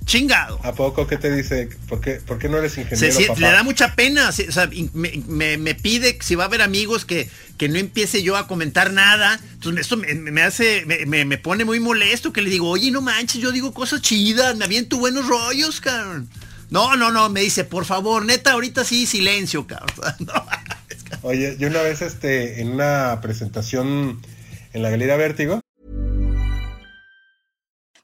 Chingado. 0.07 0.61
¿A 0.63 0.75
poco 0.75 1.07
qué 1.07 1.17
te 1.17 1.35
dice? 1.35 1.67
¿Por 1.89 1.99
qué, 2.03 2.17
por 2.17 2.39
qué 2.39 2.51
no 2.51 2.59
eres 2.59 2.77
ingeniero, 2.77 3.19
papá? 3.27 3.41
le 3.41 3.47
da 3.51 3.63
mucha 3.63 3.95
pena, 3.95 4.29
o 4.29 4.33
sea, 4.33 4.69
me, 4.93 5.23
me- 5.27 5.57
me 5.57 5.75
pide 5.75 6.19
si 6.21 6.35
va 6.35 6.45
a 6.45 6.47
haber 6.47 6.61
amigos 6.61 7.07
que, 7.07 7.31
que 7.57 7.71
no 7.71 7.79
empiece 7.79 8.23
yo 8.23 8.37
a 8.37 8.47
comentar 8.47 8.93
nada. 8.93 9.41
Entonces 9.55 9.81
esto 9.81 9.97
me, 9.97 10.13
me 10.13 10.43
hace, 10.43 10.85
me, 10.85 11.07
me- 11.07 11.25
me 11.25 11.39
pone 11.39 11.65
muy 11.65 11.81
molesto 11.81 12.35
que 12.35 12.43
le 12.43 12.51
digo, 12.51 12.69
oye, 12.69 12.91
no 12.91 13.01
manches, 13.01 13.41
yo 13.41 13.51
digo 13.51 13.73
cosas 13.73 14.03
chidas, 14.03 14.55
me 14.59 14.67
aviento 14.67 14.99
buenos 14.99 15.27
rollos, 15.27 15.81
cabrón. 15.81 16.29
No, 16.69 16.97
no, 16.97 17.11
no, 17.11 17.31
me 17.31 17.41
dice, 17.41 17.65
por 17.65 17.87
favor, 17.87 18.27
neta, 18.27 18.53
ahorita 18.53 18.85
sí, 18.85 19.07
silencio, 19.07 19.67
cabrón. 19.67 20.15
No, 20.21 20.47
Oye, 21.23 21.57
yo 21.59 21.69
una 21.69 21.81
vez 21.81 22.03
este, 22.03 22.61
en 22.61 22.69
una 22.73 23.21
presentación 23.23 24.21
en 24.75 24.83
la 24.83 24.91
Galería 24.91 25.17
Vértigo, 25.17 25.61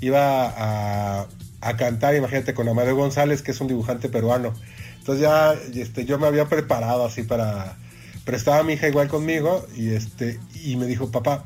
Iba 0.00 0.48
a, 0.48 1.26
a 1.60 1.76
cantar, 1.76 2.14
imagínate, 2.14 2.54
con 2.54 2.68
Amadeo 2.68 2.96
González, 2.96 3.42
que 3.42 3.50
es 3.50 3.60
un 3.60 3.68
dibujante 3.68 4.08
peruano. 4.08 4.54
Entonces 4.98 5.22
ya 5.22 5.54
este, 5.74 6.04
yo 6.04 6.18
me 6.18 6.26
había 6.26 6.46
preparado 6.46 7.04
así 7.04 7.22
para... 7.22 7.76
Pero 8.24 8.36
estaba 8.36 8.62
mi 8.64 8.72
hija 8.72 8.88
igual 8.88 9.08
conmigo 9.08 9.66
y, 9.76 9.90
este, 9.90 10.40
y 10.64 10.76
me 10.76 10.86
dijo, 10.86 11.10
papá, 11.12 11.44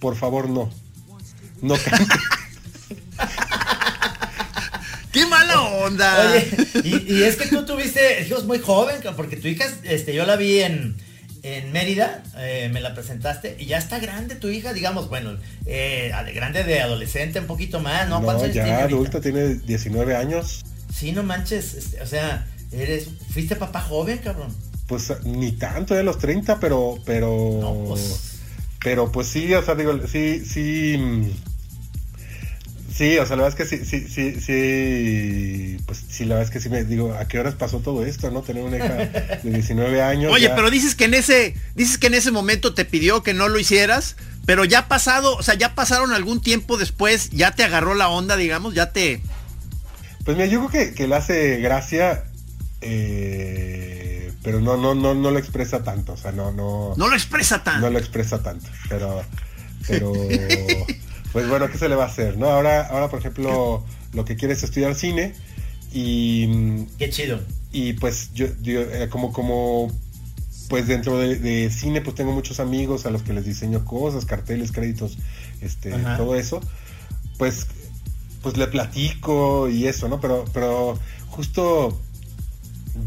por 0.00 0.16
favor 0.16 0.50
no. 0.50 0.70
No 1.62 1.74
cantes. 1.76 2.18
onda. 5.84 6.30
Oye, 6.30 6.50
y, 6.84 7.22
es 7.22 7.36
que 7.36 7.46
tú 7.46 7.64
tuviste 7.64 8.22
hijos 8.26 8.44
muy 8.44 8.58
joven, 8.58 8.96
porque 9.16 9.36
tu 9.36 9.48
hija, 9.48 9.64
este, 9.84 10.14
yo 10.14 10.26
la 10.26 10.36
vi 10.36 10.60
en, 10.60 10.96
en 11.44 11.72
Mérida, 11.72 12.22
eh, 12.38 12.70
me 12.72 12.80
la 12.80 12.94
presentaste, 12.94 13.56
y 13.58 13.66
ya 13.66 13.76
está 13.76 13.98
grande 13.98 14.34
tu 14.34 14.48
hija, 14.48 14.72
digamos, 14.72 15.10
bueno, 15.10 15.36
eh, 15.66 16.10
grande 16.34 16.64
de 16.64 16.80
adolescente, 16.80 17.38
un 17.38 17.46
poquito 17.46 17.80
más, 17.80 18.08
¿no? 18.08 18.20
no 18.20 18.46
ya 18.46 18.84
adulta, 18.84 19.20
tiene 19.20 19.56
19 19.56 20.16
años. 20.16 20.64
Sí, 20.92 21.12
no 21.12 21.22
manches, 21.22 21.74
este, 21.74 22.00
o 22.00 22.06
sea, 22.06 22.46
eres, 22.72 23.08
fuiste 23.28 23.56
papá 23.56 23.82
joven, 23.82 24.18
cabrón. 24.18 24.54
Pues 24.86 25.12
ni 25.24 25.52
tanto 25.52 25.94
de 25.94 26.02
los 26.02 26.18
30, 26.18 26.58
pero, 26.60 26.98
pero, 27.04 27.84
pues. 27.88 28.38
pero 28.82 29.12
pues 29.12 29.26
sí, 29.26 29.52
o 29.52 29.62
sea, 29.62 29.74
digo, 29.74 29.92
sí, 30.06 30.42
sí, 30.46 30.96
mm, 30.96 31.30
Sí, 32.96 33.18
o 33.18 33.26
sea, 33.26 33.34
la 33.34 33.42
verdad 33.42 33.60
es 33.60 33.68
que 33.68 33.76
sí, 33.76 33.84
sí, 33.84 34.06
sí, 34.08 34.40
sí, 34.40 35.78
pues 35.84 36.04
sí, 36.08 36.24
la 36.24 36.36
verdad 36.36 36.48
es 36.48 36.52
que 36.52 36.60
sí 36.60 36.68
me 36.68 36.84
digo, 36.84 37.12
¿a 37.12 37.26
qué 37.26 37.40
horas 37.40 37.56
pasó 37.56 37.80
todo 37.80 38.04
esto, 38.04 38.30
no? 38.30 38.42
Tener 38.42 38.62
una 38.62 38.76
hija 38.76 38.94
de 39.42 39.50
19 39.50 40.00
años. 40.00 40.32
Oye, 40.32 40.48
pero 40.50 40.70
dices 40.70 40.94
que 40.94 41.06
en 41.06 41.14
ese, 41.14 41.56
dices 41.74 41.98
que 41.98 42.06
en 42.06 42.14
ese 42.14 42.30
momento 42.30 42.72
te 42.72 42.84
pidió 42.84 43.24
que 43.24 43.34
no 43.34 43.48
lo 43.48 43.58
hicieras, 43.58 44.14
pero 44.46 44.64
ya 44.64 44.86
pasado, 44.86 45.34
o 45.34 45.42
sea, 45.42 45.54
ya 45.54 45.74
pasaron 45.74 46.12
algún 46.12 46.40
tiempo 46.40 46.76
después, 46.76 47.30
ya 47.30 47.52
te 47.52 47.64
agarró 47.64 47.94
la 47.94 48.08
onda, 48.08 48.36
digamos, 48.36 48.74
ya 48.74 48.92
te... 48.92 49.20
Pues 50.24 50.36
mira, 50.36 50.48
yo 50.48 50.64
creo 50.68 50.86
que, 50.86 50.94
que 50.94 51.08
le 51.08 51.16
hace 51.16 51.56
gracia, 51.56 52.26
eh, 52.80 54.32
pero 54.44 54.60
no, 54.60 54.76
no, 54.76 54.94
no, 54.94 55.14
no 55.14 55.32
lo 55.32 55.38
expresa 55.40 55.82
tanto, 55.82 56.12
o 56.12 56.16
sea, 56.16 56.30
no, 56.30 56.52
no... 56.52 56.94
No 56.96 57.08
lo 57.08 57.16
expresa 57.16 57.64
tanto. 57.64 57.80
No 57.80 57.90
lo 57.90 57.98
expresa 57.98 58.40
tanto, 58.40 58.68
pero, 58.88 59.24
pero... 59.88 60.12
pues 61.34 61.48
bueno, 61.48 61.68
¿qué 61.68 61.78
se 61.78 61.88
le 61.88 61.96
va 61.96 62.04
a 62.04 62.06
hacer? 62.06 62.38
¿no? 62.38 62.46
Ahora, 62.46 62.86
ahora 62.86 63.08
por 63.08 63.18
ejemplo, 63.18 63.84
lo 64.12 64.24
que 64.24 64.36
quiere 64.36 64.54
es 64.54 64.62
estudiar 64.62 64.94
cine 64.94 65.34
y... 65.92 66.84
Qué 66.96 67.10
chido. 67.10 67.40
Y 67.72 67.94
pues 67.94 68.32
yo, 68.34 68.46
eh, 68.64 69.08
como, 69.10 69.32
como, 69.32 69.90
pues 70.68 70.86
dentro 70.86 71.18
de, 71.18 71.70
cine, 71.70 72.02
pues 72.02 72.14
tengo 72.14 72.30
muchos 72.30 72.60
amigos 72.60 73.04
a 73.04 73.10
los 73.10 73.24
que 73.24 73.32
les 73.32 73.44
diseño 73.44 73.84
cosas, 73.84 74.26
carteles, 74.26 74.70
créditos, 74.70 75.18
este, 75.60 75.90
todo 76.16 76.36
eso. 76.36 76.60
Pues, 77.36 77.66
pues 78.40 78.56
le 78.56 78.68
platico 78.68 79.68
y 79.68 79.88
eso, 79.88 80.08
¿no? 80.08 80.20
Pero, 80.20 80.44
pero 80.52 80.96
justo 81.30 82.00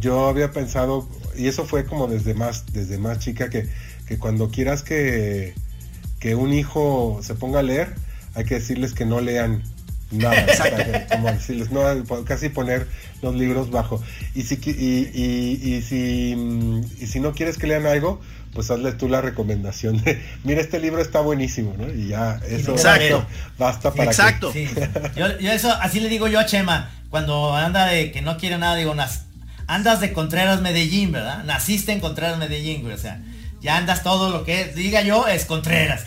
yo 0.01 0.27
había 0.27 0.51
pensado, 0.51 1.07
y 1.37 1.47
eso 1.47 1.63
fue 1.63 1.85
como 1.85 2.07
desde 2.07 2.33
más, 2.33 2.65
desde 2.73 2.97
más 2.97 3.19
chica, 3.19 3.49
que, 3.49 3.69
que 4.05 4.19
cuando 4.19 4.49
quieras 4.49 4.83
que, 4.83 5.53
que 6.19 6.35
un 6.35 6.53
hijo 6.53 7.21
se 7.23 7.33
ponga 7.33 7.59
a 7.59 7.63
leer, 7.63 7.95
hay 8.37 8.45
que 8.45 8.55
decirles 8.55 8.93
que 8.93 9.03
no 9.03 9.19
lean 9.19 9.63
nada, 10.11 10.45
como 11.11 11.31
decirles, 11.31 11.71
no, 11.71 11.81
casi 12.23 12.49
poner 12.49 12.87
los 13.23 13.35
libros 13.35 13.71
bajo. 13.71 14.01
Y 14.35 14.43
si, 14.43 14.55
y, 14.55 15.81
si, 15.81 16.35
y 16.99 17.07
si 17.07 17.19
no 17.19 17.33
quieres 17.33 17.57
que 17.57 17.65
lean 17.65 17.87
algo, 17.87 18.21
pues 18.53 18.69
hazle 18.69 18.91
tú 18.93 19.09
la 19.09 19.21
recomendación 19.21 20.01
de, 20.03 20.21
mira, 20.43 20.61
este 20.61 20.79
libro 20.79 21.01
está 21.01 21.19
buenísimo, 21.19 21.73
¿no? 21.77 21.91
Y 21.91 22.09
ya, 22.09 22.39
eso 22.47 22.73
Exacto. 22.73 23.25
basta 23.57 23.91
para 23.91 24.11
Exacto. 24.11 24.53
Yo, 25.15 25.25
eso, 25.51 25.71
así 25.81 25.99
le 25.99 26.07
digo 26.07 26.27
yo 26.27 26.39
a 26.39 26.45
Chema, 26.45 26.91
cuando 27.09 27.55
anda 27.55 27.87
de 27.87 28.11
que 28.11 28.21
no 28.21 28.37
quiere 28.37 28.59
nada, 28.59 28.75
digo, 28.75 28.95
andas 29.65 29.99
de 29.99 30.13
Contreras 30.13 30.61
Medellín, 30.61 31.11
¿verdad? 31.11 31.43
Naciste 31.43 31.91
en 31.91 32.01
Contreras 32.01 32.37
Medellín, 32.37 32.83
güey, 32.83 32.93
o 32.93 32.99
sea, 32.99 33.19
ya 33.67 33.75
andas 33.75 34.01
todo 34.01 34.29
lo 34.29 34.45
que 34.45 34.63
diga 34.63 35.01
yo 35.01 35.27
es 35.27 35.43
Contreras. 35.43 36.05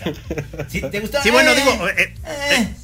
¿Sí, 0.69 0.81
¿Te 0.81 1.01
gusta? 1.01 1.23
Sí, 1.23 1.31
bueno, 1.31 1.55
digo, 1.55 1.89
eh, 1.89 1.95
eh, 1.99 2.15
eh. 2.25 2.75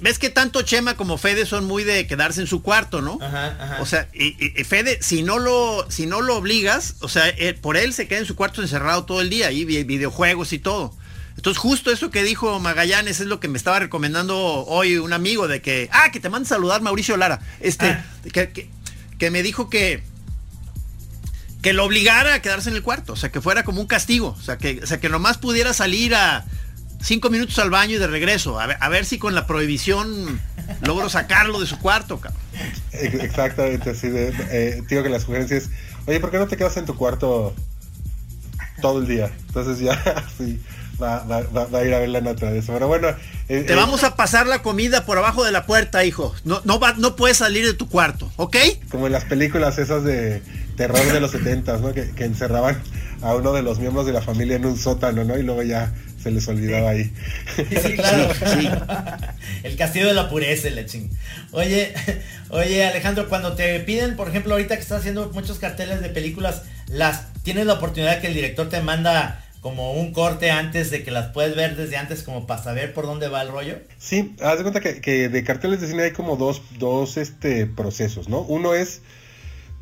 ves 0.00 0.18
que 0.18 0.30
tanto 0.30 0.62
Chema 0.62 0.96
como 0.96 1.16
Fede 1.16 1.46
son 1.46 1.64
muy 1.64 1.84
de 1.84 2.08
quedarse 2.08 2.40
en 2.40 2.48
su 2.48 2.60
cuarto, 2.60 3.02
¿no? 3.02 3.20
Ajá, 3.22 3.56
ajá. 3.60 3.78
O 3.80 3.86
sea, 3.86 4.08
y, 4.12 4.34
Fede, 4.64 4.98
si 5.00 5.22
no 5.22 5.38
lo, 5.38 5.88
si 5.92 6.06
no 6.06 6.22
lo 6.22 6.38
obligas, 6.38 6.96
o 7.02 7.08
sea, 7.08 7.32
por 7.60 7.76
él 7.76 7.92
se 7.92 8.08
queda 8.08 8.18
en 8.18 8.26
su 8.26 8.34
cuarto 8.34 8.62
encerrado 8.62 9.04
todo 9.04 9.20
el 9.20 9.30
día, 9.30 9.52
y 9.52 9.64
videojuegos 9.64 10.52
y 10.52 10.58
todo. 10.58 10.92
Entonces, 11.36 11.62
justo 11.62 11.92
eso 11.92 12.10
que 12.10 12.24
dijo 12.24 12.58
Magallanes 12.58 13.20
es 13.20 13.28
lo 13.28 13.38
que 13.38 13.46
me 13.46 13.58
estaba 13.58 13.78
recomendando 13.78 14.36
hoy 14.66 14.98
un 14.98 15.12
amigo 15.12 15.46
de 15.46 15.62
que, 15.62 15.88
ah, 15.92 16.10
que 16.10 16.18
te 16.18 16.28
manda 16.28 16.48
saludar 16.48 16.82
Mauricio 16.82 17.16
Lara. 17.16 17.38
Este, 17.60 17.86
ah. 17.86 18.04
que 19.18 19.30
me 19.30 19.44
dijo 19.44 19.70
que, 19.70 20.02
que 21.62 21.72
lo 21.72 21.84
obligara 21.84 22.34
a 22.34 22.42
quedarse 22.42 22.70
en 22.70 22.76
el 22.76 22.82
cuarto, 22.82 23.12
o 23.12 23.16
sea, 23.16 23.30
que 23.30 23.40
fuera 23.40 23.64
como 23.64 23.80
un 23.80 23.86
castigo, 23.86 24.36
o 24.38 24.42
sea, 24.42 24.58
que, 24.58 24.80
o 24.82 24.86
sea, 24.86 25.00
que 25.00 25.08
nomás 25.08 25.38
pudiera 25.38 25.72
salir 25.72 26.14
a 26.14 26.44
cinco 27.02 27.30
minutos 27.30 27.58
al 27.58 27.70
baño 27.70 27.96
y 27.96 27.98
de 27.98 28.06
regreso, 28.06 28.60
a 28.60 28.66
ver, 28.66 28.76
a 28.80 28.88
ver 28.88 29.04
si 29.04 29.18
con 29.18 29.34
la 29.34 29.46
prohibición 29.46 30.40
logro 30.82 31.08
sacarlo 31.08 31.60
de 31.60 31.66
su 31.66 31.78
cuarto, 31.78 32.20
cabrón. 32.20 32.40
Exactamente, 32.92 33.90
así 33.90 34.08
de, 34.08 34.34
eh, 34.50 34.82
digo 34.88 35.02
que 35.02 35.08
la 35.08 35.20
sugerencia 35.20 35.56
es, 35.56 35.70
oye, 36.06 36.20
¿por 36.20 36.30
qué 36.30 36.38
no 36.38 36.48
te 36.48 36.56
quedas 36.56 36.76
en 36.76 36.86
tu 36.86 36.96
cuarto 36.96 37.54
todo 38.80 39.00
el 39.00 39.06
día? 39.06 39.30
Entonces 39.48 39.80
ya, 39.80 39.92
así, 40.26 40.60
va, 41.00 41.24
a 41.26 41.84
ir 41.84 41.94
a 41.94 42.00
ver 42.00 42.08
la 42.08 42.20
naturaleza. 42.20 42.72
Pero 42.72 42.88
bueno. 42.88 43.08
Eh, 43.48 43.64
te 43.66 43.72
eh, 43.72 43.76
vamos 43.76 44.04
a 44.04 44.16
pasar 44.16 44.46
la 44.46 44.62
comida 44.62 45.06
por 45.06 45.18
abajo 45.18 45.44
de 45.44 45.52
la 45.52 45.66
puerta, 45.66 46.04
hijo. 46.04 46.34
No, 46.44 46.60
no, 46.64 46.78
va, 46.78 46.94
no 46.94 47.16
puedes 47.16 47.38
salir 47.38 47.66
de 47.66 47.74
tu 47.74 47.88
cuarto, 47.88 48.30
¿ok? 48.36 48.56
Como 48.90 49.06
en 49.06 49.12
las 49.12 49.24
películas 49.24 49.78
esas 49.78 50.04
de 50.04 50.42
terror 50.80 51.12
de 51.12 51.20
los 51.20 51.30
setentas, 51.30 51.82
¿no? 51.82 51.92
Que, 51.92 52.10
encerraban 52.24 52.82
a 53.20 53.34
uno 53.34 53.52
de 53.52 53.60
los 53.60 53.78
miembros 53.78 54.06
de 54.06 54.14
la 54.14 54.22
familia 54.22 54.56
en 54.56 54.64
un 54.64 54.78
sótano, 54.78 55.24
¿no? 55.24 55.36
Y 55.36 55.42
luego 55.42 55.62
ya 55.62 55.92
se 56.22 56.30
les 56.30 56.48
olvidaba 56.48 56.88
ahí. 56.88 57.12
Sí, 57.56 57.96
claro. 57.96 58.32
El 59.62 59.76
castillo 59.76 60.06
de 60.06 60.14
la 60.14 60.30
pureza, 60.30 60.70
la 60.70 60.86
ching. 60.86 61.10
Oye, 61.50 61.92
oye, 62.48 62.86
Alejandro, 62.86 63.28
cuando 63.28 63.52
te 63.52 63.78
piden, 63.80 64.16
por 64.16 64.30
ejemplo, 64.30 64.54
ahorita 64.54 64.76
que 64.76 64.80
estás 64.80 65.00
haciendo 65.00 65.30
muchos 65.34 65.58
carteles 65.58 66.00
de 66.00 66.08
películas, 66.08 66.62
las 66.88 67.30
tienes 67.42 67.66
la 67.66 67.74
oportunidad 67.74 68.22
que 68.22 68.28
el 68.28 68.34
director 68.34 68.70
te 68.70 68.80
manda 68.80 69.44
como 69.60 69.92
un 69.92 70.14
corte 70.14 70.50
antes 70.50 70.90
de 70.90 71.04
que 71.04 71.10
las 71.10 71.26
puedes 71.32 71.54
ver 71.56 71.76
desde 71.76 71.98
antes 71.98 72.22
como 72.22 72.46
para 72.46 72.62
saber 72.62 72.94
por 72.94 73.04
dónde 73.04 73.28
va 73.28 73.42
el 73.42 73.48
rollo? 73.48 73.76
Sí, 73.98 74.34
haz 74.40 74.56
de 74.56 74.62
cuenta 74.62 74.80
que, 74.80 75.02
que 75.02 75.28
de 75.28 75.44
carteles 75.44 75.82
de 75.82 75.88
cine 75.88 76.04
hay 76.04 76.12
como 76.12 76.36
dos, 76.36 76.62
dos 76.78 77.18
este, 77.18 77.66
procesos, 77.66 78.30
¿no? 78.30 78.40
Uno 78.40 78.74
es 78.74 79.02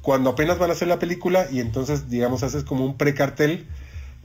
cuando 0.09 0.31
apenas 0.31 0.59
van 0.59 0.71
a 0.71 0.73
hacer 0.73 0.89
la 0.89 0.99
película 0.99 1.49
y 1.53 1.61
entonces, 1.61 2.09
digamos, 2.09 2.43
haces 2.43 2.65
como 2.65 2.83
un 2.83 2.97
precartel 2.97 3.67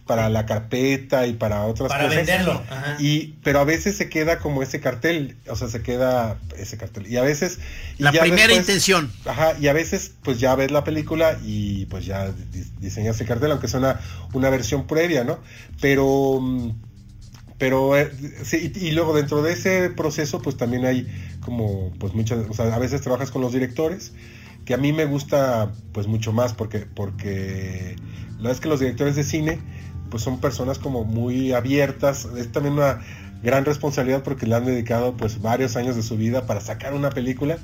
para 0.08 0.30
la 0.30 0.46
carpeta 0.46 1.28
y 1.28 1.34
para 1.34 1.66
otras 1.66 1.92
cosas. 1.92 2.06
Para 2.06 2.16
venderlo. 2.16 2.64
Y, 3.00 3.34
pero 3.44 3.60
a 3.60 3.66
veces 3.66 3.98
se 3.98 4.08
queda 4.08 4.40
como 4.40 4.64
ese 4.64 4.80
cartel, 4.80 5.36
o 5.46 5.58
sea, 5.58 5.68
se 5.68 5.82
queda 5.82 6.40
ese 6.58 6.78
cartel. 6.78 7.06
Y 7.08 7.18
a 7.18 7.22
veces... 7.22 7.60
la 7.98 8.14
primera 8.14 8.54
intención. 8.54 9.12
Ajá, 9.26 9.56
y 9.60 9.68
a 9.68 9.74
veces 9.74 10.14
pues 10.24 10.40
ya 10.40 10.56
ves 10.56 10.72
la 10.72 10.86
película 10.86 11.38
y 11.44 11.86
pues 11.88 12.06
ya 12.06 12.32
diseñas 12.80 13.18
ese 13.18 13.26
cartel, 13.26 13.52
aunque 13.52 13.66
es 13.66 13.74
una, 13.74 14.00
una 14.32 14.50
versión 14.50 14.88
previa, 14.88 15.26
¿no? 15.26 15.40
Pero... 15.82 16.42
Pero 17.58 17.98
eh, 17.98 18.10
sí, 18.46 18.72
y, 18.74 18.88
y, 18.88 18.92
luego 18.92 19.14
dentro 19.14 19.42
de 19.42 19.52
ese 19.52 19.90
proceso 19.90 20.42
pues 20.42 20.56
también 20.56 20.86
hay 20.86 21.08
como 21.42 21.92
pues 22.00 22.14
muchas, 22.14 22.40
o 22.50 22.54
sea, 22.54 22.74
a 22.74 22.80
veces 22.80 23.02
trabajas 23.02 23.32
con 23.32 23.42
los 23.42 23.52
directores 23.52 24.14
que 24.66 24.74
a 24.74 24.78
mí 24.78 24.94
me 24.94 25.06
gusta 25.06 25.72
pues 25.92 26.08
mucho 26.08 26.32
más 26.32 26.54
porque, 26.54 26.80
porque 26.80 27.96
la 28.32 28.38
verdad 28.38 28.52
es 28.54 28.60
que 28.60 28.70
los 28.70 28.80
directores 28.80 29.16
de 29.16 29.24
cine 29.24 29.60
pues 30.10 30.24
son 30.24 30.40
personas 30.40 30.78
como 30.78 31.06
muy 31.06 31.54
abiertas, 31.54 32.28
es 32.38 32.52
también 32.52 32.76
una 32.76 33.02
gran 33.42 33.66
responsabilidad 33.66 34.24
porque 34.24 34.46
le 34.46 34.56
han 34.56 34.66
dedicado 34.66 35.18
pues 35.18 35.42
varios 35.42 35.76
años 35.76 35.96
de 35.96 36.04
su 36.04 36.18
vida 36.18 36.46
para 36.46 36.62
sacar 36.62 36.94
una 36.94 37.10
película. 37.10 37.58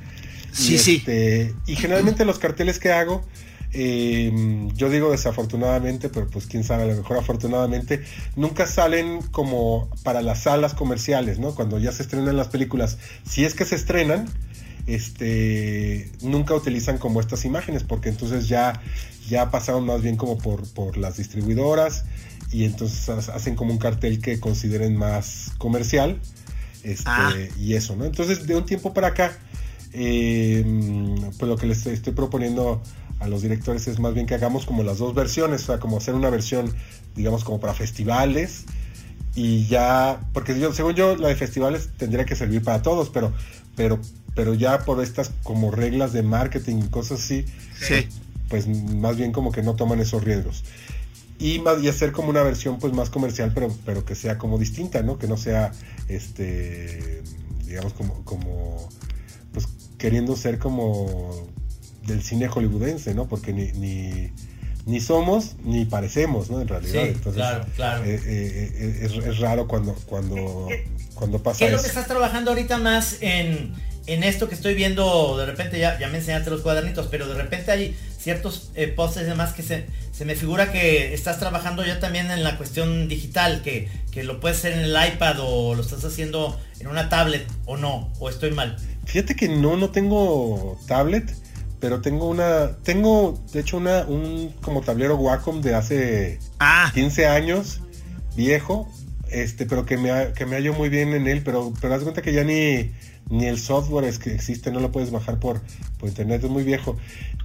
Sí, 0.51 0.77
sí. 0.77 0.95
Este, 0.97 1.53
y 1.67 1.75
generalmente 1.75 2.25
los 2.25 2.39
carteles 2.39 2.79
que 2.79 2.91
hago, 2.91 3.23
eh, 3.71 4.31
yo 4.73 4.89
digo 4.89 5.11
desafortunadamente, 5.11 6.09
pero 6.09 6.27
pues 6.27 6.47
quién 6.47 6.63
sabe, 6.63 6.83
a 6.83 6.87
lo 6.87 6.95
mejor 6.95 7.17
afortunadamente, 7.17 8.03
nunca 8.35 8.65
salen 8.65 9.21
como 9.31 9.89
para 10.03 10.21
las 10.21 10.43
salas 10.43 10.73
comerciales, 10.73 11.39
¿no? 11.39 11.53
Cuando 11.53 11.77
ya 11.77 11.91
se 11.91 12.01
estrenan 12.01 12.35
las 12.35 12.47
películas, 12.47 12.97
si 13.27 13.45
es 13.45 13.53
que 13.53 13.65
se 13.65 13.75
estrenan, 13.75 14.27
este, 14.87 16.11
nunca 16.21 16.53
utilizan 16.53 16.97
como 16.97 17.19
estas 17.19 17.45
imágenes, 17.45 17.83
porque 17.83 18.09
entonces 18.09 18.47
ya, 18.47 18.81
ya 19.27 19.51
pasaron 19.51 19.85
más 19.85 20.01
bien 20.01 20.15
como 20.15 20.37
por, 20.37 20.67
por 20.73 20.97
las 20.97 21.17
distribuidoras 21.17 22.05
y 22.51 22.65
entonces 22.65 23.09
hacen 23.29 23.55
como 23.55 23.71
un 23.71 23.79
cartel 23.79 24.21
que 24.21 24.39
consideren 24.39 24.95
más 24.97 25.51
comercial. 25.57 26.19
Este, 26.83 27.03
ah. 27.07 27.33
y 27.59 27.73
eso, 27.73 27.95
¿no? 27.95 28.05
Entonces, 28.05 28.47
de 28.47 28.55
un 28.55 28.65
tiempo 28.65 28.93
para 28.93 29.09
acá, 29.09 29.37
eh, 29.91 30.63
pues 31.37 31.49
lo 31.49 31.57
que 31.57 31.65
les 31.65 31.85
estoy 31.85 32.13
proponiendo 32.13 32.81
a 33.19 33.27
los 33.27 33.41
directores 33.41 33.87
es 33.87 33.99
más 33.99 34.13
bien 34.13 34.25
que 34.25 34.33
hagamos 34.33 34.65
como 34.65 34.83
las 34.83 34.97
dos 34.99 35.13
versiones, 35.13 35.63
o 35.63 35.65
sea, 35.67 35.79
como 35.79 35.97
hacer 35.97 36.15
una 36.15 36.29
versión, 36.29 36.73
digamos, 37.15 37.43
como 37.43 37.59
para 37.59 37.73
festivales 37.73 38.65
y 39.35 39.67
ya, 39.67 40.19
porque 40.33 40.59
yo, 40.59 40.73
según 40.73 40.95
yo, 40.95 41.15
la 41.15 41.27
de 41.27 41.35
festivales 41.35 41.89
tendría 41.97 42.25
que 42.25 42.35
servir 42.35 42.63
para 42.63 42.81
todos, 42.81 43.09
pero, 43.09 43.31
pero 43.75 43.99
pero 44.35 44.53
ya 44.53 44.79
por 44.79 45.03
estas 45.03 45.31
como 45.43 45.71
reglas 45.71 46.13
de 46.13 46.23
marketing 46.23 46.83
y 46.85 46.87
cosas 46.89 47.21
así, 47.21 47.45
pues 48.49 48.67
más 48.67 49.17
bien 49.17 49.31
como 49.31 49.51
que 49.51 49.61
no 49.63 49.75
toman 49.75 49.99
esos 49.99 50.23
riesgos. 50.23 50.63
Y, 51.39 51.59
más, 51.59 51.81
y 51.81 51.87
hacer 51.87 52.11
como 52.11 52.29
una 52.29 52.43
versión 52.43 52.79
pues 52.79 52.91
más 52.93 53.09
comercial, 53.09 53.51
pero, 53.53 53.73
pero 53.85 54.03
que 54.03 54.13
sea 54.13 54.37
como 54.37 54.57
distinta, 54.57 55.03
¿no? 55.03 55.17
Que 55.17 55.27
no 55.27 55.37
sea, 55.37 55.71
este, 56.09 57.21
digamos, 57.65 57.93
como, 57.93 58.25
como 58.25 58.89
pues 59.53 59.67
queriendo 59.97 60.35
ser 60.35 60.59
como 60.59 61.47
del 62.05 62.21
cine 62.23 62.49
hollywoodense, 62.49 63.13
¿no? 63.13 63.27
Porque 63.29 63.53
ni, 63.53 63.71
ni, 63.71 64.31
ni 64.85 64.99
somos 64.99 65.55
ni 65.63 65.85
parecemos, 65.85 66.49
¿no? 66.49 66.59
En 66.59 66.67
realidad. 66.67 67.03
Sí, 67.03 67.09
Entonces, 67.09 67.33
claro, 67.35 67.65
claro. 67.75 68.03
eh, 68.03 68.15
eh, 68.15 68.71
eh, 68.75 68.99
es, 69.03 69.25
es 69.25 69.39
raro 69.39 69.65
cuando, 69.65 69.93
cuando, 70.07 70.67
cuando 71.13 71.41
pasa 71.41 71.59
¿Qué 71.59 71.65
es 71.65 71.71
lo 71.71 71.77
eso. 71.77 71.83
que 71.83 71.89
estás 71.89 72.07
trabajando 72.07 72.51
ahorita 72.51 72.79
más 72.79 73.17
en, 73.21 73.73
en 74.13 74.23
esto 74.23 74.49
que 74.49 74.55
estoy 74.55 74.75
viendo? 74.75 75.37
De 75.37 75.45
repente 75.45 75.79
ya, 75.79 75.99
ya 75.99 76.07
me 76.07 76.17
enseñaste 76.17 76.49
los 76.49 76.61
cuadernitos, 76.61 77.07
pero 77.07 77.27
de 77.27 77.35
repente 77.35 77.71
hay 77.71 77.97
ciertos 78.17 78.71
eh, 78.75 78.87
posts 78.87 79.21
y 79.21 79.23
demás 79.25 79.53
que 79.53 79.63
se, 79.63 79.85
se 80.11 80.25
me 80.25 80.35
figura 80.35 80.71
que 80.71 81.13
estás 81.13 81.39
trabajando 81.39 81.85
ya 81.85 81.99
también 81.99 82.29
en 82.31 82.43
la 82.43 82.57
cuestión 82.57 83.07
digital, 83.07 83.61
que, 83.61 83.89
que 84.11 84.23
lo 84.23 84.39
puedes 84.39 84.57
hacer 84.59 84.73
en 84.73 84.79
el 84.79 84.95
iPad 85.13 85.37
o 85.39 85.75
lo 85.75 85.81
estás 85.81 86.03
haciendo 86.03 86.59
en 86.79 86.87
una 86.87 87.09
tablet 87.09 87.47
o 87.65 87.77
no, 87.77 88.11
o 88.19 88.29
estoy 88.29 88.51
mal. 88.51 88.77
Fíjate 89.05 89.35
que 89.35 89.47
no, 89.47 89.77
no 89.77 89.89
tengo 89.89 90.77
tablet, 90.87 91.33
pero 91.79 92.01
tengo 92.01 92.27
una, 92.27 92.77
tengo 92.83 93.39
de 93.53 93.61
hecho 93.61 93.77
una, 93.77 94.03
un 94.03 94.53
como 94.61 94.81
tablero 94.81 95.15
Wacom 95.15 95.61
de 95.61 95.75
hace 95.75 96.39
Ah, 96.59 96.91
15 96.93 97.25
años, 97.25 97.79
viejo, 98.35 98.91
este, 99.31 99.65
pero 99.65 99.85
que 99.85 99.97
me, 99.97 100.11
ha- 100.11 100.33
que 100.33 100.45
me 100.45 100.55
hallo 100.55 100.73
muy 100.73 100.89
bien 100.89 101.13
en 101.13 101.27
él, 101.27 101.41
pero, 101.43 101.73
pero 101.81 101.93
haz 101.95 102.03
cuenta 102.03 102.21
que 102.21 102.33
ya 102.33 102.43
ni, 102.43 102.91
ni 103.29 103.45
el 103.45 103.59
software 103.59 104.05
es 104.05 104.19
que 104.19 104.33
existe, 104.33 104.71
no 104.71 104.79
lo 104.79 104.91
puedes 104.91 105.11
bajar 105.11 105.39
por, 105.39 105.61
por 105.99 106.09
internet, 106.09 106.43
es 106.43 106.49
muy 106.49 106.63
viejo. 106.63 106.97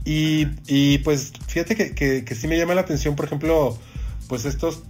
Y, 0.05 0.47
y 0.67 0.99
pues 0.99 1.33
fíjate 1.49 1.77
que, 1.77 1.95
que, 1.95 2.25
que 2.25 2.35
sí 2.35 2.47
me 2.49 2.57
llama 2.59 2.75
la 2.75 2.83
atención, 2.83 3.17
por 3.17 3.25
ejemplo, 3.27 3.79
pues 4.29 4.45
estos 4.45 4.83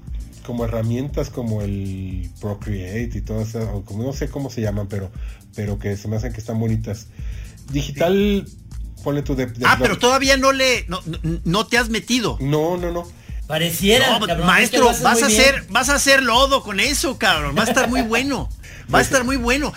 como 0.45 0.65
herramientas 0.67 1.31
como 1.31 1.63
el 1.63 2.31
Procreate 2.41 3.11
y 3.15 3.21
todo 3.23 3.41
eso, 3.41 3.61
o 3.75 3.85
como 3.85 4.03
no 4.03 4.13
sé 4.13 4.29
cómo 4.29 4.51
se 4.51 4.61
llaman, 4.61 4.89
pero, 4.89 5.11
pero 5.55 5.79
que 5.79 5.97
se 5.97 6.07
me 6.09 6.17
hacen 6.17 6.33
que 6.33 6.41
están 6.41 6.61
bonitas. 6.61 7.07
Digital, 7.73 8.47
ponle 9.03 9.23
tu 9.23 9.35
de, 9.35 9.47
de- 9.47 9.65
ah, 9.67 9.77
pero 9.81 9.99
todavía 9.99 10.37
no 10.37 10.53
le, 10.53 10.85
no, 10.89 11.01
no- 11.07 11.41
no 11.45 11.67
te 11.67 11.79
has 11.79 11.89
metido. 11.89 12.37
No, 12.41 12.77
no, 12.77 12.91
no. 12.93 13.07
Pareciera, 13.47 14.19
No, 14.19 14.27
cabrón, 14.27 14.31
es 14.31 14.37
que 14.71 14.79
maestro, 14.79 14.87
vas 15.03 15.23
a 15.23 15.27
bien. 15.27 15.41
hacer, 15.41 15.67
vas 15.71 15.89
a 15.91 15.95
hacer 15.97 16.23
lodo 16.23 16.63
con 16.63 16.81
eso, 16.81 17.19
cabrón. 17.19 17.55
Va 17.57 17.63
a 17.63 17.67
estar 17.67 17.89
muy 17.89 18.03
bueno. 18.03 18.49
Va 18.93 18.99
a 19.01 19.03
estar 19.03 19.25
muy 19.25 19.37
bueno. 19.37 19.73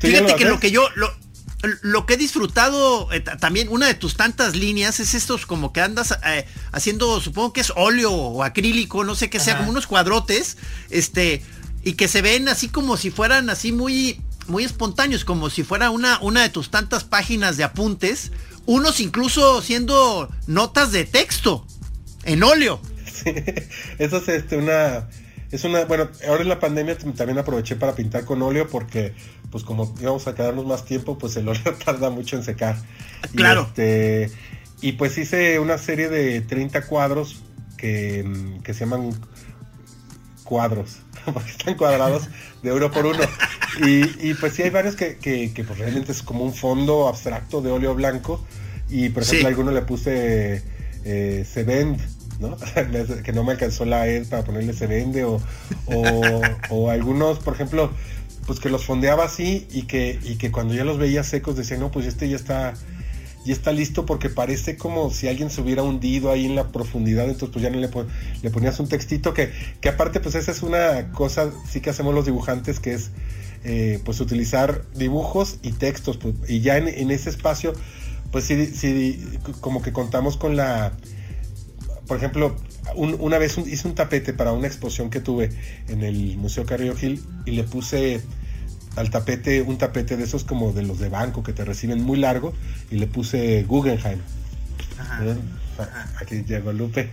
¿Tú 0.00 0.08
ya 0.08 0.18
Fíjate 0.20 0.36
que 0.36 0.44
lo 0.44 0.58
que 0.60 0.70
yo, 0.70 0.88
lo, 0.96 1.12
lo 1.82 2.06
que 2.06 2.14
he 2.14 2.16
disfrutado 2.16 3.12
eh, 3.12 3.20
ta- 3.20 3.36
también, 3.36 3.68
una 3.68 3.86
de 3.86 3.94
tus 3.94 4.16
tantas 4.16 4.54
líneas 4.56 5.00
es 5.00 5.14
estos 5.14 5.46
como 5.46 5.72
que 5.72 5.80
andas 5.80 6.16
eh, 6.24 6.46
haciendo, 6.72 7.20
supongo 7.20 7.52
que 7.52 7.60
es 7.60 7.72
óleo 7.76 8.12
o 8.12 8.42
acrílico, 8.44 9.04
no 9.04 9.14
sé 9.14 9.28
qué 9.30 9.38
sea, 9.40 9.54
Ajá. 9.54 9.60
como 9.60 9.70
unos 9.72 9.86
cuadrotes, 9.86 10.56
este, 10.90 11.42
y 11.84 11.92
que 11.94 12.06
se 12.08 12.22
ven 12.22 12.48
así 12.48 12.68
como 12.68 12.96
si 12.96 13.10
fueran 13.10 13.50
así 13.50 13.72
muy, 13.72 14.20
muy 14.46 14.64
espontáneos, 14.64 15.24
como 15.24 15.50
si 15.50 15.62
fuera 15.64 15.90
una, 15.90 16.18
una 16.20 16.42
de 16.42 16.48
tus 16.48 16.70
tantas 16.70 17.02
páginas 17.04 17.56
de 17.56 17.64
apuntes, 17.64 18.30
unos 18.66 19.00
incluso 19.00 19.62
siendo 19.62 20.28
notas 20.46 20.92
de 20.92 21.04
texto 21.06 21.66
en 22.24 22.42
óleo. 22.42 22.80
Sí, 23.12 23.32
eso 23.98 24.18
es 24.18 24.28
este, 24.28 24.56
una, 24.56 25.08
es 25.50 25.64
una, 25.64 25.84
bueno, 25.86 26.08
ahora 26.28 26.42
en 26.42 26.48
la 26.48 26.60
pandemia 26.60 26.96
también 26.98 27.38
aproveché 27.38 27.76
para 27.76 27.94
pintar 27.94 28.24
con 28.24 28.42
óleo 28.42 28.68
porque, 28.68 29.14
pues 29.50 29.64
como 29.64 29.94
íbamos 30.00 30.26
a 30.28 30.34
quedarnos 30.34 30.66
más 30.66 30.84
tiempo, 30.84 31.18
pues 31.18 31.36
el 31.36 31.48
óleo 31.48 31.74
tarda 31.84 32.10
mucho 32.10 32.36
en 32.36 32.44
secar. 32.44 32.76
Y, 33.32 33.36
Claro. 33.36 33.62
este, 33.68 34.30
y 34.80 34.92
pues 34.92 35.16
hice 35.18 35.58
una 35.58 35.78
serie 35.78 36.08
de 36.08 36.40
30 36.42 36.86
cuadros 36.86 37.42
que, 37.76 38.22
mm, 38.24 38.60
que 38.62 38.74
se 38.74 38.80
llaman 38.80 39.10
cuadros, 40.44 40.98
porque 41.32 41.50
están 41.50 41.74
cuadrados 41.74 42.28
de 42.62 42.72
uno 42.72 42.90
por 42.90 43.06
uno. 43.06 43.20
Y, 43.86 44.30
y, 44.30 44.34
pues 44.34 44.54
sí 44.54 44.62
hay 44.62 44.70
varios 44.70 44.96
que, 44.96 45.18
que, 45.18 45.52
que, 45.52 45.64
pues 45.64 45.78
realmente 45.78 46.12
es 46.12 46.22
como 46.22 46.42
un 46.44 46.54
fondo 46.54 47.06
abstracto 47.08 47.60
de 47.60 47.70
óleo 47.70 47.94
blanco. 47.94 48.44
Y 48.90 49.10
por 49.10 49.22
ejemplo 49.22 49.40
Sí. 49.40 49.44
a 49.44 49.48
alguno 49.48 49.70
le 49.70 49.82
puse 49.82 50.62
eh, 51.04 51.44
se 51.50 51.64
vende, 51.64 52.04
¿no? 52.40 52.56
Que 53.24 53.32
no 53.32 53.44
me 53.44 53.52
alcanzó 53.52 53.84
la 53.84 54.08
E 54.08 54.24
para 54.24 54.44
ponerle 54.44 54.72
se 54.72 54.86
vende 54.86 55.24
o, 55.24 55.40
o, 56.70 56.90
algunos, 56.90 57.38
por 57.38 57.54
ejemplo, 57.54 57.90
pues 58.46 58.60
que 58.60 58.70
los 58.70 58.84
fondeaba 58.84 59.24
así 59.24 59.66
y 59.70 59.82
que, 59.82 60.18
y 60.22 60.36
que 60.36 60.50
cuando 60.50 60.74
ya 60.74 60.84
los 60.84 60.98
veía 60.98 61.22
secos 61.22 61.56
decía, 61.56 61.76
no, 61.76 61.90
pues 61.90 62.06
este 62.06 62.28
ya 62.28 62.36
está, 62.36 62.74
ya 63.44 63.52
está 63.52 63.72
listo 63.72 64.06
porque 64.06 64.30
parece 64.30 64.76
como 64.76 65.10
si 65.10 65.28
alguien 65.28 65.50
se 65.50 65.60
hubiera 65.60 65.82
hundido 65.82 66.30
ahí 66.30 66.46
en 66.46 66.54
la 66.54 66.68
profundidad, 66.68 67.24
entonces 67.26 67.50
pues 67.52 67.62
ya 67.62 67.70
no 67.70 67.78
le, 67.78 67.90
le 68.42 68.50
ponías 68.50 68.80
un 68.80 68.88
textito 68.88 69.34
que, 69.34 69.52
que 69.80 69.88
aparte 69.88 70.20
pues 70.20 70.34
esa 70.34 70.50
es 70.50 70.62
una 70.62 71.12
cosa 71.12 71.50
sí 71.68 71.80
que 71.80 71.90
hacemos 71.90 72.14
los 72.14 72.26
dibujantes 72.26 72.80
que 72.80 72.94
es 72.94 73.10
eh, 73.64 74.00
pues 74.04 74.20
utilizar 74.20 74.84
dibujos 74.94 75.58
y 75.62 75.72
textos 75.72 76.16
pues, 76.16 76.34
y 76.48 76.60
ya 76.60 76.76
en 76.78 77.10
ese 77.10 77.28
espacio 77.28 77.74
pues 78.32 78.44
sí, 78.44 78.66
sí 78.66 79.22
como 79.60 79.82
que 79.82 79.92
contamos 79.92 80.36
con 80.36 80.56
la 80.56 80.92
por 82.06 82.16
ejemplo, 82.16 82.56
un- 82.94 83.16
una 83.20 83.36
vez 83.38 83.58
un- 83.58 83.68
hice 83.68 83.86
un 83.86 83.94
tapete 83.94 84.32
para 84.32 84.52
una 84.52 84.66
exposición 84.66 85.10
que 85.10 85.20
tuve 85.20 85.50
en 85.88 86.02
el 86.02 86.36
Museo 86.38 86.64
Carrillo 86.64 86.96
Gil 86.96 87.22
y 87.44 87.50
le 87.50 87.64
puse 87.64 88.22
al 88.96 89.10
tapete 89.10 89.60
un 89.62 89.76
tapete 89.76 90.16
de 90.16 90.24
esos 90.24 90.42
como 90.44 90.72
de 90.72 90.82
los 90.82 90.98
de 90.98 91.10
banco 91.10 91.42
que 91.42 91.52
te 91.52 91.64
reciben 91.66 92.02
muy 92.02 92.18
largo 92.18 92.54
y 92.90 92.96
le 92.96 93.06
puse 93.06 93.62
Guggenheim. 93.64 94.18
¿Eh? 95.22 95.36
Aquí 96.20 96.42
llegó 96.46 96.72
Lupe. 96.72 97.10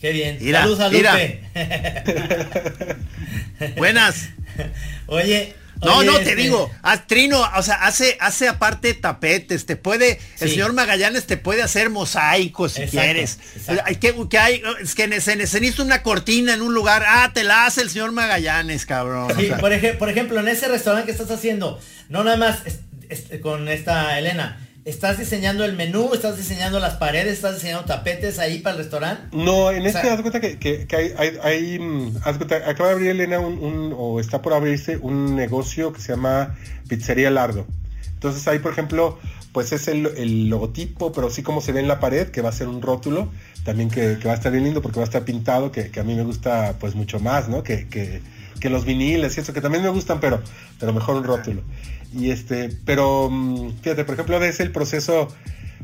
Qué 0.00 0.12
bien. 0.12 0.38
Mira, 0.40 0.60
Saludos 0.60 0.80
a. 0.80 0.88
Lupe. 0.88 1.40
Buenas. 3.76 4.28
oye. 5.06 5.54
No, 5.82 5.98
oye, 5.98 6.06
no, 6.10 6.18
este, 6.18 6.30
te 6.30 6.36
digo, 6.36 6.70
a 6.82 7.06
Trino, 7.06 7.42
o 7.56 7.62
sea, 7.62 7.74
hace, 7.76 8.16
hace 8.20 8.48
aparte 8.48 8.94
tapetes, 8.94 9.66
te 9.66 9.76
puede, 9.76 10.18
el 10.40 10.48
señor 10.50 10.72
Magallanes 10.72 11.26
te 11.26 11.36
puede 11.36 11.62
hacer 11.62 11.90
mosaicos 11.90 12.72
si 12.72 12.82
Exacto, 12.82 13.00
quieres. 13.02 13.38
exacto. 13.56 13.82
Hay 13.86 13.96
que, 13.96 14.14
que 14.30 14.38
hay, 14.38 14.62
es 14.80 14.94
que 14.94 15.20
se 15.20 15.36
necesita 15.36 15.82
una 15.82 16.02
cortina 16.02 16.54
en 16.54 16.62
un 16.62 16.72
lugar, 16.74 17.04
ah, 17.06 17.30
te 17.34 17.44
la 17.44 17.66
hace 17.66 17.82
el 17.82 17.90
señor 17.90 18.12
Magallanes, 18.12 18.86
cabrón. 18.86 19.30
o 19.30 19.34
Sí, 19.38 19.48
sea. 19.48 19.58
por, 19.58 19.72
ej- 19.72 19.98
por 19.98 20.08
ejemplo, 20.08 20.40
en 20.40 20.48
ese 20.48 20.68
restaurante 20.68 21.06
que 21.06 21.12
estás 21.12 21.30
haciendo, 21.30 21.80
no 22.08 22.24
nada 22.24 22.36
más 22.36 22.58
es- 22.64 22.78
es- 23.08 23.40
con 23.40 23.68
esta 23.68 24.18
Elena, 24.18 24.58
¿estás 24.84 25.18
diseñando 25.18 25.64
el 25.64 25.74
menú? 25.76 26.10
¿Estás 26.14 26.36
diseñando 26.36 26.78
las 26.80 26.94
paredes? 26.94 27.34
¿Estás 27.34 27.54
diseñando 27.54 27.84
tapetes 27.84 28.38
ahí 28.38 28.58
para 28.58 28.76
el 28.76 28.82
restaurante? 28.82 29.36
No, 29.36 29.70
en 29.70 29.82
O 29.82 29.86
este 29.86 30.02
sea- 30.02 30.14
haz 30.14 30.20
cuenta 30.20 30.40
que, 30.40 30.58
que- 30.58 30.86
que 30.86 30.96
hay, 30.96 31.12
hay, 31.16 31.38
hay, 31.42 31.78
mm, 31.78 32.16
haz 32.24 32.36
cuenta, 32.36 32.56
acaba 32.68 32.88
de 32.90 32.94
abrir 32.94 33.10
Elena 33.10 33.38
un, 33.40 33.58
un- 33.58 33.94
o 33.96 34.20
está 34.20 34.42
por 34.42 34.52
abrirse 34.52 34.96
un 34.98 35.36
negocio 35.36 35.92
que 35.92 36.00
se 36.00 36.12
llama 36.12 36.54
Pizzería 36.88 37.30
Lardo. 37.30 37.66
Entonces 38.14 38.46
ahí, 38.48 38.58
por 38.58 38.72
ejemplo, 38.72 39.18
pues 39.52 39.72
es 39.72 39.86
el, 39.88 40.06
el 40.16 40.48
logotipo, 40.48 41.12
pero 41.12 41.30
sí 41.30 41.42
como 41.42 41.60
se 41.60 41.72
ve 41.72 41.80
en 41.80 41.88
la 41.88 42.00
pared, 42.00 42.28
que 42.28 42.40
va 42.42 42.48
a 42.48 42.52
ser 42.52 42.68
un 42.68 42.82
rótulo, 42.82 43.30
también 43.64 43.88
que, 43.90 44.18
que 44.20 44.26
va 44.26 44.32
a 44.32 44.36
estar 44.36 44.50
bien 44.52 44.64
lindo 44.64 44.82
porque 44.82 44.98
va 44.98 45.04
a 45.04 45.08
estar 45.08 45.24
pintado, 45.24 45.70
que, 45.72 45.90
que 45.90 46.00
a 46.00 46.04
mí 46.04 46.14
me 46.14 46.22
gusta 46.24 46.74
pues 46.80 46.94
mucho 46.94 47.20
más, 47.20 47.48
¿no? 47.48 47.62
Que, 47.62 47.86
que, 47.88 48.20
que 48.60 48.68
los 48.70 48.84
viniles 48.84 49.36
y 49.36 49.40
eso, 49.40 49.52
que 49.52 49.60
también 49.60 49.82
me 49.84 49.90
gustan, 49.90 50.20
pero, 50.20 50.42
pero 50.80 50.92
mejor 50.92 51.16
un 51.16 51.24
rótulo. 51.24 51.62
Y 52.16 52.30
este, 52.30 52.70
pero 52.84 53.28
mm, 53.30 53.72
fíjate, 53.82 54.04
por 54.04 54.14
ejemplo, 54.14 54.38
de 54.40 54.48
ese 54.48 54.62
el 54.62 54.70
proceso 54.72 55.28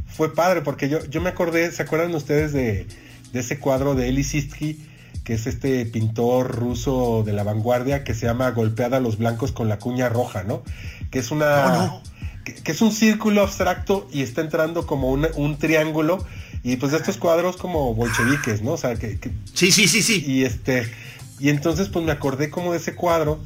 fue 0.07 0.35
padre, 0.35 0.61
porque 0.63 0.89
yo, 0.89 1.05
yo 1.07 1.21
me 1.21 1.31
acordé, 1.31 1.71
¿se 1.73 1.83
acuerdan 1.83 2.15
ustedes 2.15 2.53
de, 2.53 2.87
de 3.33 3.41
ese 3.41 3.59
cuadro 3.59 3.95
de 3.95 4.09
Eli 4.09 4.25
Sistki, 4.25 4.79
que 5.25 5.35
es 5.35 5.47
este 5.47 5.85
pintor 5.87 6.55
ruso 6.57 7.23
de 7.25 7.33
la 7.33 7.43
vanguardia 7.43 8.05
que 8.05 8.15
se 8.15 8.27
llama 8.27 8.51
Golpeada 8.51 8.99
a 8.99 9.01
los 9.01 9.19
blancos 9.19 9.53
con 9.53 9.69
la 9.69 9.79
cuña 9.79 10.09
roja, 10.09 10.43
¿no? 10.45 10.63
Que 11.11 11.19
es 11.19 11.31
una... 11.31 11.69
No, 11.69 11.77
no. 11.87 12.03
Que, 12.45 12.55
que 12.55 12.73
es 12.73 12.81
un 12.81 12.91
círculo 12.91 13.43
abstracto 13.43 14.09
y 14.13 14.23
está 14.23 14.41
entrando 14.41 14.87
como 14.87 15.11
una- 15.11 15.29
un 15.37 15.59
triángulo 15.59 16.25
y 16.63 16.77
pues 16.77 16.93
de 16.93 16.99
estos 16.99 17.19
cuadros 17.19 17.57
como 17.59 17.95
bolcheviques, 17.95 18.63
¿no? 18.63 18.73
O 18.73 18.77
sea, 18.79 18.95
que, 18.97 19.19
que- 19.19 19.31
Sí, 19.53 19.71
sí, 19.73 19.87
sí, 19.89 20.03
sí. 20.03 20.25
y 20.27 20.45
este 20.45 20.91
y 21.39 21.49
entonces 21.51 21.89
pues 21.89 22.05
me 22.05 22.13
acordé 22.13 22.49
como 22.51 22.73
de 22.73 22.79
ese 22.79 22.95
cuadro 22.95 23.41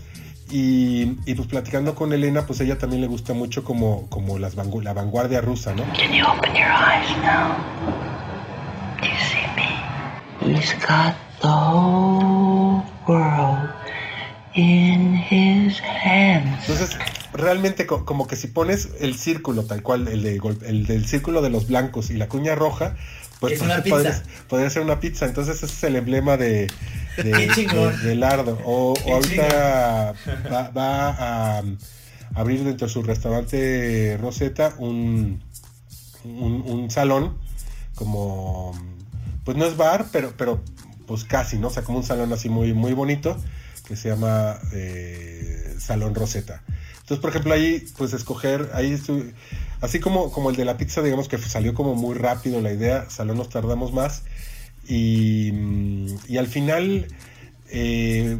y, 0.56 1.18
y, 1.26 1.34
pues 1.34 1.48
platicando 1.48 1.96
con 1.96 2.12
Elena 2.12 2.46
pues 2.46 2.60
ella 2.60 2.78
también 2.78 3.00
le 3.00 3.08
gusta 3.08 3.32
mucho 3.34 3.64
como 3.64 4.06
como 4.08 4.38
las 4.38 4.56
vangu- 4.56 4.82
la 4.82 4.92
vanguardia 4.92 5.40
rusa 5.40 5.74
no 5.74 5.82
Can 5.94 6.12
you 6.12 6.24
open 6.24 6.54
your 6.54 6.70
eyes 6.70 7.10
now? 7.22 7.56
Do 9.00 9.08
you 9.08 9.18
see 9.30 9.46
me? 9.56 10.56
He's 10.56 10.72
got 10.86 11.14
the 11.40 11.48
whole 11.48 12.84
world 13.08 13.68
in 14.54 15.16
his 15.28 15.80
hands. 15.80 16.60
entonces 16.68 16.96
realmente 17.34 17.86
co- 17.86 18.04
como 18.04 18.26
que 18.26 18.36
si 18.36 18.46
pones 18.46 18.88
el 19.00 19.14
círculo 19.16 19.64
tal 19.64 19.82
cual 19.82 20.08
el, 20.08 20.22
de 20.22 20.40
el 20.66 20.86
del 20.86 21.06
círculo 21.06 21.42
de 21.42 21.50
los 21.50 21.66
blancos 21.66 22.10
y 22.10 22.14
la 22.14 22.28
cuña 22.28 22.54
roja 22.54 22.96
pues 23.40 23.54
podría, 23.90 24.22
podría 24.48 24.70
ser 24.70 24.82
una 24.82 25.00
pizza. 25.00 25.26
Entonces 25.26 25.56
ese 25.56 25.66
es 25.66 25.84
el 25.84 25.96
emblema 25.96 26.36
de 26.36 26.68
de, 27.22 27.30
Qué 27.32 27.48
chingón. 27.54 28.00
de- 28.00 28.08
de 28.08 28.14
Lardo. 28.14 28.58
O, 28.64 28.94
ahorita 29.12 30.14
va, 30.50 30.70
va 30.70 31.56
a 31.58 31.60
um, 31.60 31.76
abrir 32.34 32.64
dentro 32.64 32.86
de 32.86 32.92
su 32.92 33.02
restaurante 33.02 34.16
Rosetta 34.20 34.74
un 34.78 35.42
un, 36.24 36.62
un 36.66 36.90
salón 36.90 37.36
como 37.96 38.72
pues 39.44 39.56
no 39.56 39.66
es 39.66 39.76
bar 39.76 40.06
pero 40.10 40.32
pero 40.36 40.60
pues 41.06 41.24
casi 41.24 41.58
no 41.58 41.68
o 41.68 41.70
sea 41.70 41.82
como 41.82 41.98
un 41.98 42.04
salón 42.04 42.32
así 42.32 42.48
muy 42.48 42.72
muy 42.72 42.92
bonito 42.94 43.36
que 43.86 43.94
se 43.94 44.08
llama 44.08 44.58
eh, 44.72 45.74
salón 45.78 46.14
Rosetta 46.14 46.62
entonces 47.04 47.20
por 47.20 47.30
ejemplo 47.30 47.52
ahí 47.52 47.84
pues 47.98 48.14
escoger 48.14 48.70
ahí 48.72 48.98
así 49.84 50.00
como, 50.00 50.32
como 50.32 50.48
el 50.48 50.56
de 50.56 50.64
la 50.64 50.78
pizza, 50.78 51.02
digamos 51.02 51.28
que 51.28 51.36
salió 51.36 51.74
como 51.74 51.94
muy 51.94 52.14
rápido 52.14 52.60
la 52.62 52.72
idea, 52.72 53.08
salió 53.10 53.34
nos 53.34 53.50
tardamos 53.50 53.92
más. 53.92 54.22
Y, 54.88 55.52
mm, 55.52 56.06
y 56.28 56.38
al 56.38 56.46
final, 56.46 57.06
eh, 57.70 58.38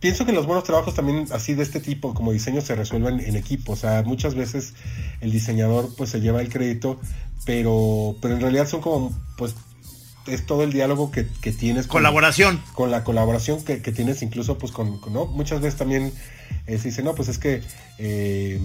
pienso 0.00 0.26
que 0.26 0.32
los 0.32 0.44
buenos 0.46 0.64
trabajos 0.64 0.94
también 0.94 1.26
así 1.32 1.54
de 1.54 1.62
este 1.62 1.80
tipo, 1.80 2.12
como 2.12 2.32
diseño, 2.32 2.60
se 2.60 2.74
resuelven 2.74 3.20
en 3.20 3.36
equipo. 3.36 3.72
O 3.72 3.76
sea, 3.76 4.02
muchas 4.02 4.34
veces 4.34 4.74
el 5.22 5.32
diseñador 5.32 5.94
pues 5.96 6.10
se 6.10 6.20
lleva 6.20 6.42
el 6.42 6.50
crédito, 6.50 7.00
pero, 7.46 8.16
pero 8.20 8.34
en 8.34 8.42
realidad 8.42 8.68
son 8.68 8.82
como, 8.82 9.18
pues, 9.38 9.54
es 10.26 10.44
todo 10.44 10.62
el 10.62 10.72
diálogo 10.72 11.10
que, 11.10 11.26
que 11.40 11.52
tienes. 11.52 11.86
Con, 11.86 12.00
colaboración. 12.00 12.62
Con 12.74 12.90
la 12.90 13.02
colaboración 13.02 13.64
que, 13.64 13.80
que 13.80 13.92
tienes 13.92 14.20
incluso, 14.20 14.58
pues, 14.58 14.72
con, 14.72 15.00
con, 15.00 15.14
¿no? 15.14 15.24
Muchas 15.24 15.62
veces 15.62 15.78
también 15.78 16.12
dice, 16.66 17.02
no, 17.02 17.14
pues 17.14 17.28
es 17.28 17.38
que... 17.38 17.62
Eh, 17.98 18.60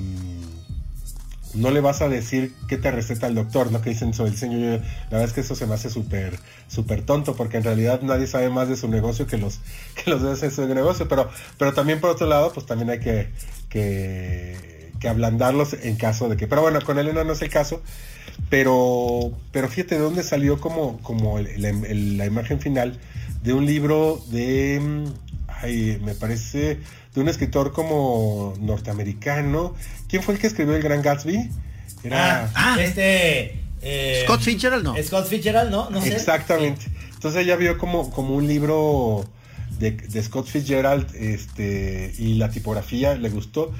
no 1.53 1.71
le 1.71 1.81
vas 1.81 2.01
a 2.01 2.09
decir 2.09 2.53
qué 2.67 2.77
te 2.77 2.91
receta 2.91 3.27
el 3.27 3.35
doctor, 3.35 3.71
¿no? 3.71 3.81
Que 3.81 3.91
dicen 3.91 4.13
sobre 4.13 4.29
el 4.29 4.35
diseño. 4.35 4.57
la 4.59 4.77
verdad 5.09 5.23
es 5.23 5.33
que 5.33 5.41
eso 5.41 5.55
se 5.55 5.65
me 5.65 5.73
hace 5.73 5.89
súper, 5.89 6.37
súper 6.67 7.03
tonto, 7.03 7.35
porque 7.35 7.57
en 7.57 7.63
realidad 7.63 8.01
nadie 8.01 8.27
sabe 8.27 8.49
más 8.49 8.69
de 8.69 8.75
su 8.75 8.87
negocio 8.87 9.27
que 9.27 9.37
los, 9.37 9.59
que 9.95 10.09
los 10.09 10.41
de 10.41 10.51
su 10.51 10.67
negocio. 10.67 11.07
Pero, 11.07 11.29
pero 11.57 11.73
también 11.73 11.99
por 11.99 12.11
otro 12.11 12.27
lado, 12.27 12.51
pues 12.53 12.65
también 12.65 12.89
hay 12.89 12.99
que, 12.99 13.29
que, 13.69 14.91
que 14.99 15.09
ablandarlos 15.09 15.73
en 15.73 15.95
caso 15.95 16.29
de 16.29 16.37
que. 16.37 16.47
Pero 16.47 16.61
bueno, 16.61 16.79
con 16.81 16.99
Elena 16.99 17.23
no 17.23 17.33
es 17.33 17.41
el 17.41 17.49
caso. 17.49 17.81
Pero, 18.49 19.31
pero 19.51 19.67
fíjate 19.67 19.95
de 19.95 20.01
dónde 20.01 20.23
salió 20.23 20.59
como, 20.59 20.99
como 21.01 21.39
la 21.39 22.25
imagen 22.25 22.59
final 22.59 22.99
de 23.41 23.53
un 23.53 23.65
libro 23.65 24.21
de. 24.27 25.05
Ay, 25.61 25.99
me 26.03 26.15
parece 26.15 26.79
de 27.13 27.21
un 27.21 27.29
escritor 27.29 27.73
como 27.73 28.53
norteamericano. 28.59 29.75
¿Quién 30.07 30.23
fue 30.23 30.35
el 30.35 30.39
que 30.39 30.47
escribió 30.47 30.75
El 30.75 30.83
Gran 30.83 31.01
Gatsby? 31.01 31.49
Era 32.03 32.45
ah, 32.45 32.51
ah. 32.53 32.77
este 32.79 33.59
eh, 33.81 34.23
Scott 34.25 34.41
Fitzgerald, 34.41 34.83
¿no? 34.83 34.95
Scott 35.03 35.27
Fitzgerald, 35.27 35.71
¿no? 35.71 35.89
no 35.89 36.01
sé. 36.01 36.15
Exactamente. 36.15 36.85
Entonces 37.13 37.43
ella 37.43 37.55
vio 37.55 37.77
como, 37.77 38.11
como 38.11 38.35
un 38.35 38.47
libro 38.47 39.25
de, 39.79 39.91
de, 39.91 40.23
Scott 40.23 40.47
Fitzgerald 40.47 41.07
este, 41.15 42.13
y 42.17 42.35
la 42.35 42.49
tipografía 42.49 43.15
le 43.15 43.29
gustó 43.29 43.73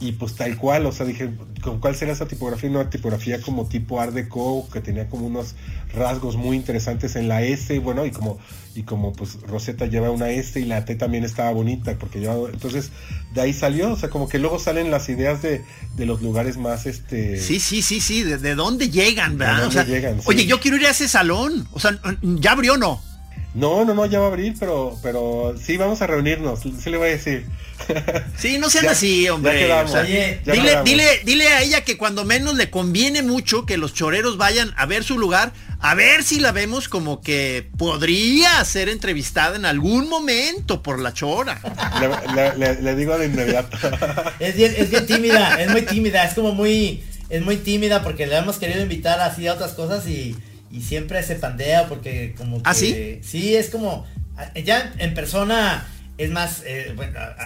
y 0.00 0.12
pues 0.12 0.36
tal 0.36 0.56
cual, 0.56 0.86
o 0.86 0.92
sea, 0.92 1.06
dije, 1.06 1.28
¿con 1.60 1.80
cuál 1.80 1.96
será 1.96 2.12
esa 2.12 2.28
tipografía? 2.28 2.70
Una 2.70 2.88
tipografía 2.88 3.40
como 3.40 3.66
tipo 3.66 4.00
Art 4.00 4.12
Deco, 4.12 4.68
que 4.72 4.80
tenía 4.80 5.08
como 5.08 5.26
unos 5.26 5.56
rasgos 5.92 6.36
muy 6.36 6.56
interesantes 6.56 7.16
en 7.16 7.26
la 7.26 7.42
S, 7.42 7.76
bueno, 7.80 8.06
y 8.06 8.12
como, 8.12 8.38
y 8.76 8.84
como 8.84 9.12
pues 9.12 9.40
Rosetta 9.42 9.86
lleva 9.86 10.10
una 10.10 10.30
S 10.30 10.60
y 10.60 10.66
la 10.66 10.84
T 10.84 10.94
también 10.94 11.24
estaba 11.24 11.50
bonita, 11.50 11.96
porque 11.98 12.20
llevaba, 12.20 12.48
entonces 12.48 12.92
de 13.34 13.40
ahí 13.40 13.52
salió, 13.52 13.92
o 13.92 13.96
sea, 13.96 14.08
como 14.08 14.28
que 14.28 14.38
luego 14.38 14.60
salen 14.60 14.92
las 14.92 15.08
ideas 15.08 15.42
de, 15.42 15.64
de 15.96 16.06
los 16.06 16.22
lugares 16.22 16.58
más, 16.58 16.86
este... 16.86 17.40
Sí, 17.40 17.58
sí, 17.58 17.82
sí, 17.82 18.00
sí, 18.00 18.22
de, 18.22 18.54
dónde 18.54 18.90
llegan, 18.90 19.36
¿verdad? 19.36 19.66
o 19.66 19.70
sea, 19.72 19.84
llegan, 19.84 20.20
Oye, 20.26 20.46
yo 20.46 20.60
quiero 20.60 20.76
ir 20.76 20.86
a 20.86 20.90
ese 20.90 21.08
salón, 21.08 21.66
o 21.72 21.80
sea, 21.80 21.98
¿ya 22.22 22.52
abrió 22.52 22.74
o 22.74 22.76
no? 22.76 23.02
No, 23.58 23.84
no, 23.84 23.92
no, 23.92 24.06
ya 24.06 24.20
va 24.20 24.26
a 24.26 24.28
abrir, 24.28 24.54
pero, 24.58 24.96
pero 25.02 25.54
sí, 25.60 25.76
vamos 25.76 26.00
a 26.00 26.06
reunirnos, 26.06 26.60
sí 26.60 26.90
le 26.90 26.96
voy 26.96 27.08
a 27.08 27.10
decir. 27.12 27.44
Sí, 28.36 28.58
no 28.58 28.70
sean 28.70 28.88
así, 28.88 29.28
hombre. 29.28 29.68
dile, 30.44 30.78
dile, 30.84 31.20
dile 31.24 31.48
a 31.48 31.62
ella 31.62 31.82
que 31.82 31.96
cuando 31.96 32.24
menos 32.24 32.54
le 32.54 32.70
conviene 32.70 33.22
mucho 33.22 33.66
que 33.66 33.76
los 33.76 33.94
choreros 33.94 34.36
vayan 34.36 34.72
a 34.76 34.86
ver 34.86 35.02
su 35.02 35.18
lugar, 35.18 35.52
a 35.80 35.94
ver 35.94 36.22
si 36.22 36.38
la 36.38 36.52
vemos 36.52 36.88
como 36.88 37.20
que 37.20 37.68
podría 37.76 38.64
ser 38.64 38.88
entrevistada 38.88 39.56
en 39.56 39.64
algún 39.64 40.08
momento 40.08 40.82
por 40.82 41.00
la 41.00 41.12
chora. 41.12 41.60
Le, 42.58 42.96
digo 42.96 43.18
de 43.18 43.26
inmediato. 43.26 43.76
es 44.38 44.56
bien, 44.56 44.74
es 44.76 44.90
bien 44.90 45.06
tímida, 45.06 45.60
es 45.60 45.70
muy 45.70 45.82
tímida, 45.82 46.24
es 46.24 46.34
como 46.34 46.52
muy, 46.52 47.02
es 47.28 47.42
muy 47.42 47.56
tímida 47.56 48.02
porque 48.02 48.26
le 48.26 48.36
hemos 48.36 48.58
querido 48.58 48.82
invitar 48.82 49.20
así 49.20 49.46
a 49.46 49.54
otras 49.54 49.72
cosas 49.72 50.06
y 50.06 50.36
y 50.70 50.82
siempre 50.82 51.22
se 51.22 51.36
pandea 51.36 51.88
porque 51.88 52.34
como 52.36 52.60
¿Ah, 52.64 52.72
que... 52.72 52.78
sí? 52.78 53.20
Sí, 53.22 53.56
es 53.56 53.70
como... 53.70 54.06
Ya 54.64 54.94
en 54.98 55.14
persona 55.14 55.86
es 56.16 56.30
más 56.30 56.62
eh, 56.66 56.94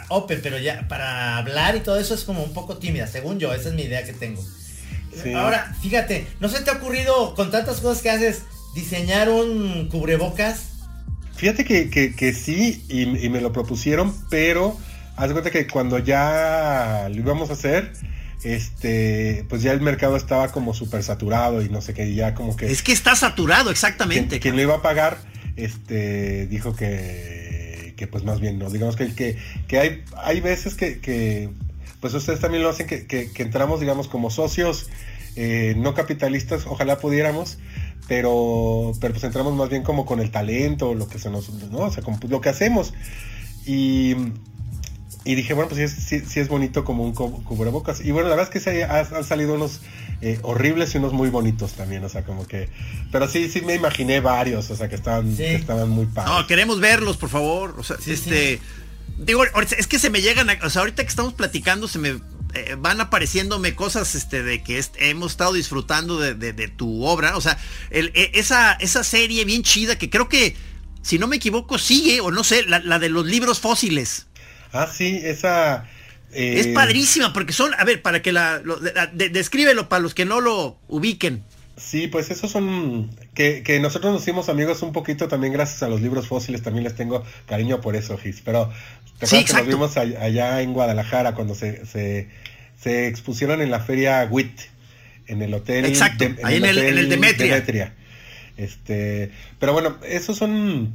open, 0.08 0.40
pero 0.42 0.58
ya 0.58 0.88
para 0.88 1.36
hablar 1.36 1.76
y 1.76 1.80
todo 1.80 1.98
eso 1.98 2.14
es 2.14 2.24
como 2.24 2.42
un 2.42 2.52
poco 2.52 2.78
tímida, 2.78 3.06
según 3.06 3.38
yo, 3.38 3.52
esa 3.52 3.68
es 3.68 3.74
mi 3.74 3.82
idea 3.82 4.04
que 4.04 4.12
tengo. 4.12 4.42
Ahora, 5.36 5.74
fíjate, 5.82 6.26
¿no 6.40 6.48
se 6.48 6.62
te 6.62 6.70
ha 6.70 6.74
ocurrido 6.74 7.34
con 7.34 7.50
tantas 7.50 7.80
cosas 7.80 8.02
que 8.02 8.10
haces 8.10 8.42
diseñar 8.74 9.28
un 9.28 9.88
cubrebocas? 9.88 10.70
Fíjate 11.36 11.64
que, 11.64 11.90
que, 11.90 12.32
sí, 12.32 12.84
y, 12.88 13.02
y, 13.02 13.28
me 13.28 13.40
lo 13.40 13.52
propusieron, 13.52 14.14
pero 14.30 14.78
haz 15.16 15.28
de 15.28 15.32
cuenta 15.32 15.50
que 15.50 15.66
cuando 15.66 15.98
ya 15.98 17.08
lo 17.10 17.16
íbamos 17.16 17.50
a 17.50 17.54
hacer, 17.54 17.92
este, 18.44 19.44
pues 19.48 19.62
ya 19.62 19.72
el 19.72 19.80
mercado 19.80 20.16
estaba 20.16 20.50
como 20.50 20.74
súper 20.74 21.02
saturado 21.02 21.62
y 21.62 21.68
no 21.68 21.80
sé 21.80 21.94
qué, 21.94 22.12
ya 22.14 22.34
como 22.34 22.56
que... 22.56 22.70
Es 22.70 22.82
que 22.82 22.92
está 22.92 23.14
saturado, 23.14 23.70
exactamente. 23.70 24.40
Quien, 24.40 24.56
lo 24.56 24.62
iba 24.62 24.74
a 24.76 24.82
pagar, 24.82 25.18
este, 25.56 26.46
dijo 26.46 26.74
que, 26.74 27.94
que 27.96 28.06
pues 28.06 28.24
más 28.24 28.40
bien 28.40 28.58
no, 28.58 28.70
digamos 28.70 28.96
que, 28.96 29.14
que, 29.14 29.36
que 29.68 29.78
hay, 29.78 30.04
hay 30.22 30.40
veces 30.40 30.74
que, 30.74 31.00
que, 31.00 31.50
pues 32.00 32.14
ustedes 32.14 32.40
también 32.40 32.62
lo 32.64 32.68
hacen, 32.68 32.86
que, 32.86 33.06
que, 33.06 33.30
entramos, 33.42 33.80
digamos, 33.80 34.08
como 34.08 34.28
socios 34.30 34.88
eh, 35.36 35.74
no 35.76 35.94
capitalistas, 35.94 36.66
ojalá 36.66 36.98
pudiéramos, 36.98 37.58
pero, 38.08 38.92
pero 39.00 39.14
pues 39.14 39.24
entramos 39.24 39.54
más 39.54 39.68
bien 39.68 39.84
como 39.84 40.04
con 40.04 40.20
el 40.20 40.32
talento, 40.32 40.94
lo 40.94 41.06
que 41.06 41.18
se 41.18 41.30
nos, 41.30 41.48
¿no? 41.50 41.78
O 41.78 41.92
sea, 41.92 42.02
como 42.02 42.18
lo 42.28 42.40
que 42.40 42.48
hacemos. 42.48 42.92
Y 43.64 44.16
y 45.24 45.34
dije, 45.34 45.54
bueno, 45.54 45.68
pues 45.68 45.92
sí, 45.92 46.20
sí, 46.20 46.40
es 46.40 46.48
bonito 46.48 46.84
como 46.84 47.04
un 47.04 47.12
cubrebocas. 47.12 48.00
Y 48.00 48.10
bueno, 48.10 48.28
la 48.28 48.36
verdad 48.36 48.52
es 48.52 48.52
que 48.52 48.60
se 48.60 48.84
han 48.84 49.24
salido 49.24 49.54
unos 49.54 49.80
eh, 50.20 50.38
horribles 50.42 50.94
y 50.94 50.98
unos 50.98 51.12
muy 51.12 51.30
bonitos 51.30 51.72
también, 51.72 52.04
o 52.04 52.08
sea, 52.08 52.24
como 52.24 52.46
que... 52.46 52.68
Pero 53.10 53.28
sí, 53.28 53.48
sí 53.48 53.60
me 53.60 53.74
imaginé 53.74 54.20
varios, 54.20 54.70
o 54.70 54.76
sea, 54.76 54.88
que 54.88 54.96
estaban, 54.96 55.34
estaban 55.38 55.88
muy 55.90 56.06
padres. 56.06 56.34
No, 56.34 56.46
queremos 56.46 56.80
verlos, 56.80 57.16
por 57.16 57.28
favor. 57.28 57.74
O 57.78 57.82
sea, 57.82 57.96
este... 58.06 58.60
Digo, 59.18 59.44
es 59.44 59.86
que 59.86 59.98
se 59.98 60.10
me 60.10 60.22
llegan, 60.22 60.48
o 60.62 60.70
sea, 60.70 60.80
ahorita 60.80 61.02
que 61.02 61.08
estamos 61.08 61.34
platicando 61.34 61.86
se 61.86 61.98
me 61.98 62.20
eh, 62.54 62.76
van 62.78 63.00
apareciéndome 63.00 63.74
cosas 63.74 64.14
este, 64.14 64.42
de 64.42 64.62
que 64.62 64.82
hemos 64.98 65.32
estado 65.32 65.52
disfrutando 65.52 66.18
de, 66.18 66.68
tu 66.68 67.04
obra. 67.04 67.36
O 67.36 67.40
sea, 67.40 67.58
el, 67.90 68.10
e, 68.14 68.32
esa, 68.34 68.72
esa 68.74 69.04
serie 69.04 69.44
bien 69.44 69.62
chida 69.62 69.96
que 69.96 70.10
creo 70.10 70.28
que, 70.28 70.56
si 71.02 71.18
no 71.18 71.28
me 71.28 71.36
equivoco, 71.36 71.78
sigue, 71.78 72.20
o 72.20 72.30
no 72.30 72.42
sé, 72.42 72.64
la, 72.64 72.80
la 72.80 72.98
de 72.98 73.10
los 73.10 73.26
libros 73.26 73.60
fósiles. 73.60 74.26
Ah, 74.72 74.88
sí, 74.92 75.20
esa... 75.22 75.86
Eh, 76.34 76.60
es 76.60 76.68
padrísima 76.68 77.32
porque 77.32 77.52
son, 77.52 77.72
a 77.74 77.84
ver, 77.84 78.00
para 78.00 78.22
que 78.22 78.32
la, 78.32 78.62
descríbelo 79.12 79.90
para 79.90 80.00
los 80.00 80.14
que 80.14 80.24
no 80.24 80.40
lo 80.40 80.78
ubiquen. 80.88 81.44
Sí, 81.76 82.06
pues 82.06 82.30
esos 82.30 82.50
son 82.50 83.10
que, 83.34 83.62
que, 83.62 83.80
nosotros 83.80 84.12
nos 84.12 84.22
hicimos 84.22 84.48
amigos 84.48 84.82
un 84.82 84.92
poquito 84.92 85.28
también 85.28 85.52
gracias 85.52 85.82
a 85.82 85.88
los 85.88 86.00
libros 86.00 86.28
fósiles, 86.28 86.62
también 86.62 86.84
les 86.84 86.94
tengo 86.94 87.24
cariño 87.46 87.80
por 87.80 87.96
eso, 87.96 88.16
Gis. 88.16 88.40
Pero 88.44 88.70
te 89.18 89.26
acuerdas 89.26 89.50
que 89.50 89.56
nos 89.56 89.66
vimos 89.66 89.96
allá 89.96 90.62
en 90.62 90.72
Guadalajara 90.72 91.34
cuando 91.34 91.54
se, 91.54 91.84
se, 91.86 92.28
se, 92.80 93.08
expusieron 93.08 93.60
en 93.60 93.70
la 93.70 93.80
feria 93.80 94.26
WIT, 94.30 94.60
en 95.26 95.42
el 95.42 95.52
hotel. 95.54 95.84
Exacto, 95.84 96.24
ahí 96.44 96.56
en, 96.56 96.64
el, 96.64 96.78
en 96.78 96.98
el 96.98 97.08
Demetria. 97.08 97.54
Demetria. 97.54 97.94
Este, 98.56 99.30
pero 99.58 99.72
bueno, 99.72 99.98
esos 100.06 100.36
son 100.36 100.94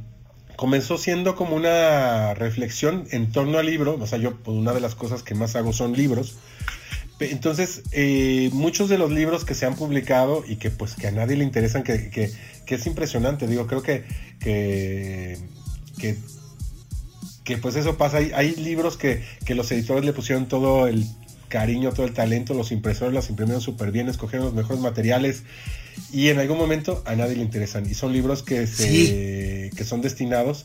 comenzó 0.58 0.98
siendo 0.98 1.36
como 1.36 1.54
una 1.54 2.34
reflexión 2.34 3.06
en 3.12 3.30
torno 3.30 3.58
al 3.58 3.66
libro, 3.66 3.96
o 4.00 4.06
sea, 4.08 4.18
yo 4.18 4.34
pues, 4.34 4.56
una 4.56 4.72
de 4.72 4.80
las 4.80 4.96
cosas 4.96 5.22
que 5.22 5.36
más 5.36 5.54
hago 5.54 5.72
son 5.72 5.92
libros. 5.92 6.36
Entonces, 7.20 7.84
eh, 7.92 8.50
muchos 8.52 8.88
de 8.88 8.98
los 8.98 9.12
libros 9.12 9.44
que 9.44 9.54
se 9.54 9.66
han 9.66 9.76
publicado 9.76 10.42
y 10.44 10.56
que 10.56 10.70
pues 10.70 10.96
que 10.96 11.06
a 11.06 11.12
nadie 11.12 11.36
le 11.36 11.44
interesan, 11.44 11.84
que, 11.84 12.10
que, 12.10 12.74
es 12.74 12.86
impresionante, 12.88 13.46
digo, 13.46 13.68
creo 13.68 13.82
que, 13.82 14.02
que, 14.40 15.38
que, 17.44 17.56
pues 17.58 17.76
eso 17.76 17.96
pasa, 17.96 18.16
hay, 18.16 18.32
hay 18.34 18.56
libros 18.56 18.96
que, 18.96 19.24
que 19.44 19.54
los 19.54 19.70
editores 19.70 20.04
le 20.04 20.12
pusieron 20.12 20.48
todo 20.48 20.88
el 20.88 21.06
cariño, 21.48 21.92
todo 21.92 22.06
el 22.06 22.12
talento, 22.12 22.54
los 22.54 22.72
impresores 22.72 23.12
las 23.14 23.30
imprimieron 23.30 23.60
súper 23.60 23.90
bien, 23.90 24.08
escogieron 24.08 24.46
los 24.46 24.54
mejores 24.54 24.80
materiales 24.80 25.42
y 26.12 26.28
en 26.28 26.38
algún 26.38 26.58
momento 26.58 27.02
a 27.06 27.14
nadie 27.14 27.36
le 27.36 27.42
interesan. 27.42 27.88
Y 27.88 27.94
son 27.94 28.12
libros 28.12 28.42
que, 28.42 28.66
se, 28.66 29.70
que 29.76 29.84
son 29.84 30.00
destinados 30.02 30.64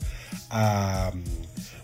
a... 0.49 1.11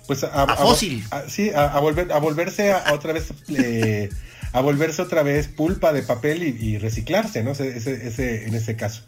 Pues 0.08 0.24
a, 0.24 0.44
a, 0.44 0.56
fósil. 0.56 1.04
sí, 1.28 1.52
a, 1.54 1.80
volver, 1.80 2.12
a 2.12 2.20
volverse 2.20 2.72
a, 2.72 2.94
otra 2.94 3.14
vez... 3.14 3.32
Eh, 3.50 4.10
a 4.52 4.62
volverse 4.62 5.02
otra 5.02 5.24
vez 5.24 5.48
pulpa 5.48 5.94
de 5.94 6.02
papel 6.02 6.44
y, 6.44 6.78
reciclarse, 6.78 7.44
¿no? 7.44 7.52
Ese, 7.52 7.68
ese, 7.78 8.48
en 8.48 8.56
ese 8.56 8.76
caso. 8.76 9.04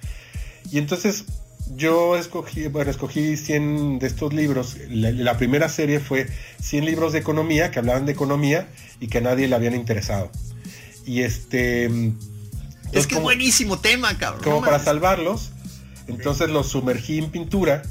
Y 0.70 0.78
entonces 0.78 1.26
yo 1.76 2.16
escogí, 2.16 2.68
bueno, 2.68 2.92
escogí 2.92 3.38
100 3.38 4.00
de 4.00 4.08
estos 4.08 4.34
libros. 4.34 4.78
La, 4.90 5.38
primera 5.38 5.70
serie 5.70 6.00
fue 6.00 6.28
100 6.62 6.86
libros 6.86 7.14
de 7.14 7.20
economía 7.20 7.72
que 7.72 7.80
hablaban 7.80 8.06
de 8.06 8.12
economía 8.12 8.68
y 9.00 9.08
que 9.08 9.20
a 9.20 9.22
nadie 9.22 9.48
le 9.48 9.56
habían 9.56 9.76
interesado. 9.76 10.32
Y 11.06 11.22
este... 11.22 11.86
Es 12.92 13.08
que 13.08 13.16
es 13.16 13.22
buenísimo 13.22 13.80
tema, 13.80 14.18
cabrón. 14.18 14.44
Como 14.44 14.62
para 14.62 14.80
salvarlos, 14.80 15.52
entonces 16.08 16.50
los 16.50 16.68
sumergí 16.68 17.20
en 17.20 17.32
pintura, 17.32 17.84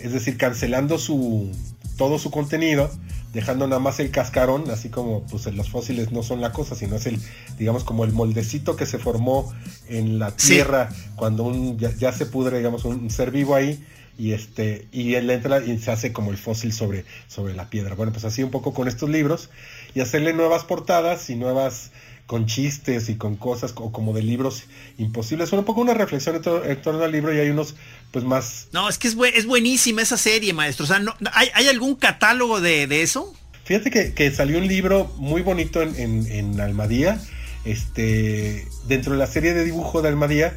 es 0.00 0.12
decir, 0.12 0.36
cancelando 0.36 0.98
su 0.98 1.52
todo 1.96 2.18
su 2.18 2.30
contenido 2.30 2.90
dejando 3.32 3.66
nada 3.66 3.80
más 3.80 3.98
el 4.00 4.10
cascarón, 4.10 4.70
así 4.70 4.90
como 4.90 5.22
pues 5.22 5.46
los 5.46 5.70
fósiles 5.70 6.12
no 6.12 6.22
son 6.22 6.40
la 6.40 6.52
cosa, 6.52 6.74
sino 6.74 6.96
es 6.96 7.06
el, 7.06 7.18
digamos, 7.58 7.84
como 7.84 8.04
el 8.04 8.12
moldecito 8.12 8.76
que 8.76 8.86
se 8.86 8.98
formó 8.98 9.52
en 9.88 10.18
la 10.18 10.36
tierra 10.36 10.90
cuando 11.16 11.44
un, 11.44 11.78
ya, 11.78 12.12
se 12.12 12.26
pudre, 12.26 12.58
digamos, 12.58 12.84
un, 12.84 13.10
ser 13.10 13.30
vivo 13.30 13.54
ahí, 13.54 13.84
y 14.18 14.32
este, 14.32 14.86
y 14.92 15.14
él 15.14 15.30
entra 15.30 15.64
y 15.64 15.78
se 15.78 15.90
hace 15.90 16.12
como 16.12 16.30
el 16.30 16.36
fósil 16.36 16.72
sobre, 16.72 17.06
sobre 17.28 17.54
la 17.54 17.70
piedra. 17.70 17.94
Bueno, 17.94 18.12
pues 18.12 18.26
así 18.26 18.42
un 18.42 18.50
poco 18.50 18.74
con 18.74 18.86
estos 18.86 19.08
libros, 19.08 19.48
y 19.94 20.00
hacerle 20.00 20.34
nuevas 20.34 20.64
portadas 20.64 21.30
y 21.30 21.36
nuevas 21.36 21.90
con 22.26 22.46
chistes 22.46 23.08
y 23.08 23.16
con 23.16 23.36
cosas 23.36 23.72
como 23.72 24.12
de 24.12 24.22
libros 24.22 24.64
imposibles. 24.96 25.52
un 25.52 25.64
poco 25.64 25.80
una 25.80 25.94
reflexión 25.94 26.40
en, 26.64 26.82
torno 26.82 27.04
al 27.04 27.12
libro 27.12 27.34
y 27.34 27.38
hay 27.38 27.50
unos 27.50 27.74
pues 28.12 28.24
más... 28.24 28.68
No, 28.72 28.88
es 28.88 28.98
que 28.98 29.08
es, 29.08 29.16
es 29.34 29.46
buenísima 29.46 30.02
esa 30.02 30.16
serie, 30.16 30.52
maestro. 30.52 30.84
O 30.84 30.86
sea, 30.86 30.98
no, 30.98 31.14
¿hay, 31.32 31.66
algún 31.66 31.96
catálogo 31.96 32.60
de, 32.60 33.02
eso? 33.02 33.34
Fíjate 33.64 34.12
que, 34.14 34.30
salió 34.30 34.58
un 34.58 34.68
libro 34.68 35.12
muy 35.16 35.42
bonito 35.42 35.82
en, 35.82 35.96
en, 35.96 36.60
Almadía. 36.60 37.20
Este, 37.64 38.68
dentro 38.86 39.12
de 39.12 39.18
la 39.18 39.26
serie 39.26 39.54
de 39.54 39.64
dibujo 39.64 40.02
de 40.02 40.08
Almadía, 40.08 40.56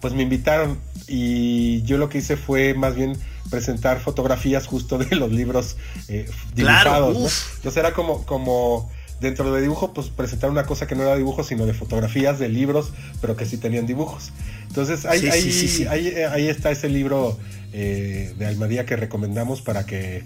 pues 0.00 0.12
me 0.12 0.22
invitaron 0.22 0.78
y 1.08 1.82
yo 1.82 1.96
lo 1.96 2.08
que 2.08 2.18
hice 2.18 2.36
fue 2.36 2.74
más 2.74 2.94
bien 2.94 3.16
presentar 3.48 4.00
fotografías 4.00 4.66
justo 4.66 4.98
de 4.98 5.16
los 5.16 5.30
libros 5.32 5.76
eh, 6.08 6.28
dibujados. 6.54 7.46
Entonces 7.56 7.76
era 7.78 7.92
como, 7.92 8.26
como 8.26 8.90
dentro 9.22 9.52
de 9.54 9.62
dibujo, 9.62 9.94
pues 9.94 10.08
presentar 10.08 10.50
una 10.50 10.64
cosa 10.64 10.86
que 10.86 10.94
no 10.94 11.02
era 11.02 11.16
dibujo, 11.16 11.44
sino 11.44 11.64
de 11.64 11.74
fotografías 11.74 12.38
de 12.38 12.48
libros, 12.48 12.92
pero 13.20 13.36
que 13.36 13.46
sí 13.46 13.56
tenían 13.56 13.86
dibujos. 13.86 14.32
Entonces 14.68 15.06
ahí, 15.06 15.26
ahí, 15.28 16.48
está 16.48 16.70
ese 16.70 16.88
libro 16.88 17.38
eh, 17.72 18.34
de 18.36 18.46
Almadía 18.46 18.84
que 18.84 18.96
recomendamos 18.96 19.62
para 19.62 19.86
que 19.86 20.24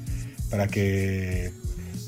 para 0.51 0.67
que 0.69 1.53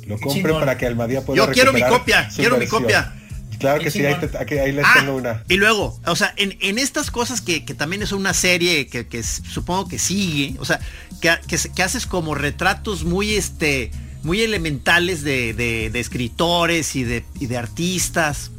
lo 0.07 0.19
compre, 0.19 0.53
para 0.55 0.79
que 0.79 0.87
Almadía 0.87 1.23
pueda 1.23 1.45
Yo 1.45 1.53
quiero 1.53 1.73
mi 1.73 1.83
copia, 1.83 2.29
quiero 2.35 2.57
mi 2.57 2.67
copia. 2.67 3.15
Claro 3.59 3.81
que 3.81 3.91
sí, 3.91 4.05
ahí, 4.07 4.73
les 4.73 4.85
ah, 4.85 4.95
tengo 4.95 5.17
una. 5.17 5.43
Y 5.49 5.57
luego, 5.57 5.99
o 6.07 6.15
sea, 6.15 6.33
en, 6.37 6.79
estas 6.79 7.11
cosas 7.11 7.41
que, 7.41 7.61
también 7.61 8.03
es 8.03 8.13
una 8.13 8.33
serie 8.33 8.87
que, 8.87 9.23
supongo 9.23 9.89
que 9.89 9.99
sigue, 9.99 10.55
o 10.61 10.65
sea, 10.65 10.79
que, 11.21 11.37
que, 11.75 11.83
haces 11.83 12.07
como 12.07 12.37
retratos 12.37 13.05
muy 13.05 13.35
este 13.35 13.91
muy 14.29 14.43
elementales 14.43 15.25
de, 15.25 15.91
escritores 15.95 16.95
y 16.97 17.03
de, 17.03 17.25
de, 17.41 17.57
artistas. 17.57 18.51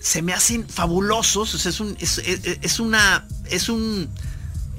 Se 0.00 0.20
me 0.20 0.34
hacen 0.34 0.68
fabulosos. 0.68 1.54
es, 1.66 1.80
un, 1.80 1.96
es, 1.98 2.78
una. 2.78 3.26
Es 3.50 3.70
un. 3.70 4.10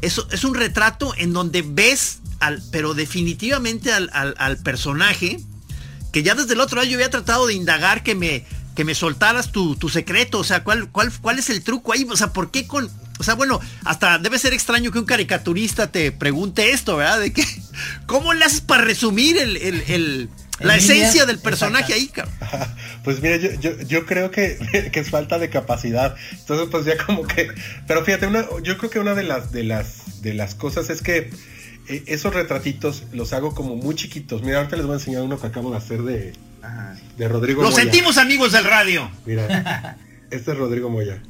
Es, 0.01 0.43
un 0.43 0.53
retrato 0.53 1.15
en 1.17 1.33
donde 1.33 1.63
ves 1.63 2.19
al, 2.39 2.61
pero 2.71 2.93
definitivamente 2.93 3.91
al, 3.91 4.57
personaje. 4.63 5.39
Que 6.13 6.21
ya 6.21 6.35
desde 6.35 6.53
el 6.53 6.59
otro 6.59 6.77
lado 6.77 6.87
yo 6.87 6.97
había 6.97 7.09
tratado 7.09 7.47
de 7.47 7.55
indagar 7.55 8.03
que 8.03 8.13
me, 8.13 8.45
que 8.75 8.83
me 8.83 8.93
soltaras 8.93 9.51
tu, 9.51 9.75
tu 9.75 9.89
secreto. 9.89 10.37
O 10.37 10.43
sea, 10.43 10.63
¿cuál, 10.63 10.91
cuál, 10.91 11.11
¿cuál 11.21 11.39
es 11.39 11.49
el 11.49 11.63
truco 11.63 11.91
ahí? 11.91 12.05
O 12.07 12.17
sea, 12.17 12.33
¿por 12.33 12.51
qué 12.51 12.67
con, 12.67 12.87
o 13.19 13.23
sea, 13.23 13.35
bueno, 13.35 13.59
hasta 13.83 14.17
debe 14.17 14.39
ser 14.39 14.53
extraño 14.53 14.93
que 14.93 14.99
un 14.99 15.05
caricaturista 15.05 15.91
te 15.91 16.13
pregunte 16.13 16.71
esto, 16.71 16.95
¿verdad? 16.95 17.19
De 17.19 17.33
que, 17.33 17.43
¿cómo 18.05 18.33
le 18.33 18.45
haces 18.45 18.61
para 18.61 18.85
resumir 18.85 19.37
el, 19.37 20.29
la 20.59 20.77
esencia 20.77 21.25
del 21.25 21.37
personaje 21.37 21.93
ahí, 21.93 22.07
cabrón? 22.07 22.33
Pues 23.03 23.21
mira, 23.21 23.37
yo, 23.37 24.05
creo 24.05 24.29
que, 24.31 24.57
es 24.93 25.09
falta 25.09 25.37
de 25.37 25.49
capacidad. 25.49 26.15
Entonces, 26.31 26.67
pues 26.69 26.85
ya 26.85 26.97
como 26.97 27.25
que. 27.25 27.49
Pero 27.87 28.03
fíjate, 28.05 28.27
una, 28.27 28.45
yo 28.63 28.77
creo 28.77 28.89
que 28.89 28.99
una 28.99 29.15
de 29.15 29.23
las, 29.23 29.51
de 29.51 29.63
las, 29.63 30.21
de 30.21 30.33
las 30.33 30.53
cosas 30.53 30.89
es 30.89 31.01
que 31.01 31.29
eh, 31.87 32.03
esos 32.07 32.33
retratitos 32.33 33.03
los 33.11 33.33
hago 33.33 33.55
como 33.55 33.75
muy 33.75 33.95
chiquitos. 33.95 34.43
Mira, 34.43 34.59
ahorita 34.59 34.75
les 34.75 34.85
voy 34.85 34.93
a 34.93 34.97
enseñar 34.99 35.23
uno 35.23 35.39
que 35.39 35.47
acabo 35.47 35.71
de 35.71 35.77
hacer 35.77 36.03
de, 36.03 36.33
de 37.17 37.27
Rodrigo 37.27 37.63
Lo 37.63 37.71
sentimos 37.71 38.17
amigos 38.17 38.51
del 38.51 38.65
radio. 38.65 39.09
Mira, 39.25 39.97
este 40.29 40.51
es 40.51 40.57
Rodrigo 40.57 40.89
Moya. 40.89 41.21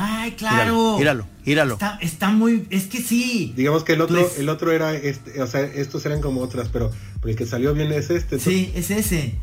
Ay, 0.00 0.32
claro. 0.32 0.96
Míralo, 0.96 1.26
míralo. 1.44 1.76
Está, 2.00 2.30
muy, 2.30 2.66
es 2.70 2.84
que 2.84 3.02
sí. 3.02 3.52
Digamos 3.56 3.82
que 3.82 3.94
el 3.94 4.00
otro, 4.00 4.20
pues 4.20 4.38
el 4.38 4.48
otro 4.48 4.70
era 4.70 4.94
este, 4.94 5.42
o 5.42 5.46
sea, 5.48 5.62
estos 5.62 6.06
eran 6.06 6.20
como 6.20 6.40
otras, 6.40 6.68
pero, 6.68 6.92
el 7.24 7.34
que 7.34 7.46
salió 7.46 7.74
bien 7.74 7.90
es 7.90 8.08
este. 8.10 8.38
Sí, 8.38 8.70
es 8.76 8.92
ese. 8.92 9.34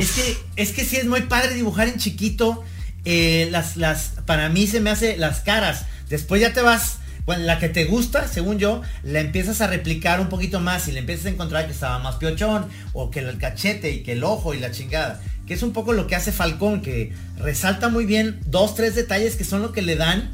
Es 0.00 0.12
que, 0.12 0.36
es 0.54 0.70
que 0.70 0.84
sí 0.84 0.96
es 0.96 1.06
muy 1.06 1.22
padre 1.22 1.54
dibujar 1.54 1.88
en 1.88 1.98
chiquito. 1.98 2.62
Eh, 3.04 3.48
las, 3.50 3.76
las, 3.76 4.12
para 4.26 4.48
mí 4.48 4.68
se 4.68 4.80
me 4.80 4.90
hace 4.90 5.16
las 5.16 5.40
caras. 5.40 5.86
Después 6.08 6.40
ya 6.40 6.52
te 6.52 6.62
vas, 6.62 6.98
bueno, 7.24 7.42
la 7.42 7.58
que 7.58 7.68
te 7.68 7.84
gusta, 7.84 8.28
según 8.28 8.58
yo, 8.58 8.82
la 9.02 9.18
empiezas 9.18 9.60
a 9.60 9.66
replicar 9.66 10.20
un 10.20 10.28
poquito 10.28 10.60
más 10.60 10.86
y 10.86 10.92
le 10.92 11.00
empiezas 11.00 11.26
a 11.26 11.30
encontrar 11.30 11.66
que 11.66 11.72
estaba 11.72 11.98
más 11.98 12.14
piochón, 12.16 12.66
o 12.92 13.10
que 13.10 13.18
el 13.20 13.38
cachete 13.38 13.90
y 13.90 14.02
que 14.04 14.12
el 14.12 14.22
ojo 14.22 14.54
y 14.54 14.60
la 14.60 14.70
chingada 14.70 15.20
que 15.46 15.54
es 15.54 15.62
un 15.62 15.72
poco 15.72 15.92
lo 15.92 16.06
que 16.06 16.16
hace 16.16 16.32
Falcón, 16.32 16.82
que 16.82 17.12
resalta 17.38 17.88
muy 17.88 18.04
bien 18.04 18.40
dos, 18.46 18.74
tres 18.74 18.94
detalles 18.94 19.36
que 19.36 19.44
son 19.44 19.62
lo 19.62 19.72
que 19.72 19.82
le 19.82 19.96
dan 19.96 20.30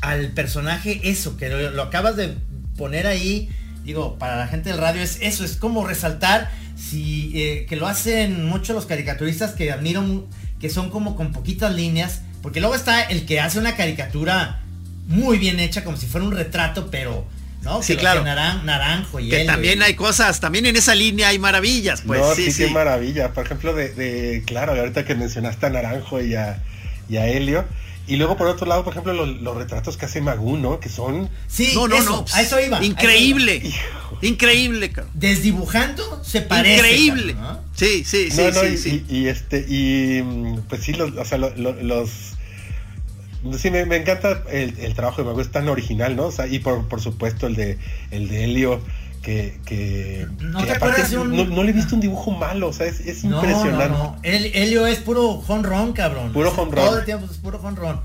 al 0.00 0.32
personaje 0.32 1.00
eso, 1.04 1.36
que 1.36 1.48
lo, 1.48 1.82
acabas 1.82 2.16
de 2.16 2.34
poner 2.76 3.06
ahí, 3.06 3.48
digo, 3.84 4.18
para 4.18 4.36
la 4.36 4.48
gente 4.48 4.70
del 4.70 4.78
radio 4.78 5.02
es 5.02 5.18
eso, 5.20 5.44
es 5.44 5.56
como 5.56 5.86
resaltar, 5.86 6.50
si, 6.76 7.32
eh, 7.34 7.66
que 7.68 7.76
lo 7.76 7.86
hacen 7.86 8.46
muchos 8.46 8.74
los 8.74 8.86
caricaturistas 8.86 9.52
que 9.52 9.70
admiro, 9.70 10.26
que 10.58 10.70
son 10.70 10.90
como 10.90 11.14
con 11.14 11.32
poquitas 11.32 11.74
líneas, 11.74 12.22
porque 12.42 12.60
luego 12.60 12.74
está 12.74 13.02
el 13.02 13.26
que 13.26 13.40
hace 13.40 13.58
una 13.58 13.76
caricatura 13.76 14.62
muy 15.06 15.38
bien 15.38 15.60
hecha, 15.60 15.84
como 15.84 15.96
si 15.96 16.06
fuera 16.06 16.26
un 16.26 16.32
retrato, 16.32 16.90
pero 16.90 17.26
¿no? 17.62 17.82
Sí, 17.82 17.96
claro. 17.96 18.22
naranjo 18.24 19.20
y 19.20 19.28
Que 19.28 19.44
también 19.44 19.82
hay 19.82 19.94
cosas, 19.94 20.40
también 20.40 20.66
en 20.66 20.76
esa 20.76 20.94
línea 20.94 21.28
hay 21.28 21.38
maravillas, 21.38 22.02
pues. 22.06 22.20
No, 22.20 22.34
sí, 22.34 22.52
sí, 22.52 22.66
maravilla. 22.70 23.32
Por 23.32 23.44
ejemplo, 23.44 23.74
de, 23.74 24.42
claro, 24.46 24.72
ahorita 24.72 25.04
que 25.04 25.14
mencionaste 25.14 25.66
a 25.66 25.70
Naranjo 25.70 26.20
y 26.20 26.34
a, 26.34 26.62
y 27.08 27.16
a 27.16 27.26
Helio. 27.26 27.64
Y 28.06 28.16
luego 28.16 28.36
por 28.36 28.48
otro 28.48 28.66
lado, 28.66 28.82
por 28.82 28.92
ejemplo, 28.92 29.12
los, 29.12 29.56
retratos 29.56 29.96
que 29.96 30.06
hace 30.06 30.20
Magú, 30.20 30.56
¿no? 30.56 30.80
Que 30.80 30.88
son. 30.88 31.30
Sí, 31.46 31.72
no, 31.74 31.86
no, 31.86 32.02
no. 32.02 32.24
A 32.32 32.42
eso 32.42 32.58
iba. 32.58 32.82
Increíble. 32.84 33.62
Increíble, 34.22 34.92
Desdibujando 35.14 36.22
se 36.24 36.42
parece. 36.42 36.76
Increíble. 36.76 37.36
Sí, 37.74 38.04
sí, 38.04 38.30
sí, 38.30 38.42
sí, 38.52 38.66
y, 38.66 38.76
sí. 38.76 39.04
Y, 39.08 39.26
este, 39.28 39.64
y 39.66 40.22
mm, 40.22 40.62
pues 40.68 40.82
sí, 40.82 40.92
los, 40.92 41.12
o 41.16 41.24
sea, 41.24 41.38
los 41.38 42.10
Sí, 43.58 43.70
me, 43.70 43.80
encanta 43.96 44.42
el, 44.50 44.94
trabajo 44.94 45.22
de 45.22 45.28
Mago, 45.28 45.40
es 45.40 45.50
tan 45.50 45.68
original, 45.68 46.14
¿no? 46.14 46.26
O 46.26 46.32
sea, 46.32 46.46
y 46.46 46.58
por, 46.58 46.88
por 46.88 47.00
supuesto 47.00 47.46
el 47.46 47.56
de 47.56 47.78
el 48.10 48.28
de 48.28 48.44
Helio, 48.44 48.80
que, 49.22 49.60
que, 49.64 50.26
¿No, 50.40 50.64
te 50.64 50.72
aparte 50.72 51.02
no, 51.14 51.62
le 51.62 51.70
he 51.70 51.72
visto 51.72 51.94
un 51.94 52.00
dibujo 52.00 52.30
malo, 52.30 52.68
o 52.68 52.72
sea, 52.72 52.86
es, 52.86 53.00
es 53.00 53.24
impresionante. 53.24 53.88
No, 53.88 54.16
El, 54.22 54.46
Helio 54.46 54.86
es 54.86 54.98
puro 54.98 55.42
honrón, 55.46 55.92
cabrón. 55.92 56.32
Puro 56.32 56.50
honrón. 56.50 56.86
Todo 56.86 56.98
el 56.98 57.04
tiempo 57.04 57.26
es 57.30 57.38
puro 57.38 57.58
honrón. 57.62 58.00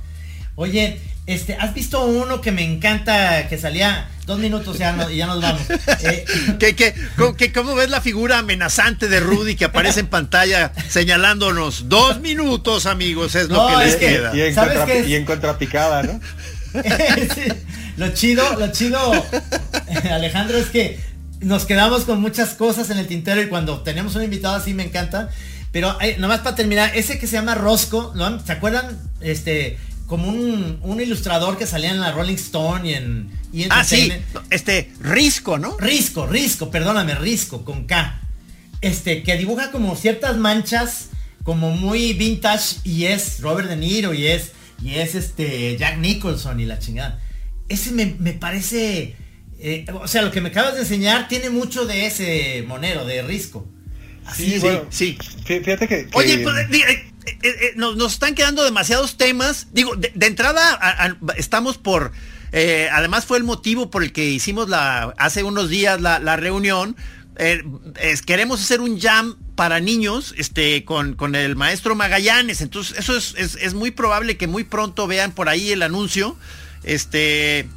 Oye, 0.55 0.99
este, 1.25 1.55
¿has 1.55 1.73
visto 1.73 2.05
uno 2.05 2.39
que 2.39 2.51
me 2.51 2.63
encanta 2.63 3.47
que 3.47 3.57
salía 3.57 4.09
dos 4.25 4.39
minutos 4.39 4.77
ya 4.77 4.95
y 5.11 5.17
ya 5.17 5.27
nos 5.27 5.41
vamos? 5.41 5.61
Eh, 6.03 6.25
¿Qué, 6.59 7.51
cómo 7.51 7.75
ves 7.75 7.89
la 7.89 8.01
figura 8.01 8.39
amenazante 8.39 9.07
de 9.07 9.19
Rudy 9.19 9.55
que 9.55 9.65
aparece 9.65 10.01
en 10.01 10.07
pantalla 10.07 10.71
señalándonos 10.89 11.89
dos 11.89 12.19
minutos, 12.19 12.85
amigos, 12.85 13.35
es 13.35 13.49
lo 13.49 13.67
que 13.67 13.85
les 13.85 13.95
queda. 13.95 14.35
Y, 14.35 14.41
en, 14.41 14.55
contra, 14.55 14.95
y 14.99 15.15
en 15.15 15.25
contrapicada, 15.25 16.03
¿no? 16.03 16.19
lo 17.97 18.13
chido, 18.13 18.59
lo 18.59 18.71
chido, 18.71 18.99
Alejandro, 20.11 20.57
es 20.57 20.67
que 20.67 20.99
nos 21.41 21.65
quedamos 21.65 22.03
con 22.03 22.21
muchas 22.21 22.53
cosas 22.53 22.89
en 22.89 22.97
el 22.97 23.07
tintero 23.07 23.41
y 23.41 23.47
cuando 23.47 23.81
tenemos 23.81 24.15
un 24.15 24.23
invitado 24.23 24.55
así 24.55 24.73
me 24.73 24.83
encanta. 24.83 25.29
Pero 25.71 25.97
eh, 26.01 26.15
nomás 26.19 26.39
para 26.39 26.55
terminar, 26.55 26.91
ese 26.95 27.19
que 27.19 27.27
se 27.27 27.33
llama 27.33 27.55
Rosco, 27.55 28.13
¿no? 28.15 28.39
¿se 28.39 28.51
acuerdan? 28.51 28.97
Este, 29.19 29.77
como 30.07 30.27
un, 30.29 31.01
ilustrador 31.01 31.57
que 31.57 31.65
salía 31.65 31.91
en 31.91 31.99
la 31.99 32.11
Rolling 32.11 32.35
Stone 32.35 32.89
y 32.89 32.93
en... 32.93 33.29
Y 33.51 33.67
ah, 33.69 33.83
sí, 33.83 34.11
este, 34.49 34.91
Risco, 34.99 35.57
¿no? 35.57 35.77
Risco, 35.77 36.27
Risco, 36.27 36.69
perdóname, 36.69 37.15
Risco, 37.15 37.63
con 37.63 37.85
K. 37.85 38.21
Este, 38.81 39.23
que 39.23 39.37
dibuja 39.37 39.71
como 39.71 39.95
ciertas 39.95 40.37
manchas, 40.37 41.09
como 41.43 41.71
muy 41.71 42.13
vintage, 42.13 42.77
y 42.83 43.05
es 43.05 43.39
Robert 43.41 43.69
De 43.69 43.77
Niro, 43.77 44.13
y 44.13 44.27
es, 44.27 44.51
y 44.83 44.95
es 44.95 45.15
este, 45.15 45.77
Jack 45.77 45.97
Nicholson 45.97 46.59
y 46.59 46.65
la 46.65 46.79
chingada. 46.79 47.19
Ese 47.69 47.91
me, 47.91 48.33
parece... 48.33 49.15
Eh, 49.57 49.85
o 49.93 50.07
sea, 50.07 50.21
lo 50.21 50.31
que 50.31 50.41
me 50.41 50.49
acabas 50.49 50.75
de 50.75 50.81
enseñar 50.81 51.27
tiene 51.27 51.49
mucho 51.49 51.85
de 51.85 52.05
ese 52.05 52.63
monero, 52.67 53.05
de 53.05 53.21
Risco. 53.21 53.65
Así, 54.25 54.59
sí, 54.59 54.67
sí, 54.89 55.17
Fíjate 55.45 55.87
que... 55.87 56.07
Oye, 56.13 56.39
pues, 56.39 56.67
eh, 57.25 57.37
eh, 57.43 57.73
nos, 57.75 58.13
están 58.13 58.35
quedando 58.35 58.63
demasiados 58.63 59.17
temas. 59.17 59.67
Digo, 59.71 59.95
de, 59.95 60.11
entrada 60.25 61.17
estamos 61.37 61.77
por... 61.77 62.11
Eh, 62.51 62.87
además 62.91 63.25
fue 63.25 63.37
el 63.37 63.43
motivo 63.43 63.89
por 63.89 64.03
el 64.03 64.13
que 64.13 64.25
hicimos 64.25 64.69
la, 64.69 65.13
hace 65.17 65.43
unos 65.43 65.69
días 65.69 65.99
la, 65.99 66.35
reunión. 66.37 66.95
queremos 68.25 68.61
hacer 68.61 68.79
un 68.79 68.99
jam 68.99 69.35
para 69.55 69.79
niños 69.79 70.33
este, 70.37 70.85
con, 70.85 71.15
con 71.15 71.35
el 71.35 71.55
maestro 71.55 71.95
Magallanes. 71.95 72.61
Entonces, 72.61 72.97
eso 72.97 73.17
es, 73.17 73.35
es, 73.37 73.73
muy 73.73 73.91
probable 73.91 74.37
que 74.37 74.47
muy 74.47 74.63
pronto 74.63 75.07
vean 75.07 75.31
por 75.31 75.49
ahí 75.49 75.71
el 75.71 75.81
anuncio. 75.81 76.37
Este, 76.83 77.67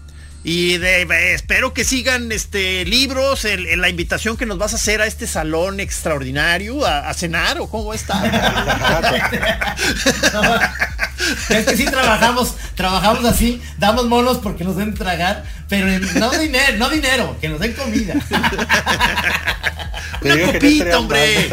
Y 0.45 0.75
espero 0.75 1.75
que 1.75 1.85
sigan 1.85 2.31
este 2.31 2.85
libros, 2.85 3.45
en 3.45 3.81
la 3.81 3.89
invitación 3.89 4.37
que 4.37 4.47
nos 4.47 4.57
vas 4.57 4.73
a 4.73 4.77
hacer 4.77 5.01
a 5.01 5.07
este 5.07 5.27
salón 5.27 5.81
extraordinario, 5.81 6.87
a, 6.87 7.13
cenar 7.13 7.61
o 7.61 7.69
cómo 7.69 7.93
está. 7.93 8.25
es 11.51 11.67
que 11.67 11.77
sí 11.77 11.87
trabajamos, 11.87 12.55
trabajamos 12.77 13.25
así, 13.25 13.61
damos 13.79 14.07
monos 14.07 14.39
porque 14.39 14.63
nos 14.63 14.77
den 14.77 14.95
tragar, 14.95 15.43
pero 15.69 15.87
no 15.87 16.31
dinero, 16.31 16.77
no 16.79 16.91
dinero, 16.91 17.37
que 17.41 17.49
nos 17.49 17.61
den 17.61 17.75
comida. 17.75 18.15
hombre. 20.97 21.49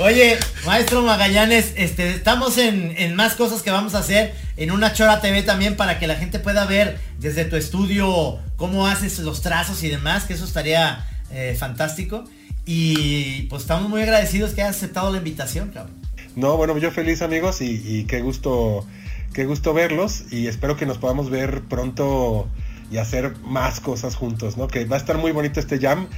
Oye, 0.00 0.38
maestro 0.64 1.02
Magallanes, 1.02 1.72
este, 1.76 2.10
estamos 2.10 2.58
en, 2.58 2.94
en, 2.96 3.14
más 3.14 3.34
cosas 3.34 3.62
que 3.62 3.70
vamos 3.70 3.94
a 3.94 3.98
hacer 3.98 4.34
en 4.56 4.70
una 4.70 4.92
Chora 4.92 5.20
TV 5.20 5.42
también 5.42 5.76
para 5.76 5.98
que 5.98 6.06
la 6.06 6.16
gente 6.16 6.38
pueda 6.38 6.66
ver 6.66 6.98
desde 7.18 7.44
tu 7.44 7.56
estudio 7.56 8.38
cómo 8.56 8.86
haces 8.86 9.18
los 9.20 9.40
trazos 9.40 9.82
y 9.82 9.88
demás, 9.88 10.24
que 10.24 10.34
eso 10.34 10.44
estaría 10.44 11.04
eh, 11.30 11.56
fantástico. 11.58 12.24
Y 12.64 13.42
pues 13.44 13.62
estamos 13.62 13.88
muy 13.88 14.02
agradecidos 14.02 14.52
que 14.52 14.62
hayas 14.62 14.76
aceptado 14.76 15.10
la 15.10 15.18
invitación, 15.18 15.70
cabrón. 15.70 15.96
No, 16.36 16.56
bueno, 16.56 16.76
yo 16.76 16.90
feliz 16.90 17.22
amigos 17.22 17.62
y, 17.62 17.82
y 17.84 18.04
qué 18.04 18.20
gusto, 18.20 18.86
qué 19.32 19.46
gusto 19.46 19.72
verlos 19.72 20.24
y 20.30 20.46
espero 20.46 20.76
que 20.76 20.84
nos 20.84 20.98
podamos 20.98 21.30
ver 21.30 21.62
pronto 21.62 22.48
y 22.90 22.98
hacer 22.98 23.36
más 23.38 23.80
cosas 23.80 24.14
juntos, 24.14 24.56
¿no? 24.56 24.68
Que 24.68 24.84
va 24.84 24.96
a 24.96 24.98
estar 24.98 25.18
muy 25.18 25.32
bonito 25.32 25.60
este 25.60 25.78
jam 25.78 26.08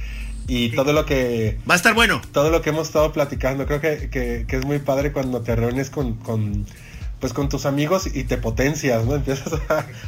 y 0.47 0.69
todo 0.69 0.93
lo 0.93 1.05
que... 1.05 1.59
Va 1.69 1.75
a 1.75 1.77
estar 1.77 1.93
bueno. 1.93 2.21
Todo 2.31 2.49
lo 2.49 2.61
que 2.61 2.69
hemos 2.69 2.87
estado 2.87 3.11
platicando. 3.13 3.65
Creo 3.65 3.81
que, 3.81 4.45
es 4.47 4.65
muy 4.65 4.79
padre 4.79 5.11
cuando 5.11 5.41
te 5.41 5.55
reúnes 5.55 5.89
con, 5.89 6.17
pues 7.19 7.33
con 7.33 7.49
tus 7.49 7.65
amigos 7.65 8.07
y 8.13 8.23
te 8.23 8.37
potencias, 8.37 9.05
¿no? 9.05 9.15
Empiezas 9.15 9.53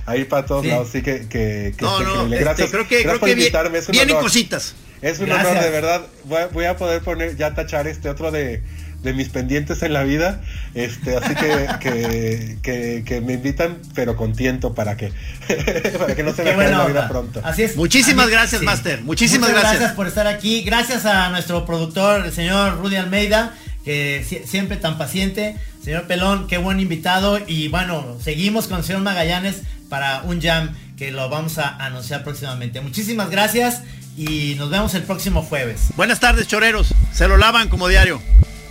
a, 0.06 0.18
ir 0.18 0.28
para 0.28 0.46
todos 0.46 0.66
lados. 0.66 0.90
Así 0.90 1.02
que, 1.02 1.28
que, 1.28 1.76
no, 1.80 2.02
no, 2.02 2.30
gracias, 2.30 2.72
creo 2.72 2.88
que, 2.88 3.04
creo 3.04 3.20
que 3.20 3.36
vienen 3.36 4.18
cositas. 4.18 4.76
Es 5.02 5.20
un 5.20 5.32
honor, 5.32 5.60
de 5.60 5.70
verdad. 5.70 6.02
Voy, 6.24 6.42
voy, 6.54 6.66
a 6.66 6.78
poder 6.78 7.02
poner, 7.02 7.36
ya 7.36 7.54
tachar 7.54 7.88
este 7.88 8.10
otro 8.10 8.32
de 8.32 8.64
de 9.04 9.14
mis 9.14 9.30
pendientes 9.30 9.84
en 9.84 9.94
la 9.94 10.04
vida. 10.04 10.42
Este, 10.74 11.16
así 11.18 11.36
que, 11.36 13.04
que, 13.06 13.22
me 13.22 13.34
invitan, 13.34 13.78
pero 13.94 14.16
con 14.16 14.34
tiento 14.34 14.74
para 14.74 14.98
que, 14.98 15.12
para 16.00 16.16
que 16.16 16.24
no 16.24 16.34
se 16.34 16.44
me 16.44 16.52
acabe 16.52 16.72
la 16.72 16.86
vida 16.88 17.08
pronto. 17.10 17.42
Así 17.44 17.64
es. 17.64 17.76
Muchísimas 17.76 18.30
gracias, 18.30 18.62
Master. 18.62 19.02
Muchísimas 19.04 19.50
gracias. 19.50 19.74
gracias 19.74 19.96
por 19.96 20.08
estar 20.08 20.28
aquí. 20.28 20.64
Gracias 20.64 21.06
a 21.06 21.30
nuestro 21.30 21.66
productor, 21.66 22.26
el 22.26 22.32
señor 22.32 22.80
Rudy 22.80 22.96
Almeida, 22.96 23.54
que 23.84 24.26
siempre 24.46 24.78
tan 24.78 24.98
paciente. 24.98 25.58
Señor 25.84 26.04
Pelón, 26.08 26.48
qué 26.48 26.58
buen 26.58 26.80
invitado. 26.80 27.40
Y 27.46 27.68
bueno, 27.68 28.18
seguimos 28.24 28.68
con 28.68 28.80
el 28.80 28.84
señor 28.86 29.02
Magallanes 29.02 29.64
para 29.90 30.24
un 30.24 30.42
jam 30.42 30.74
que 30.98 31.12
lo 31.12 31.28
vamos 31.30 31.58
a 31.58 31.76
anunciar 31.76 32.24
próximamente. 32.24 32.80
Muchísimas 32.80 33.30
gracias 33.30 33.82
y 34.18 34.56
nos 34.58 34.70
vemos 34.70 34.94
el 34.94 35.04
próximo 35.04 35.42
jueves. 35.42 35.90
Buenas 35.96 36.20
tardes, 36.20 36.48
choreros. 36.48 36.94
Se 37.12 37.28
lo 37.28 37.38
lavan 37.38 37.68
como 37.70 37.88
diario. 37.88 38.22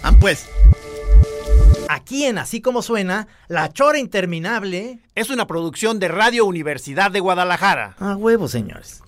Han 0.03 0.19
pues. 0.19 0.49
Aquí 1.89 2.25
en 2.25 2.39
Así 2.39 2.61
como 2.61 2.83
suena, 2.83 3.29
La 3.49 3.73
Chora 3.73 3.99
Interminable 3.99 5.01
es 5.15 5.31
una 5.31 5.47
producción 5.47 5.99
de 5.99 6.09
Radio 6.09 6.47
Universidad 6.47 7.11
de 7.11 7.21
Guadalajara. 7.21 7.97
A 7.99 8.17
huevo, 8.17 8.49
señores. 8.49 9.03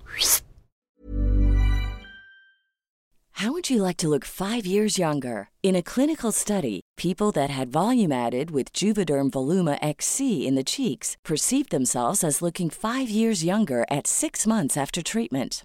How 3.38 3.51
would 3.51 3.68
you 3.68 3.82
like 3.82 3.97
to 3.97 4.09
look 4.09 4.24
five 4.24 4.64
years 4.64 4.97
younger? 4.97 5.49
In 5.62 5.74
a 5.74 5.82
clinical 5.82 6.30
study, 6.30 6.82
people 6.97 7.32
that 7.32 7.51
had 7.51 7.72
volume 7.72 8.12
added 8.12 8.53
with 8.53 8.72
Juvederm 8.72 9.30
Voluma 9.30 9.76
XC 9.82 10.47
in 10.47 10.55
the 10.55 10.62
cheeks 10.62 11.16
perceived 11.24 11.70
themselves 11.70 12.22
as 12.22 12.42
looking 12.42 12.70
five 12.70 13.11
years 13.11 13.45
younger 13.45 13.84
at 13.90 14.07
six 14.07 14.47
months 14.47 14.76
after 14.76 15.03
treatment. 15.03 15.64